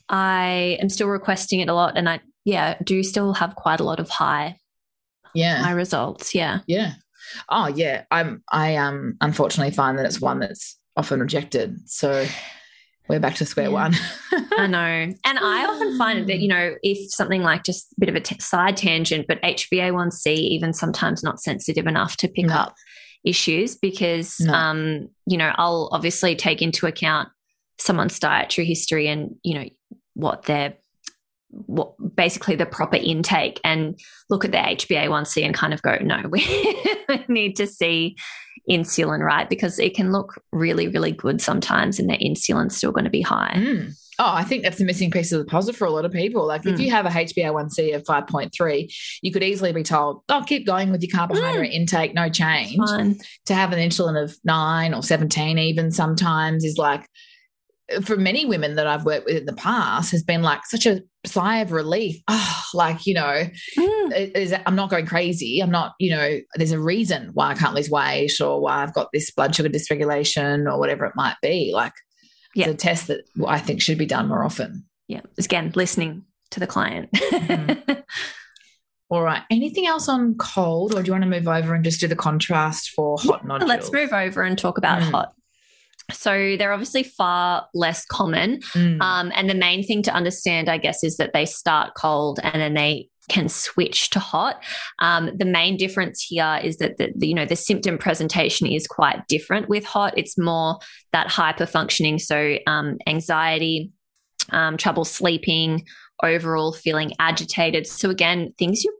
I 0.10 0.78
am 0.82 0.90
still 0.90 1.08
requesting 1.08 1.60
it 1.62 1.70
a 1.70 1.74
lot 1.74 1.98
and 1.98 2.10
I 2.10 2.20
yeah, 2.46 2.76
do 2.84 3.04
still 3.04 3.34
have 3.34 3.56
quite 3.56 3.80
a 3.80 3.84
lot 3.86 4.00
of 4.02 4.10
high 4.10 4.58
Yeah. 5.34 5.62
high 5.64 5.72
results. 5.72 6.36
Yeah. 6.36 6.60
Yeah. 6.68 6.94
Oh 7.50 7.68
yeah. 7.68 8.04
I'm 8.12 8.44
I 8.52 8.76
um 8.76 9.16
unfortunately 9.22 9.74
find 9.74 9.98
that 9.98 10.06
it's 10.06 10.20
one 10.20 10.40
that's 10.40 10.78
often 10.98 11.20
rejected. 11.22 11.78
So 11.90 12.26
we're 13.10 13.20
back 13.20 13.36
to 13.36 13.46
square 13.46 13.68
Yeah. 13.68 13.72
one. 13.72 13.94
I 14.58 14.68
know. 14.68 15.14
And 15.26 15.40
I 15.40 15.66
often 15.66 15.98
find 15.98 16.28
that, 16.30 16.40
you 16.40 16.48
know, 16.48 16.76
if 16.84 17.12
something 17.12 17.42
like 17.44 17.64
just 17.64 17.92
a 17.92 17.96
bit 18.00 18.10
of 18.10 18.16
a 18.16 18.22
t- 18.22 18.40
side 18.40 18.78
tangent, 18.78 19.26
but 19.28 19.42
HbA1c 19.42 20.28
even 20.34 20.74
sometimes 20.74 21.24
not 21.24 21.42
sensitive 21.42 21.86
enough 21.88 22.18
to 22.18 22.28
pick 22.28 22.46
No. 22.46 22.54
up 22.56 22.76
issues 23.26 23.76
because, 23.76 24.40
No. 24.40 24.54
um, 24.54 25.10
you 25.26 25.38
know, 25.38 25.52
I'll 25.56 25.90
obviously 25.92 26.36
take 26.36 26.62
into 26.62 26.86
account 26.88 27.30
someone's 27.78 28.20
dietary 28.20 28.66
history 28.68 29.08
and, 29.08 29.36
you 29.44 29.56
know, 29.56 29.66
what 30.14 30.44
their 30.44 30.76
what 31.68 31.94
basically 32.16 32.56
the 32.56 32.66
proper 32.66 32.98
intake 32.98 33.60
and 33.64 34.00
look 34.30 34.44
at 34.44 34.52
the 34.52 34.58
HbA1c 34.58 35.46
and 35.46 35.54
kind 35.54 35.74
of 35.74 35.82
go, 35.82 35.98
no, 36.02 36.22
we 36.30 36.46
need 37.28 37.56
to 37.58 37.68
see 37.68 38.16
insulin, 38.70 39.20
right? 39.20 39.50
Because 39.50 39.80
it 39.80 39.94
can 39.94 40.12
look 40.12 40.42
really, 40.52 40.88
really 40.88 41.12
good 41.12 41.42
sometimes 41.42 42.00
and 42.00 42.10
their 42.10 42.18
insulin's 42.18 42.78
still 42.78 42.92
going 42.92 43.04
to 43.06 43.10
be 43.12 43.22
high. 43.22 43.54
Mm. 43.56 43.94
Oh, 44.20 44.32
I 44.32 44.44
think 44.44 44.62
that's 44.64 44.78
the 44.78 44.86
missing 44.86 45.10
piece 45.10 45.32
of 45.32 45.40
the 45.40 45.46
puzzle 45.46 45.74
for 45.74 45.86
a 45.86 45.90
lot 45.90 46.06
of 46.06 46.12
people. 46.12 46.46
Like, 46.48 46.66
if 46.68 46.76
Mm. 46.78 46.84
you 46.84 46.92
have 46.92 47.08
a 47.08 47.10
HbA1c 47.10 47.96
of 47.96 48.04
5.3, 48.04 48.88
you 49.24 49.32
could 49.32 49.44
easily 49.44 49.74
be 49.74 49.82
told, 49.82 50.22
oh, 50.30 50.44
keep 50.46 50.68
going 50.68 50.92
with 50.92 51.02
your 51.02 51.10
carbohydrate 51.12 51.72
intake, 51.74 52.14
no 52.14 52.30
change. 52.30 52.76
To 53.48 53.56
have 53.56 53.74
an 53.74 53.80
insulin 53.80 54.22
of 54.24 54.38
nine 54.44 54.94
or 54.94 55.02
17, 55.02 55.58
even 55.58 55.92
sometimes, 55.92 56.64
is 56.64 56.78
like, 56.78 57.08
for 58.02 58.16
many 58.18 58.46
women 58.46 58.76
that 58.76 58.88
I've 58.88 59.06
worked 59.06 59.26
with 59.26 59.38
in 59.38 59.46
the 59.46 59.54
past, 59.54 60.12
has 60.12 60.24
been 60.24 60.42
like 60.42 60.66
such 60.66 60.86
a 60.86 61.02
sigh 61.26 61.60
of 61.60 61.72
relief. 61.72 62.18
Oh, 62.28 62.64
like, 62.74 63.06
you 63.06 63.14
know, 63.14 63.44
Mm. 63.78 64.62
I'm 64.66 64.76
not 64.76 64.90
going 64.90 65.06
crazy. 65.06 65.60
I'm 65.62 65.72
not, 65.72 65.94
you 66.00 66.12
know, 66.12 66.40
there's 66.56 66.72
a 66.74 66.80
reason 66.80 67.32
why 67.34 67.52
I 67.52 67.54
can't 67.56 67.74
lose 67.74 67.90
weight 67.90 68.40
or 68.42 68.62
why 68.62 68.84
I've 68.84 68.94
got 68.94 69.08
this 69.14 69.32
blood 69.32 69.56
sugar 69.56 69.70
dysregulation 69.70 70.72
or 70.72 70.78
whatever 70.80 71.06
it 71.06 71.14
might 71.16 71.36
be. 71.42 71.72
Like, 71.74 71.94
Yeah. 72.54 72.66
it's 72.70 72.74
a 72.84 72.86
test 72.88 73.08
that 73.08 73.22
I 73.48 73.60
think 73.60 73.82
should 73.82 73.98
be 73.98 74.06
done 74.06 74.28
more 74.28 74.44
often. 74.44 74.86
Yeah. 75.08 75.22
Again, 75.38 75.72
listening 75.76 76.24
to 76.52 76.60
the 76.60 76.68
client. 76.68 77.10
Mhm. 77.14 78.04
All 79.10 79.22
right. 79.22 79.44
Anything 79.52 79.86
else 79.86 80.10
on 80.10 80.36
cold, 80.36 80.94
or 80.96 81.04
do 81.04 81.08
you 81.08 81.12
want 81.14 81.24
to 81.24 81.30
move 81.30 81.48
over 81.48 81.74
and 81.76 81.84
just 81.84 82.00
do 82.02 82.08
the 82.08 82.16
contrast 82.16 82.90
for 82.96 83.18
hot 83.20 83.46
nodules? 83.46 83.70
Let's 83.70 83.92
move 83.92 84.12
over 84.12 84.42
and 84.42 84.58
talk 84.58 84.78
about 84.78 85.02
Mm. 85.02 85.12
hot. 85.12 85.34
So 86.12 86.56
they're 86.58 86.74
obviously 86.74 87.04
far 87.04 87.68
less 87.74 88.06
common. 88.06 88.60
Mm. 88.74 89.02
Um, 89.02 89.32
and 89.36 89.50
the 89.50 89.56
main 89.56 89.84
thing 89.84 90.04
to 90.04 90.14
understand, 90.14 90.70
I 90.70 90.78
guess, 90.78 91.04
is 91.04 91.18
that 91.18 91.34
they 91.34 91.46
start 91.46 91.94
cold 91.96 92.40
and 92.44 92.62
then 92.62 92.74
they 92.74 93.10
can 93.30 93.48
switch 93.48 94.10
to 94.12 94.20
hot. 94.20 94.62
Um, 95.00 95.32
the 95.38 95.46
main 95.46 95.78
difference 95.78 96.22
here 96.22 96.60
is 96.62 96.78
that 96.78 96.98
the, 96.98 97.14
the, 97.16 97.28
you 97.28 97.34
know 97.34 97.46
the 97.46 97.56
symptom 97.56 97.98
presentation 97.98 98.68
is 98.68 98.88
quite 98.88 99.28
different 99.28 99.70
with 99.70 99.86
hot. 99.86 100.18
It's 100.18 100.38
more 100.38 100.80
that 101.14 101.28
hyper 101.28 101.66
functioning, 101.66 102.20
so 102.20 102.58
um, 102.68 102.98
anxiety, 103.08 103.92
um, 104.52 104.78
trouble 104.78 105.06
sleeping, 105.06 105.86
overall 106.22 106.74
feeling 106.74 107.14
agitated. 107.20 107.88
So 107.88 108.10
again, 108.10 108.54
things 108.58 108.84
you 108.84 108.94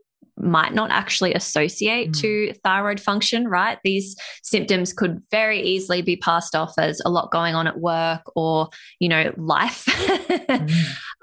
might 0.44 0.74
not 0.74 0.92
actually 0.92 1.34
associate 1.34 2.10
Mm. 2.12 2.22
to 2.22 2.54
thyroid 2.64 3.00
function, 3.00 3.48
right? 3.48 3.80
These 3.84 4.16
symptoms 4.44 4.94
could 4.94 5.22
very 5.32 5.62
easily 5.62 6.02
be 6.02 6.18
passed 6.18 6.56
off 6.56 6.74
as 6.78 7.02
a 7.06 7.10
lot 7.10 7.32
going 7.32 7.56
on 7.56 7.68
at 7.68 7.80
work 7.80 8.22
or, 8.36 8.68
you 9.00 9.10
know, 9.10 9.34
life. 9.38 9.86
Mm. 10.44 10.70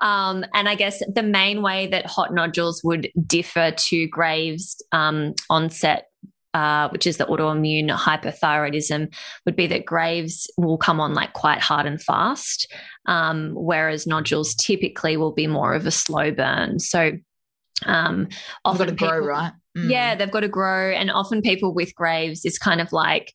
um, 0.00 0.44
and 0.54 0.68
I 0.68 0.74
guess 0.74 1.02
the 1.12 1.22
main 1.22 1.62
way 1.62 1.86
that 1.88 2.06
hot 2.06 2.32
nodules 2.32 2.82
would 2.82 3.10
differ 3.26 3.72
to 3.76 4.06
Graves' 4.08 4.82
um, 4.92 5.34
onset. 5.48 6.06
Uh, 6.52 6.88
which 6.88 7.06
is 7.06 7.16
the 7.16 7.26
autoimmune 7.26 7.96
hyperthyroidism, 7.96 9.06
would 9.46 9.54
be 9.54 9.68
that 9.68 9.84
Graves 9.84 10.50
will 10.56 10.76
come 10.76 11.00
on 11.00 11.14
like 11.14 11.32
quite 11.32 11.60
hard 11.60 11.86
and 11.86 12.02
fast, 12.02 12.66
um, 13.06 13.52
whereas 13.54 14.04
nodules 14.04 14.52
typically 14.56 15.16
will 15.16 15.30
be 15.30 15.46
more 15.46 15.74
of 15.74 15.86
a 15.86 15.92
slow 15.92 16.32
burn. 16.32 16.80
So, 16.80 17.12
Um, 17.86 18.28
often 18.64 18.86
got 18.86 18.98
to 18.98 19.08
grow, 19.08 19.26
right? 19.26 19.52
Mm. 19.76 19.90
Yeah, 19.90 20.14
they've 20.14 20.30
got 20.30 20.40
to 20.40 20.48
grow, 20.48 20.90
and 20.90 21.10
often 21.10 21.42
people 21.42 21.72
with 21.74 21.94
Graves 21.94 22.44
is 22.44 22.58
kind 22.58 22.80
of 22.80 22.92
like 22.92 23.34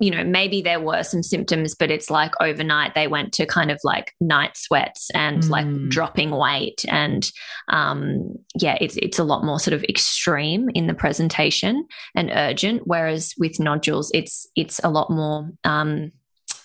you 0.00 0.10
know, 0.10 0.24
maybe 0.24 0.60
there 0.60 0.80
were 0.80 1.04
some 1.04 1.22
symptoms, 1.22 1.74
but 1.74 1.90
it's 1.90 2.10
like 2.10 2.32
overnight 2.40 2.94
they 2.94 3.06
went 3.06 3.32
to 3.32 3.46
kind 3.46 3.70
of 3.70 3.78
like 3.84 4.12
night 4.20 4.56
sweats 4.56 5.08
and 5.14 5.44
mm. 5.44 5.50
like 5.50 5.88
dropping 5.88 6.32
weight. 6.32 6.84
And 6.88 7.30
um, 7.68 8.34
yeah, 8.60 8.76
it's, 8.80 8.96
it's 8.96 9.20
a 9.20 9.24
lot 9.24 9.44
more 9.44 9.60
sort 9.60 9.74
of 9.74 9.84
extreme 9.84 10.68
in 10.74 10.88
the 10.88 10.94
presentation 10.94 11.86
and 12.16 12.32
urgent. 12.34 12.82
Whereas 12.86 13.34
with 13.38 13.60
nodules, 13.60 14.10
it's, 14.12 14.48
it's 14.56 14.80
a 14.82 14.90
lot 14.90 15.10
more, 15.10 15.48
um, 15.62 16.10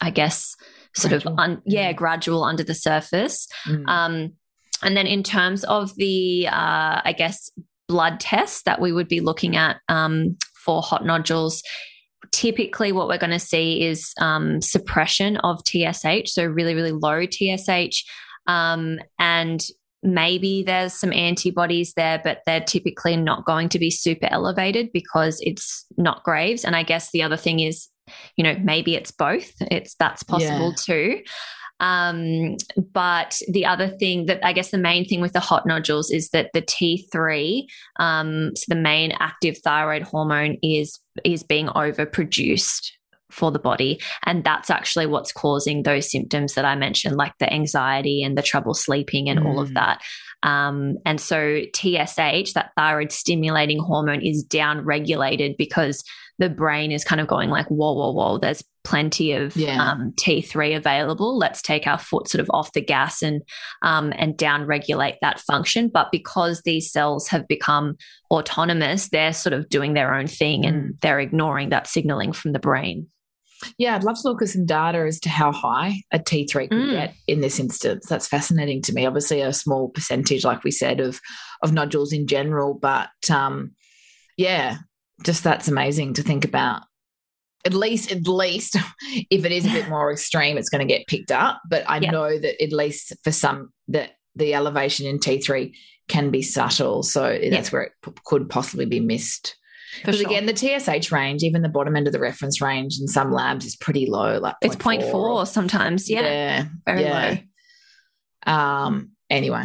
I 0.01 0.09
guess, 0.09 0.55
sort 0.95 1.11
gradual. 1.11 1.33
of, 1.33 1.39
un- 1.39 1.61
yeah, 1.65 1.93
mm. 1.93 1.95
gradual 1.95 2.43
under 2.43 2.63
the 2.63 2.73
surface. 2.73 3.47
Mm. 3.67 3.87
Um, 3.87 4.33
and 4.83 4.95
then 4.95 5.07
in 5.07 5.23
terms 5.23 5.63
of 5.65 5.95
the, 5.95 6.47
uh, 6.47 7.01
I 7.03 7.13
guess, 7.17 7.51
blood 7.87 8.19
tests 8.19 8.63
that 8.63 8.79
we 8.79 8.91
would 8.91 9.07
be 9.07 9.19
looking 9.19 9.55
at 9.55 9.77
um, 9.89 10.37
for 10.63 10.81
hot 10.81 11.05
nodules, 11.05 11.63
typically 12.31 12.91
what 12.91 13.07
we're 13.07 13.17
going 13.17 13.31
to 13.31 13.39
see 13.39 13.83
is 13.83 14.13
um, 14.19 14.61
suppression 14.61 15.37
of 15.37 15.61
TSH, 15.65 16.31
so 16.31 16.45
really, 16.45 16.75
really 16.75 16.91
low 16.91 17.25
TSH. 17.25 18.03
Um, 18.47 18.99
and 19.17 19.65
maybe 20.01 20.63
there's 20.63 20.93
some 20.93 21.11
antibodies 21.11 21.93
there, 21.93 22.21
but 22.23 22.39
they're 22.45 22.61
typically 22.61 23.17
not 23.17 23.45
going 23.45 23.69
to 23.69 23.79
be 23.79 23.91
super 23.91 24.27
elevated 24.31 24.91
because 24.93 25.39
it's 25.41 25.85
not 25.97 26.23
Graves. 26.23 26.63
And 26.63 26.75
I 26.75 26.83
guess 26.83 27.11
the 27.11 27.23
other 27.23 27.37
thing 27.37 27.59
is, 27.59 27.87
you 28.35 28.43
know, 28.43 28.55
maybe 28.63 28.95
it's 28.95 29.11
both. 29.11 29.51
It's 29.59 29.95
that's 29.95 30.23
possible 30.23 30.69
yeah. 30.69 30.75
too. 30.85 31.21
Um, 31.79 32.57
but 32.91 33.39
the 33.49 33.65
other 33.65 33.87
thing 33.87 34.25
that 34.25 34.39
I 34.43 34.53
guess 34.53 34.71
the 34.71 34.77
main 34.77 35.05
thing 35.05 35.21
with 35.21 35.33
the 35.33 35.39
hot 35.39 35.65
nodules 35.65 36.11
is 36.11 36.29
that 36.29 36.51
the 36.53 36.61
T3, 36.61 37.65
um, 37.99 38.51
so 38.55 38.65
the 38.67 38.75
main 38.75 39.13
active 39.19 39.57
thyroid 39.63 40.03
hormone, 40.03 40.57
is 40.61 40.99
is 41.23 41.43
being 41.43 41.67
overproduced 41.67 42.91
for 43.31 43.51
the 43.51 43.59
body. 43.59 43.99
And 44.25 44.43
that's 44.43 44.69
actually 44.69 45.05
what's 45.05 45.31
causing 45.31 45.83
those 45.83 46.11
symptoms 46.11 46.55
that 46.55 46.65
I 46.65 46.75
mentioned, 46.75 47.15
like 47.15 47.33
the 47.39 47.51
anxiety 47.53 48.23
and 48.23 48.37
the 48.37 48.41
trouble 48.41 48.73
sleeping 48.73 49.29
and 49.29 49.39
mm. 49.39 49.45
all 49.45 49.59
of 49.59 49.69
mm. 49.69 49.73
that. 49.75 50.01
Um, 50.41 50.97
and 51.05 51.19
so 51.19 51.61
TSH, 51.75 52.53
that 52.53 52.71
thyroid 52.77 53.11
stimulating 53.11 53.79
hormone, 53.79 54.21
is 54.21 54.43
down 54.43 54.83
regulated 54.83 55.55
because 55.57 56.03
the 56.39 56.49
brain 56.49 56.91
is 56.91 57.03
kind 57.03 57.19
of 57.21 57.27
going 57.27 57.49
like, 57.49 57.67
whoa, 57.67 57.93
whoa, 57.93 58.11
whoa, 58.11 58.37
there's 58.37 58.63
plenty 58.83 59.33
of 59.33 59.55
yeah. 59.55 59.91
um, 59.91 60.13
T3 60.19 60.75
available. 60.75 61.37
Let's 61.37 61.61
take 61.61 61.87
our 61.87 61.97
foot 61.97 62.27
sort 62.27 62.41
of 62.41 62.49
off 62.53 62.73
the 62.73 62.81
gas 62.81 63.21
and 63.21 63.41
um, 63.81 64.13
and 64.17 64.37
down 64.37 64.65
regulate 64.65 65.15
that 65.21 65.39
function. 65.39 65.89
But 65.89 66.11
because 66.11 66.61
these 66.61 66.91
cells 66.91 67.27
have 67.27 67.47
become 67.47 67.97
autonomous, 68.31 69.09
they're 69.09 69.33
sort 69.33 69.53
of 69.53 69.69
doing 69.69 69.93
their 69.93 70.13
own 70.13 70.27
thing 70.27 70.65
and 70.65 70.83
mm. 70.83 70.99
they're 71.01 71.19
ignoring 71.19 71.69
that 71.69 71.87
signaling 71.87 72.33
from 72.33 72.53
the 72.53 72.59
brain. 72.59 73.07
Yeah, 73.77 73.95
I'd 73.95 74.03
love 74.03 74.21
to 74.21 74.27
look 74.29 74.41
at 74.41 74.49
some 74.49 74.65
data 74.65 74.99
as 74.99 75.19
to 75.21 75.29
how 75.29 75.51
high 75.51 76.01
a 76.11 76.19
T3 76.19 76.69
could 76.69 76.71
mm. 76.71 76.91
get 76.91 77.13
in 77.27 77.41
this 77.41 77.59
instance. 77.59 78.07
That's 78.07 78.27
fascinating 78.27 78.81
to 78.83 78.93
me. 78.93 79.05
Obviously, 79.05 79.41
a 79.41 79.51
small 79.53 79.89
percentage, 79.89 80.45
like 80.45 80.63
we 80.63 80.71
said, 80.71 80.99
of 80.99 81.19
of 81.61 81.73
nodules 81.73 82.13
in 82.13 82.25
general, 82.25 82.73
but 82.73 83.09
um, 83.29 83.71
yeah, 84.37 84.77
just 85.25 85.43
that's 85.43 85.67
amazing 85.67 86.13
to 86.13 86.23
think 86.23 86.45
about. 86.45 86.83
At 87.65 87.73
least, 87.73 88.11
at 88.11 88.27
least, 88.27 88.77
if 89.29 89.45
it 89.45 89.51
is 89.51 89.65
a 89.65 89.69
bit 89.69 89.89
more 89.89 90.11
extreme, 90.11 90.57
it's 90.57 90.69
going 90.69 90.85
to 90.85 90.93
get 90.93 91.07
picked 91.07 91.31
up. 91.31 91.61
But 91.69 91.83
I 91.89 91.97
yeah. 91.97 92.11
know 92.11 92.39
that 92.39 92.63
at 92.63 92.71
least 92.71 93.13
for 93.23 93.31
some, 93.31 93.71
that 93.89 94.11
the 94.35 94.53
elevation 94.53 95.05
in 95.05 95.19
T3 95.19 95.73
can 96.07 96.31
be 96.31 96.41
subtle, 96.41 97.03
so 97.03 97.29
yeah. 97.29 97.49
that's 97.49 97.71
where 97.71 97.83
it 97.83 97.91
p- 98.03 98.11
could 98.25 98.49
possibly 98.49 98.85
be 98.85 98.99
missed. 98.99 99.55
Because 99.97 100.19
sure. 100.19 100.27
again, 100.27 100.45
the 100.45 100.55
TSH 100.55 101.11
range, 101.11 101.43
even 101.43 101.61
the 101.61 101.69
bottom 101.69 101.95
end 101.95 102.07
of 102.07 102.13
the 102.13 102.19
reference 102.19 102.61
range 102.61 102.99
in 102.99 103.07
some 103.07 103.31
labs 103.31 103.65
is 103.65 103.75
pretty 103.75 104.05
low. 104.05 104.39
Like 104.39 104.55
it's 104.61 104.75
0.4, 104.75 105.11
0.4 105.11 105.47
sometimes. 105.47 106.09
Yeah, 106.09 106.21
yeah 106.21 106.65
very 106.85 107.01
yeah. 107.03 107.37
low. 108.45 108.53
Um. 108.53 109.11
Anyway, 109.29 109.63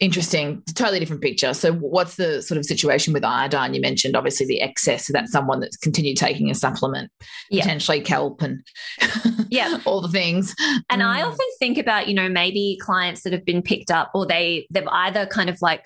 interesting 0.00 0.60
totally 0.74 0.98
different 0.98 1.22
picture 1.22 1.54
so 1.54 1.72
what's 1.72 2.16
the 2.16 2.42
sort 2.42 2.58
of 2.58 2.64
situation 2.64 3.12
with 3.12 3.24
iodine 3.24 3.74
you 3.74 3.80
mentioned 3.80 4.16
obviously 4.16 4.44
the 4.44 4.60
excess 4.60 5.06
so 5.06 5.12
that's 5.12 5.30
someone 5.30 5.60
that's 5.60 5.76
continued 5.76 6.16
taking 6.16 6.50
a 6.50 6.54
supplement 6.54 7.10
yeah. 7.48 7.62
potentially 7.62 8.00
kelp 8.00 8.42
and 8.42 8.66
yeah 9.50 9.78
all 9.84 10.00
the 10.00 10.08
things 10.08 10.52
and 10.90 11.00
mm. 11.00 11.06
i 11.06 11.22
often 11.22 11.46
think 11.60 11.78
about 11.78 12.08
you 12.08 12.14
know 12.14 12.28
maybe 12.28 12.76
clients 12.82 13.22
that 13.22 13.32
have 13.32 13.44
been 13.44 13.62
picked 13.62 13.90
up 13.90 14.10
or 14.14 14.26
they 14.26 14.66
they've 14.72 14.88
either 14.88 15.26
kind 15.26 15.48
of 15.48 15.62
like 15.62 15.84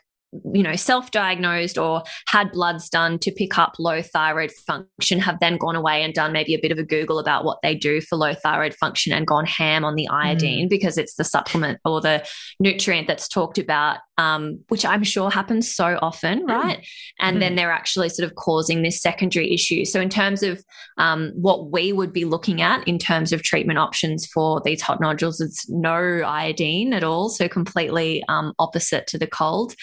you 0.53 0.63
know, 0.63 0.77
self 0.77 1.11
diagnosed 1.11 1.79
or 1.79 2.03
had 2.27 2.53
bloods 2.53 2.89
done 2.89 3.19
to 3.21 3.33
pick 3.33 3.59
up 3.59 3.75
low 3.79 4.03
thyroid 4.03 4.53
function 4.67 5.19
have 5.21 5.41
then 5.41 5.57
gone 5.57 5.77
away 5.77 6.03
and 6.03 6.13
done 6.13 6.33
maybe 6.33 6.55
a 6.55 6.59
bit 6.61 6.73
of 6.73 6.79
a 6.79 6.83
Google 6.83 7.19
about 7.19 7.45
what 7.45 7.59
they 7.63 7.75
do 7.75 8.01
for 8.01 8.17
low 8.17 8.35
thyroid 8.35 8.75
function 8.75 9.13
and 9.13 9.27
gone 9.27 9.47
ham 9.47 9.85
on 9.85 9.95
the 9.95 10.09
iodine 10.09 10.67
mm. 10.67 10.71
because 10.71 10.99
it's 10.99 11.15
the 11.15 11.25
supplement 11.25 11.81
or 11.85 12.01
the 12.01 12.27
nutrient 12.61 13.07
that's 13.07 13.29
talked 13.29 13.59
about, 13.59 13.99
um, 14.19 14.59
which 14.69 14.85
I'm 14.85 15.05
sure 15.05 15.31
happens 15.31 15.73
so 15.73 15.99
often, 16.03 16.47
mm. 16.47 16.49
right? 16.49 16.79
Mm. 16.79 16.87
And 17.21 17.37
mm. 17.37 17.41
then 17.41 17.55
they're 17.55 17.71
actually 17.71 18.11
sort 18.11 18.29
of 18.29 18.37
causing 18.37 18.83
this 18.83 19.01
secondary 19.01 19.55
issue. 19.55 19.85
So, 19.85 20.01
in 20.01 20.11
terms 20.11 20.43
of 20.43 20.63
um, 20.99 21.33
what 21.35 21.71
we 21.71 21.93
would 21.93 22.13
be 22.13 22.25
looking 22.25 22.61
at 22.61 22.87
in 22.87 22.99
terms 22.99 23.33
of 23.33 23.43
treatment 23.43 23.79
options 23.79 24.27
for 24.27 24.61
these 24.65 24.83
hot 24.83 25.01
nodules, 25.01 25.41
it's 25.41 25.69
no 25.71 26.23
iodine 26.27 26.93
at 26.93 27.05
all. 27.05 27.31
So, 27.31 27.49
completely 27.49 28.23
um, 28.29 28.53
opposite 28.59 29.07
to 29.07 29.19
the 29.19 29.29
cold. 29.29 29.75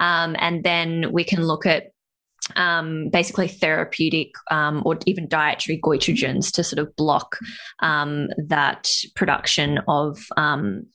Um, 0.00 0.36
and 0.38 0.64
then 0.64 1.12
we 1.12 1.24
can 1.24 1.46
look 1.46 1.64
at 1.64 1.92
um, 2.56 3.08
basically 3.08 3.48
therapeutic 3.48 4.32
um, 4.50 4.82
or 4.84 4.98
even 5.06 5.28
dietary 5.28 5.80
goitrogens 5.80 6.52
to 6.52 6.64
sort 6.64 6.78
of 6.78 6.94
block 6.96 7.38
um, 7.80 8.28
that 8.36 8.90
production 9.14 9.78
of 9.88 10.18
um, 10.36 10.86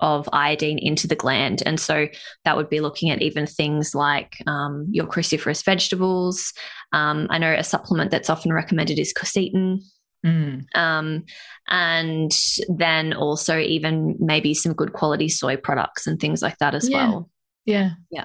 of 0.00 0.28
iodine 0.32 0.78
into 0.78 1.06
the 1.06 1.16
gland. 1.16 1.62
And 1.64 1.78
so 1.78 2.08
that 2.44 2.56
would 2.56 2.68
be 2.68 2.80
looking 2.80 3.10
at 3.10 3.22
even 3.22 3.46
things 3.46 3.94
like 3.94 4.36
um, 4.46 4.86
your 4.90 5.06
cruciferous 5.06 5.64
vegetables. 5.64 6.52
Um, 6.92 7.26
I 7.30 7.38
know 7.38 7.52
a 7.52 7.64
supplement 7.64 8.10
that's 8.10 8.30
often 8.30 8.52
recommended 8.52 8.98
is 8.98 9.14
quercetin. 9.14 9.80
Mm. 10.26 10.64
Um, 10.74 11.24
and 11.68 12.32
then 12.68 13.12
also 13.12 13.58
even 13.58 14.16
maybe 14.18 14.54
some 14.54 14.72
good 14.72 14.92
quality 14.92 15.28
soy 15.28 15.56
products 15.56 16.06
and 16.06 16.18
things 16.18 16.42
like 16.42 16.58
that 16.58 16.74
as 16.74 16.88
yeah. 16.88 17.08
well. 17.08 17.30
Yeah. 17.64 17.90
Yeah 18.10 18.24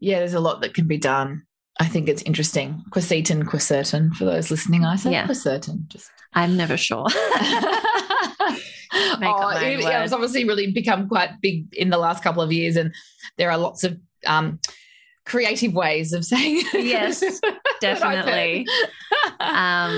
yeah, 0.00 0.18
there's 0.18 0.34
a 0.34 0.40
lot 0.40 0.60
that 0.60 0.74
can 0.74 0.86
be 0.86 0.98
done. 0.98 1.44
I 1.78 1.86
think 1.86 2.08
it's 2.08 2.22
interesting. 2.22 2.82
Quercetin, 2.90 3.44
quercetin 3.44 4.14
for 4.14 4.24
those 4.24 4.50
listening. 4.50 4.84
I 4.84 4.96
say 4.96 5.12
yeah. 5.12 5.26
quercetin. 5.26 5.86
Just 5.88 6.10
I'm 6.34 6.56
never 6.56 6.76
sure. 6.76 7.06
oh, 7.12 8.56
it, 9.60 9.80
yeah, 9.80 10.02
it's 10.02 10.12
obviously 10.12 10.44
really 10.44 10.72
become 10.72 11.08
quite 11.08 11.40
big 11.40 11.72
in 11.74 11.90
the 11.90 11.98
last 11.98 12.22
couple 12.22 12.42
of 12.42 12.52
years, 12.52 12.76
and 12.76 12.94
there 13.36 13.50
are 13.50 13.58
lots 13.58 13.84
of 13.84 13.98
um, 14.26 14.58
creative 15.28 15.74
ways 15.74 16.14
of 16.14 16.24
saying 16.24 16.62
yes 16.72 17.22
definitely 17.80 18.66
um, 19.40 19.92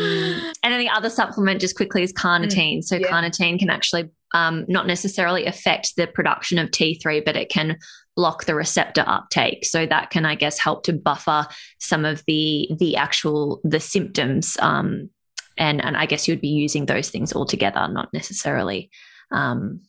and 0.62 0.72
then 0.72 0.80
the 0.80 0.88
other 0.88 1.08
supplement 1.08 1.60
just 1.60 1.76
quickly 1.76 2.02
is 2.02 2.12
carnitine 2.12 2.78
mm, 2.78 2.84
so 2.84 2.96
yeah. 2.96 3.06
carnitine 3.06 3.56
can 3.56 3.70
actually 3.70 4.10
um, 4.34 4.64
not 4.68 4.88
necessarily 4.88 5.46
affect 5.46 5.94
the 5.96 6.08
production 6.08 6.58
of 6.58 6.68
t3 6.70 7.24
but 7.24 7.36
it 7.36 7.48
can 7.48 7.78
block 8.16 8.44
the 8.44 8.54
receptor 8.54 9.04
uptake 9.06 9.64
so 9.64 9.86
that 9.86 10.10
can 10.10 10.24
i 10.24 10.34
guess 10.34 10.58
help 10.58 10.82
to 10.82 10.92
buffer 10.92 11.46
some 11.78 12.04
of 12.04 12.22
the 12.26 12.68
the 12.78 12.96
actual 12.96 13.60
the 13.64 13.80
symptoms 13.80 14.56
um, 14.60 15.08
and 15.56 15.82
and 15.84 15.96
i 15.96 16.06
guess 16.06 16.26
you'd 16.26 16.40
be 16.40 16.48
using 16.48 16.86
those 16.86 17.10
things 17.10 17.32
all 17.32 17.46
together 17.46 17.88
not 17.88 18.12
necessarily 18.12 18.90
um, 19.30 19.80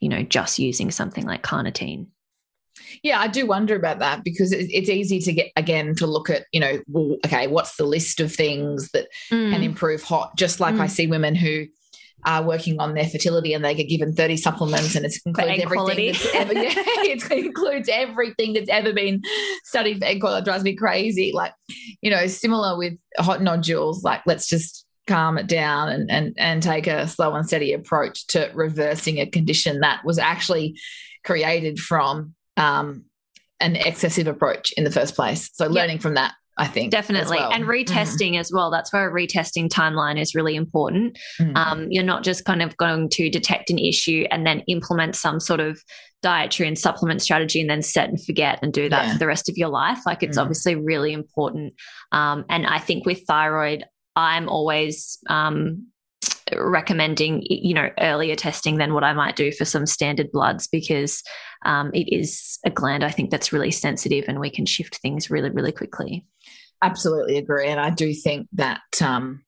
you 0.00 0.08
know 0.08 0.22
just 0.22 0.58
using 0.58 0.90
something 0.90 1.24
like 1.26 1.42
carnitine 1.42 2.06
yeah, 3.02 3.20
I 3.20 3.28
do 3.28 3.46
wonder 3.46 3.74
about 3.74 3.98
that 4.00 4.24
because 4.24 4.52
it's 4.52 4.88
easy 4.88 5.20
to 5.20 5.32
get 5.32 5.50
again 5.56 5.94
to 5.96 6.06
look 6.06 6.30
at, 6.30 6.44
you 6.52 6.60
know, 6.60 6.80
well, 6.86 7.16
okay, 7.24 7.46
what's 7.46 7.76
the 7.76 7.84
list 7.84 8.20
of 8.20 8.32
things 8.32 8.90
that 8.90 9.08
mm. 9.30 9.50
can 9.50 9.62
improve 9.62 10.02
hot? 10.02 10.36
Just 10.36 10.60
like 10.60 10.74
mm. 10.74 10.80
I 10.80 10.86
see 10.86 11.06
women 11.06 11.34
who 11.34 11.66
are 12.26 12.42
working 12.42 12.80
on 12.80 12.94
their 12.94 13.06
fertility 13.06 13.54
and 13.54 13.64
they 13.64 13.74
get 13.74 13.88
given 13.88 14.12
30 14.12 14.36
supplements 14.36 14.96
and 14.96 15.06
it 15.06 15.16
includes 15.24 15.62
everything 15.62 16.12
that's 16.12 16.34
ever 16.34 16.52
yeah, 16.54 16.72
it 16.74 17.30
includes 17.30 17.88
everything 17.90 18.52
that's 18.52 18.68
ever 18.68 18.92
been 18.92 19.22
studied 19.64 20.00
for 20.00 20.04
egg 20.06 20.20
quality. 20.20 20.40
It 20.40 20.44
drives 20.44 20.64
me 20.64 20.74
crazy. 20.74 21.32
Like, 21.32 21.54
you 22.02 22.10
know, 22.10 22.26
similar 22.26 22.76
with 22.76 22.94
hot 23.16 23.42
nodules, 23.42 24.02
like 24.02 24.22
let's 24.26 24.48
just 24.48 24.84
calm 25.06 25.38
it 25.38 25.46
down 25.46 25.88
and 25.88 26.10
and 26.10 26.34
and 26.36 26.62
take 26.62 26.88
a 26.88 27.06
slow 27.06 27.32
and 27.34 27.46
steady 27.46 27.72
approach 27.72 28.26
to 28.26 28.50
reversing 28.54 29.18
a 29.18 29.26
condition 29.26 29.80
that 29.80 30.04
was 30.04 30.18
actually 30.18 30.76
created 31.24 31.78
from 31.78 32.34
um, 32.56 33.04
an 33.60 33.76
excessive 33.76 34.26
approach 34.26 34.72
in 34.72 34.82
the 34.82 34.90
first 34.90 35.14
place. 35.14 35.48
So 35.54 35.66
learning 35.66 36.00
from 36.00 36.14
that 36.14 36.34
I 36.58 36.66
think. 36.66 36.90
Definitely. 36.90 37.38
well. 37.38 37.52
And 37.52 37.64
retesting 37.64 38.32
mm. 38.32 38.40
as 38.40 38.50
well. 38.52 38.70
That's 38.70 38.92
where 38.92 39.08
a 39.08 39.12
retesting 39.12 39.68
timeline 39.68 40.20
is 40.20 40.34
really 40.34 40.56
important. 40.56 41.18
Mm. 41.40 41.56
Um, 41.56 41.86
you're 41.90 42.02
not 42.02 42.22
just 42.24 42.44
kind 42.44 42.62
of 42.62 42.76
going 42.76 43.10
to 43.10 43.28
detect 43.28 43.70
an 43.70 43.78
issue 43.78 44.24
and 44.30 44.46
then 44.46 44.60
implement 44.66 45.16
some 45.16 45.38
sort 45.38 45.60
of 45.60 45.82
dietary 46.22 46.66
and 46.66 46.78
supplement 46.78 47.20
strategy 47.20 47.60
and 47.60 47.68
then 47.68 47.82
set 47.82 48.08
and 48.08 48.24
forget 48.24 48.58
and 48.62 48.72
do 48.72 48.88
that 48.88 49.06
yeah. 49.06 49.12
for 49.12 49.18
the 49.18 49.26
rest 49.26 49.48
of 49.48 49.56
your 49.56 49.68
life. 49.68 49.98
Like 50.06 50.22
it's 50.22 50.38
mm. 50.38 50.42
obviously 50.42 50.74
really 50.74 51.12
important. 51.12 51.74
Um, 52.12 52.44
and 52.48 52.66
I 52.66 52.78
think 52.78 53.04
with 53.04 53.22
thyroid, 53.26 53.84
I'm 54.16 54.48
always 54.48 55.18
um, 55.28 55.88
recommending 56.54 57.42
you 57.44 57.74
know 57.74 57.90
earlier 58.00 58.36
testing 58.36 58.76
than 58.76 58.94
what 58.94 59.04
I 59.04 59.12
might 59.12 59.36
do 59.36 59.50
for 59.50 59.64
some 59.64 59.86
standard 59.86 60.30
bloods 60.30 60.68
because 60.68 61.22
um, 61.64 61.90
it 61.92 62.08
is 62.14 62.58
a 62.64 62.70
gland 62.70 63.04
I 63.04 63.10
think 63.10 63.30
that's 63.30 63.52
really 63.52 63.72
sensitive 63.72 64.24
and 64.28 64.38
we 64.38 64.50
can 64.50 64.66
shift 64.66 64.98
things 64.98 65.30
really 65.30 65.50
really 65.50 65.72
quickly. 65.72 66.24
Absolutely 66.82 67.38
agree, 67.38 67.68
and 67.68 67.80
I 67.80 67.90
do 67.90 68.12
think 68.12 68.48
that 68.52 68.80
um, 69.00 69.44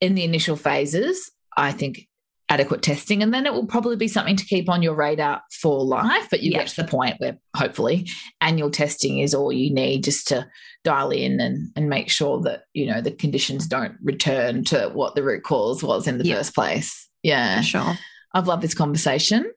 in 0.00 0.14
the 0.14 0.24
initial 0.24 0.56
phases, 0.56 1.30
I 1.56 1.72
think 1.72 2.06
adequate 2.50 2.82
testing 2.82 3.22
and 3.22 3.32
then 3.32 3.46
it 3.46 3.52
will 3.52 3.66
probably 3.66 3.96
be 3.96 4.06
something 4.06 4.36
to 4.36 4.44
keep 4.44 4.68
on 4.68 4.82
your 4.82 4.94
radar 4.94 5.42
for 5.50 5.82
life 5.82 6.28
but 6.30 6.42
you 6.42 6.52
get 6.52 6.66
to 6.66 6.76
the 6.76 6.88
point 6.88 7.14
where 7.18 7.38
hopefully 7.56 8.06
annual 8.42 8.70
testing 8.70 9.18
is 9.18 9.34
all 9.34 9.50
you 9.50 9.72
need 9.72 10.04
just 10.04 10.28
to 10.28 10.46
dial 10.84 11.10
in 11.10 11.40
and, 11.40 11.70
and 11.74 11.88
make 11.88 12.10
sure 12.10 12.40
that 12.42 12.64
you 12.74 12.86
know 12.86 13.00
the 13.00 13.10
conditions 13.10 13.66
don't 13.66 13.96
return 14.02 14.62
to 14.62 14.90
what 14.92 15.14
the 15.14 15.22
root 15.22 15.42
cause 15.42 15.82
was 15.82 16.06
in 16.06 16.18
the 16.18 16.30
first 16.30 16.54
place 16.54 17.08
yeah 17.22 17.58
for 17.58 17.62
sure 17.62 17.98
i've 18.34 18.46
loved 18.46 18.62
this 18.62 18.74
conversation 18.74 19.50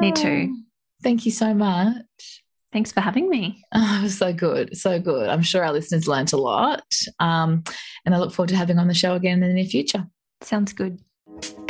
me 0.00 0.10
too 0.12 0.56
thank 1.02 1.26
you 1.26 1.30
so 1.30 1.52
much 1.52 2.42
Thanks 2.72 2.90
for 2.90 3.00
having 3.00 3.28
me. 3.28 3.62
Oh, 3.74 4.08
so 4.08 4.32
good. 4.32 4.76
So 4.78 4.98
good. 4.98 5.28
I'm 5.28 5.42
sure 5.42 5.62
our 5.62 5.74
listeners 5.74 6.08
learnt 6.08 6.32
a 6.32 6.38
lot. 6.38 6.82
Um, 7.20 7.64
and 8.06 8.14
I 8.14 8.18
look 8.18 8.32
forward 8.32 8.48
to 8.48 8.56
having 8.56 8.78
on 8.78 8.88
the 8.88 8.94
show 8.94 9.14
again 9.14 9.42
in 9.42 9.48
the 9.48 9.54
near 9.54 9.66
future. 9.66 10.06
Sounds 10.40 10.72
good. 10.72 10.98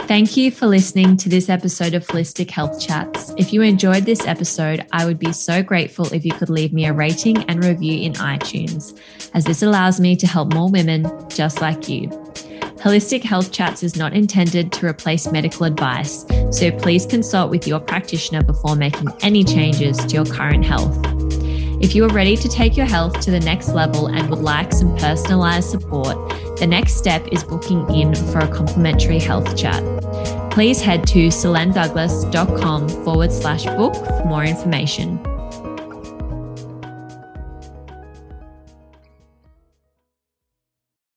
Thank 0.07 0.37
you 0.37 0.51
for 0.51 0.67
listening 0.67 1.17
to 1.19 1.29
this 1.29 1.49
episode 1.49 1.95
of 1.95 2.07
Holistic 2.07 2.51
Health 2.51 2.79
Chats. 2.81 3.33
If 3.39 3.53
you 3.53 3.63
enjoyed 3.63 4.05
this 4.05 4.27
episode, 4.27 4.85
I 4.93 5.07
would 5.07 5.19
be 5.19 5.33
so 5.33 5.63
grateful 5.63 6.13
if 6.13 6.25
you 6.25 6.33
could 6.33 6.51
leave 6.51 6.73
me 6.73 6.85
a 6.87 6.93
rating 6.93 7.39
and 7.45 7.65
review 7.65 8.03
in 8.03 8.13
iTunes, 8.15 8.99
as 9.33 9.45
this 9.45 9.63
allows 9.63 10.01
me 10.01 10.17
to 10.17 10.27
help 10.27 10.53
more 10.53 10.69
women 10.71 11.07
just 11.31 11.61
like 11.63 11.89
you. 11.89 12.09
Holistic 12.83 13.23
Health 13.23 13.53
Chats 13.53 13.85
is 13.85 13.97
not 13.97 14.13
intended 14.13 14.73
to 14.73 14.87
replace 14.87 15.31
medical 15.31 15.65
advice, 15.65 16.27
so 16.51 16.73
please 16.73 17.07
consult 17.07 17.51
with 17.51 17.67
your 17.67 17.79
practitioner 17.79 18.43
before 18.43 18.75
making 18.75 19.09
any 19.23 19.45
changes 19.45 19.97
to 19.99 20.15
your 20.15 20.27
current 20.27 20.65
health. 20.65 21.22
If 21.83 21.97
you 21.97 22.05
are 22.05 22.13
ready 22.13 22.37
to 22.37 22.49
take 22.49 22.77
your 22.77 22.87
health 22.87 23.19
to 23.23 23.33
the 23.33 23.41
next 23.41 23.71
level 23.71 24.07
and 24.07 24.31
would 24.31 24.39
like 24.39 24.73
some 24.73 24.97
personalized 24.97 25.69
support, 25.69 26.17
the 26.57 26.67
next 26.67 26.95
step 26.95 27.27
is 27.33 27.43
booking 27.43 27.93
in 27.93 28.15
for 28.15 28.39
a 28.39 28.47
complimentary 28.47 29.19
health 29.19 29.57
chat. 29.57 29.83
Please 30.53 30.81
head 30.81 31.05
to 31.09 31.27
selenadouglas.com 31.27 32.89
forward 33.05 33.33
slash 33.33 33.65
book 33.65 33.95
for 33.95 34.25
more 34.27 34.45
information. 34.45 35.19